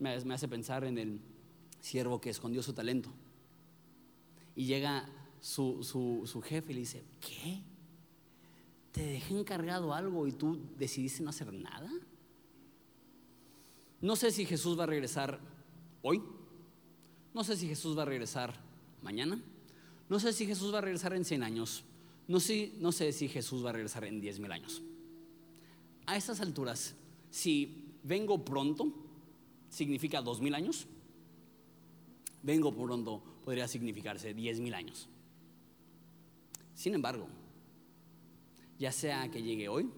Me, 0.02 0.34
hace 0.34 0.48
pensar 0.48 0.84
en 0.84 0.98
el 0.98 1.20
siervo 1.80 2.20
que 2.20 2.30
escondió 2.30 2.62
su 2.62 2.72
talento. 2.72 3.10
Y 4.56 4.66
llega 4.66 5.08
su, 5.40 5.82
su, 5.82 6.26
su 6.26 6.42
jefe 6.42 6.72
y 6.72 6.74
le 6.74 6.80
dice, 6.80 7.04
¿qué? 7.20 7.62
¿Te 8.90 9.04
dejé 9.06 9.38
encargado 9.38 9.94
algo 9.94 10.26
y 10.26 10.32
tú 10.32 10.58
decidiste 10.76 11.22
no 11.22 11.30
hacer 11.30 11.52
nada? 11.52 11.90
No 14.00 14.16
sé 14.16 14.32
si 14.32 14.44
Jesús 14.44 14.78
va 14.78 14.82
a 14.82 14.86
regresar 14.86 15.38
hoy. 16.02 16.20
No 17.32 17.44
sé 17.44 17.56
si 17.56 17.68
Jesús 17.68 17.96
va 17.96 18.02
a 18.02 18.06
regresar 18.06 18.60
mañana. 19.02 19.40
No 20.08 20.18
sé 20.18 20.32
si 20.32 20.46
Jesús 20.46 20.74
va 20.74 20.78
a 20.78 20.82
regresar 20.82 21.14
en 21.14 21.24
100 21.24 21.42
años. 21.44 21.84
No 22.26 22.40
sé, 22.40 22.72
no 22.78 22.90
sé 22.90 23.12
si 23.12 23.28
Jesús 23.28 23.64
va 23.64 23.70
a 23.70 23.72
regresar 23.72 24.04
en 24.04 24.20
10 24.20 24.40
mil 24.40 24.50
años. 24.50 24.82
A 26.06 26.16
estas 26.16 26.40
alturas, 26.40 26.94
si 27.30 27.84
vengo 28.02 28.44
pronto, 28.44 28.92
significa 29.72 30.20
dos 30.20 30.40
mil 30.40 30.54
años. 30.54 30.86
Vengo 32.44 32.72
pronto 32.72 33.22
podría 33.44 33.66
significarse 33.66 34.34
10 34.34 34.60
mil 34.60 34.74
años. 34.74 35.08
Sin 36.74 36.94
embargo, 36.94 37.26
ya 38.78 38.92
sea 38.92 39.30
que 39.30 39.42
llegue 39.42 39.68
hoy 39.68 39.88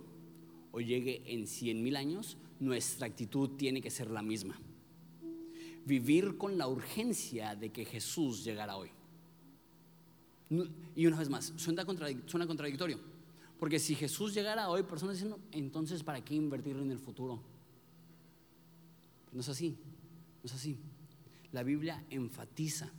o 0.73 0.81
llegue 0.81 1.23
en 1.27 1.47
100 1.47 1.83
mil 1.83 1.97
años, 1.97 2.37
nuestra 2.61 3.07
actitud 3.07 3.51
tiene 3.57 3.81
que 3.81 3.91
ser 3.91 4.11
la 4.11 4.23
misma 4.23 4.59
vivir 5.85 6.37
con 6.39 6.57
la 6.57 6.69
urgencia 6.69 7.55
de 7.55 7.71
que 7.71 7.85
Jesús 7.85 8.45
llegara 8.45 8.77
hoy. 8.77 8.91
Y 10.95 11.07
una 11.07 11.19
vez 11.19 11.29
más, 11.29 11.53
suena, 11.57 11.85
contradictorio. 11.85 13.01
Porque 13.59 13.79
si 13.79 13.95
Jesús 13.95 14.35
llegara 14.35 14.69
hoy, 14.69 14.83
personas 14.83 15.21
dicen, 15.21 15.35
entonces 15.53 16.03
¿para 16.03 16.25
qué 16.25 16.35
invertir 16.35 16.77
en 16.77 16.91
el 16.91 16.99
futuro? 16.99 17.41
No 19.35 19.41
es 19.41 19.49
así, 19.49 19.77
no 20.43 20.47
es 20.47 20.55
así. 20.55 20.79
La 21.53 21.63
Biblia 21.63 22.05
enfatiza 22.09 22.91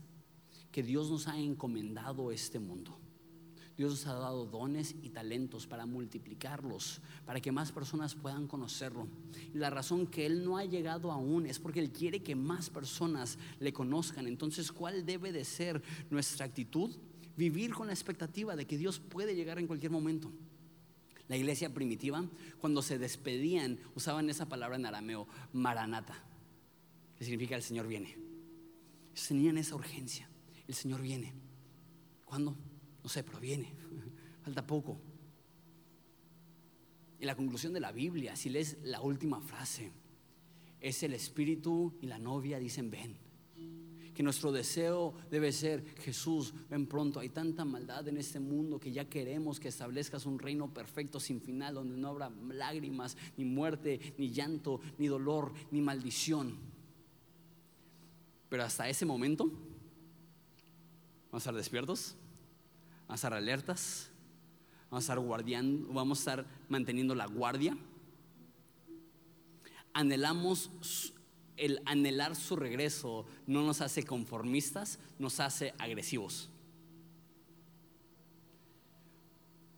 que 0.72 0.84
Dios 0.84 1.10
nos 1.10 1.28
ha 1.28 1.40
encomendado 1.40 2.32
este 2.32 2.60
mundo. 2.60 3.00
Dios 3.78 3.92
nos 3.92 4.08
ha 4.08 4.14
dado 4.14 4.46
dones 4.46 4.96
y 5.02 5.10
talentos 5.10 5.68
para 5.68 5.86
multiplicarlos, 5.86 7.02
para 7.26 7.42
que 7.42 7.52
más 7.52 7.72
personas 7.72 8.16
puedan 8.16 8.48
conocerlo. 8.48 9.08
Y 9.54 9.58
la 9.58 9.70
razón 9.70 10.08
que 10.08 10.26
Él 10.26 10.46
no 10.46 10.58
ha 10.58 10.64
llegado 10.64 11.12
aún 11.12 11.46
es 11.46 11.60
porque 11.60 11.82
Él 11.82 11.92
quiere 11.92 12.24
que 12.24 12.36
más 12.36 12.70
personas 12.70 13.38
le 13.60 13.74
conozcan. 13.74 14.28
Entonces, 14.28 14.72
¿cuál 14.72 15.06
debe 15.06 15.34
de 15.34 15.44
ser 15.44 15.82
nuestra 16.10 16.46
actitud? 16.46 16.96
Vivir 17.36 17.74
con 17.74 17.88
la 17.88 17.94
expectativa 17.94 18.56
de 18.56 18.66
que 18.66 18.78
Dios 18.78 19.00
puede 19.00 19.36
llegar 19.36 19.60
en 19.60 19.68
cualquier 19.68 19.92
momento. 19.92 20.32
La 21.28 21.38
iglesia 21.38 21.74
primitiva, 21.74 22.24
cuando 22.60 22.82
se 22.82 23.00
despedían, 23.00 23.80
usaban 23.96 24.30
esa 24.30 24.48
palabra 24.48 24.76
en 24.76 24.86
arameo, 24.86 25.28
maranata, 25.54 26.24
que 27.18 27.24
significa 27.24 27.56
el 27.56 27.64
Señor 27.64 27.88
viene. 27.88 28.16
Tenían 29.28 29.58
esa 29.58 29.76
urgencia, 29.76 30.30
el 30.68 30.76
Señor 30.76 31.02
viene. 31.02 31.34
¿Cuándo? 32.26 32.56
No 33.04 33.10
sé, 33.10 33.24
pero 33.24 33.40
viene. 33.40 33.74
Falta 34.44 34.68
poco. 34.68 35.00
Y 37.20 37.26
la 37.26 37.36
conclusión 37.36 37.74
de 37.74 37.80
la 37.80 37.92
Biblia, 37.92 38.36
si 38.36 38.50
lees 38.50 38.78
la 38.84 39.02
última 39.02 39.42
frase, 39.42 39.92
es 40.80 41.02
el 41.02 41.14
espíritu 41.14 41.98
y 42.02 42.08
la 42.08 42.20
novia 42.20 42.60
dicen 42.60 42.92
ven. 42.92 43.25
Que 44.16 44.24
nuestro 44.24 44.52
deseo 44.52 45.14
debe 45.30 45.52
ser, 45.52 45.86
Jesús, 46.00 46.54
ven 46.70 46.88
pronto. 46.88 47.20
Hay 47.20 47.30
tanta 47.30 47.66
maldad 47.66 48.08
en 48.08 48.18
este 48.18 48.40
mundo 48.40 48.80
que 48.80 48.92
ya 48.92 49.10
queremos 49.10 49.60
que 49.60 49.68
establezcas 49.68 50.26
un 50.26 50.40
reino 50.40 50.74
perfecto 50.74 51.20
sin 51.20 51.42
final, 51.42 51.76
donde 51.76 51.98
no 51.98 52.08
habrá 52.08 52.32
lágrimas, 52.48 53.18
ni 53.36 53.46
muerte, 53.46 54.16
ni 54.18 54.32
llanto, 54.32 54.80
ni 54.98 55.08
dolor, 55.08 55.52
ni 55.70 55.82
maldición. 55.82 56.56
Pero 58.50 58.64
hasta 58.64 58.90
ese 58.90 59.06
momento, 59.06 59.46
vamos 61.30 61.34
a 61.34 61.38
estar 61.38 61.56
despiertos, 61.56 62.16
Vamos 63.08 63.24
a 63.24 63.28
estar 63.28 63.34
alertas, 63.36 64.10
vamos 64.90 65.04
a 65.04 65.06
estar 65.06 65.20
guardiando, 65.20 65.94
vamos 65.94 66.18
a 66.18 66.22
estar 66.22 66.46
manteniendo 66.70 67.14
la 67.14 67.28
guardia. 67.28 67.78
Anhelamos 69.94 71.14
el 71.58 71.82
anhelar 71.86 72.36
su 72.36 72.56
regreso 72.56 73.26
no 73.48 73.64
nos 73.64 73.82
hace 73.82 74.04
conformistas, 74.04 75.00
nos 75.20 75.40
hace 75.40 75.74
agresivos. 75.78 76.50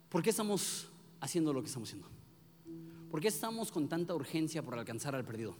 ¿Por 0.09 0.23
qué 0.23 0.30
estamos 0.30 0.88
haciendo 1.19 1.53
lo 1.53 1.61
que 1.61 1.67
estamos 1.67 1.89
haciendo? 1.89 2.09
¿Por 3.11 3.21
qué 3.21 3.28
estamos 3.28 3.71
con 3.71 3.88
tanta 3.88 4.15
urgencia 4.15 4.63
por 4.63 4.78
alcanzar 4.78 5.15
al 5.15 5.25
perdido? 5.25 5.55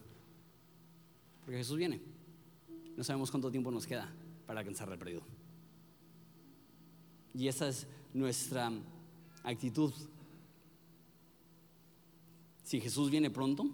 Porque 1.46 1.58
Jesús 1.58 1.78
viene. 1.78 2.02
No 2.96 3.04
sabemos 3.04 3.32
cuánto 3.32 3.52
tiempo 3.52 3.72
nos 3.72 3.86
queda 3.86 4.12
para 4.46 4.62
alcanzar 4.62 4.90
al 4.92 4.98
perdido. 4.98 5.22
Y 7.34 7.48
esa 7.48 7.68
es 7.68 7.88
nuestra 8.14 8.72
actitud. 9.44 9.94
Si 12.64 12.82
Jesús 12.82 13.12
viene 13.12 13.30
pronto, 13.30 13.66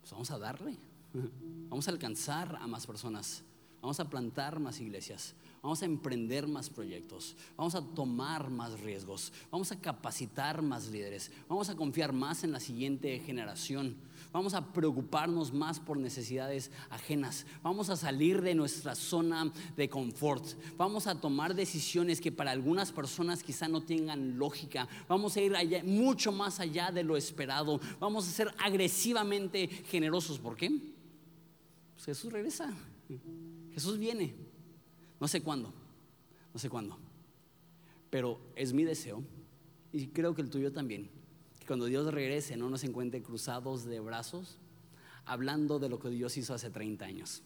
pues 0.00 0.12
vamos 0.12 0.30
a 0.30 0.38
darle. 0.38 0.78
Vamos 1.68 1.88
a 1.88 1.90
alcanzar 1.90 2.56
a 2.56 2.66
más 2.66 2.86
personas. 2.86 3.44
Vamos 3.80 3.98
a 4.00 4.08
plantar 4.08 4.60
más 4.60 4.80
iglesias 4.80 5.34
vamos 5.62 5.80
a 5.80 5.86
emprender 5.86 6.48
más 6.48 6.68
proyectos, 6.68 7.36
vamos 7.56 7.76
a 7.76 7.80
tomar 7.80 8.50
más 8.50 8.80
riesgos, 8.80 9.32
vamos 9.48 9.70
a 9.70 9.80
capacitar 9.80 10.60
más 10.60 10.88
líderes, 10.88 11.30
vamos 11.48 11.68
a 11.68 11.76
confiar 11.76 12.12
más 12.12 12.42
en 12.42 12.50
la 12.50 12.58
siguiente 12.58 13.20
generación, 13.20 13.94
vamos 14.32 14.54
a 14.54 14.72
preocuparnos 14.72 15.52
más 15.52 15.78
por 15.78 15.98
necesidades 15.98 16.72
ajenas, 16.90 17.46
vamos 17.62 17.90
a 17.90 17.96
salir 17.96 18.42
de 18.42 18.56
nuestra 18.56 18.96
zona 18.96 19.52
de 19.76 19.88
confort, 19.88 20.44
vamos 20.76 21.06
a 21.06 21.20
tomar 21.20 21.54
decisiones 21.54 22.20
que 22.20 22.32
para 22.32 22.50
algunas 22.50 22.90
personas 22.90 23.44
quizá 23.44 23.68
no 23.68 23.82
tengan 23.82 24.38
lógica, 24.38 24.88
vamos 25.08 25.36
a 25.36 25.42
ir 25.42 25.54
allá, 25.54 25.84
mucho 25.84 26.32
más 26.32 26.58
allá 26.58 26.90
de 26.90 27.04
lo 27.04 27.16
esperado, 27.16 27.80
vamos 28.00 28.26
a 28.26 28.32
ser 28.32 28.52
agresivamente 28.58 29.68
generosos. 29.68 30.40
¿Por 30.40 30.56
qué? 30.56 30.91
Pues 32.04 32.18
Jesús 32.18 32.32
regresa, 32.32 32.68
Jesús 33.72 33.96
viene. 33.96 34.34
No 35.20 35.28
sé 35.28 35.40
cuándo, 35.40 35.72
no 36.52 36.58
sé 36.58 36.68
cuándo. 36.68 36.98
Pero 38.10 38.40
es 38.56 38.72
mi 38.72 38.82
deseo, 38.82 39.22
y 39.92 40.08
creo 40.08 40.34
que 40.34 40.42
el 40.42 40.50
tuyo 40.50 40.72
también, 40.72 41.08
que 41.60 41.66
cuando 41.66 41.86
Dios 41.86 42.12
regrese 42.12 42.56
no 42.56 42.68
nos 42.68 42.82
encuentre 42.82 43.22
cruzados 43.22 43.84
de 43.84 44.00
brazos 44.00 44.58
hablando 45.26 45.78
de 45.78 45.88
lo 45.88 46.00
que 46.00 46.10
Dios 46.10 46.36
hizo 46.36 46.54
hace 46.54 46.70
30 46.70 47.04
años. 47.04 47.44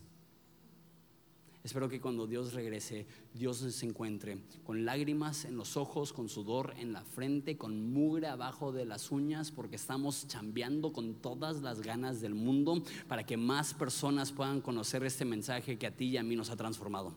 Espero 1.66 1.88
que 1.88 2.00
cuando 2.00 2.28
Dios 2.28 2.52
regrese, 2.52 3.08
Dios 3.34 3.60
nos 3.60 3.82
encuentre 3.82 4.38
con 4.62 4.84
lágrimas 4.84 5.44
en 5.44 5.56
los 5.56 5.76
ojos, 5.76 6.12
con 6.12 6.28
sudor 6.28 6.72
en 6.78 6.92
la 6.92 7.02
frente, 7.02 7.56
con 7.56 7.92
mugre 7.92 8.28
abajo 8.28 8.70
de 8.70 8.84
las 8.84 9.10
uñas, 9.10 9.50
porque 9.50 9.74
estamos 9.74 10.28
chambeando 10.28 10.92
con 10.92 11.14
todas 11.14 11.62
las 11.62 11.82
ganas 11.82 12.20
del 12.20 12.36
mundo 12.36 12.84
para 13.08 13.26
que 13.26 13.36
más 13.36 13.74
personas 13.74 14.30
puedan 14.30 14.60
conocer 14.60 15.02
este 15.02 15.24
mensaje 15.24 15.76
que 15.76 15.88
a 15.88 15.90
ti 15.90 16.04
y 16.04 16.16
a 16.18 16.22
mí 16.22 16.36
nos 16.36 16.50
ha 16.50 16.56
transformado. 16.56 17.12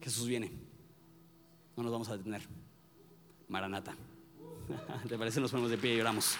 Jesús 0.00 0.26
viene. 0.26 0.50
No 1.76 1.82
nos 1.82 1.92
vamos 1.92 2.08
a 2.08 2.16
detener. 2.16 2.40
Maranata. 3.46 3.94
¿Te 5.06 5.18
parece? 5.18 5.38
Nos 5.38 5.50
ponemos 5.50 5.70
de 5.70 5.76
pie 5.76 5.96
y 5.96 6.00
oramos. 6.00 6.34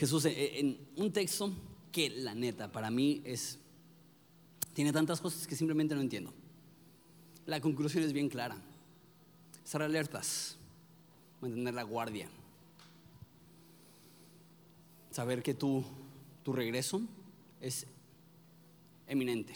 Jesús, 0.00 0.24
en 0.24 0.78
un 0.96 1.12
texto 1.12 1.52
que 1.92 2.08
la 2.08 2.34
neta 2.34 2.72
para 2.72 2.90
mí 2.90 3.20
es, 3.22 3.58
tiene 4.72 4.92
tantas 4.92 5.20
cosas 5.20 5.46
que 5.46 5.54
simplemente 5.54 5.94
no 5.94 6.00
entiendo. 6.00 6.32
La 7.44 7.60
conclusión 7.60 8.02
es 8.02 8.14
bien 8.14 8.30
clara. 8.30 8.56
Estar 9.62 9.82
alertas, 9.82 10.56
mantener 11.42 11.74
la 11.74 11.82
guardia, 11.82 12.30
saber 15.10 15.42
que 15.42 15.52
tú 15.52 15.84
tu 16.42 16.52
regreso 16.54 17.02
es 17.60 17.86
eminente. 19.06 19.54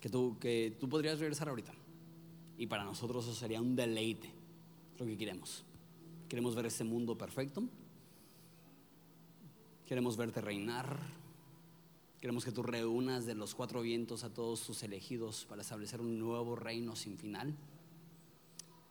Que 0.00 0.08
tú, 0.08 0.36
que 0.40 0.76
tú 0.80 0.88
podrías 0.88 1.20
regresar 1.20 1.48
ahorita. 1.48 1.72
Y 2.58 2.66
para 2.66 2.82
nosotros 2.82 3.24
eso 3.24 3.34
sería 3.36 3.60
un 3.60 3.76
deleite. 3.76 4.28
lo 4.98 5.06
que 5.06 5.16
queremos. 5.16 5.64
Queremos 6.32 6.54
ver 6.54 6.64
este 6.64 6.82
mundo 6.82 7.18
perfecto. 7.18 7.62
Queremos 9.84 10.16
verte 10.16 10.40
reinar. 10.40 10.98
Queremos 12.22 12.46
que 12.46 12.52
tú 12.52 12.62
reúnas 12.62 13.26
de 13.26 13.34
los 13.34 13.54
cuatro 13.54 13.82
vientos 13.82 14.24
a 14.24 14.32
todos 14.32 14.62
tus 14.62 14.82
elegidos 14.82 15.44
para 15.44 15.60
establecer 15.60 16.00
un 16.00 16.18
nuevo 16.18 16.56
reino 16.56 16.96
sin 16.96 17.18
final. 17.18 17.54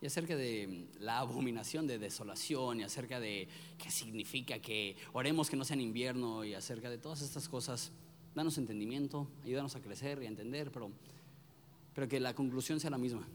Y 0.03 0.05
acerca 0.05 0.35
de 0.35 0.85
la 0.99 1.17
abominación 1.17 1.87
de 1.87 1.97
desolación 1.97 2.79
y 2.79 2.83
acerca 2.83 3.19
de 3.19 3.47
qué 3.79 3.89
significa 3.89 4.59
que 4.59 4.95
oremos 5.11 5.49
que 5.49 5.55
no 5.55 5.65
sea 5.65 5.73
en 5.73 5.81
invierno 5.81 6.43
y 6.45 6.53
acerca 6.53 6.91
de 6.91 6.99
todas 6.99 7.23
estas 7.23 7.49
cosas, 7.49 7.91
danos 8.35 8.59
entendimiento, 8.59 9.27
ayúdanos 9.43 9.75
a 9.75 9.81
crecer 9.81 10.21
y 10.21 10.27
a 10.27 10.29
entender, 10.29 10.71
pero, 10.71 10.91
pero 11.95 12.07
que 12.07 12.19
la 12.19 12.35
conclusión 12.35 12.79
sea 12.79 12.91
la 12.91 12.99
misma. 12.99 13.27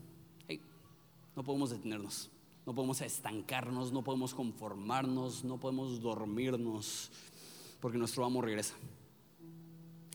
no 1.34 1.42
podemos 1.42 1.70
detenernos, 1.70 2.30
no 2.66 2.74
podemos 2.74 3.00
estancarnos, 3.00 3.92
no 3.92 4.02
podemos 4.02 4.34
conformarnos, 4.34 5.44
no 5.44 5.58
podemos 5.58 6.00
dormirnos, 6.00 7.12
porque 7.80 7.96
nuestro 7.96 8.24
amo 8.24 8.42
regresa. 8.42 8.74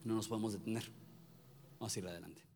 No 0.04 0.16
nos 0.16 0.28
podemos 0.28 0.52
detener. 0.52 0.84
Vamos 1.80 1.95
a 1.95 1.99
ir 1.99 2.08
adelante. 2.08 2.51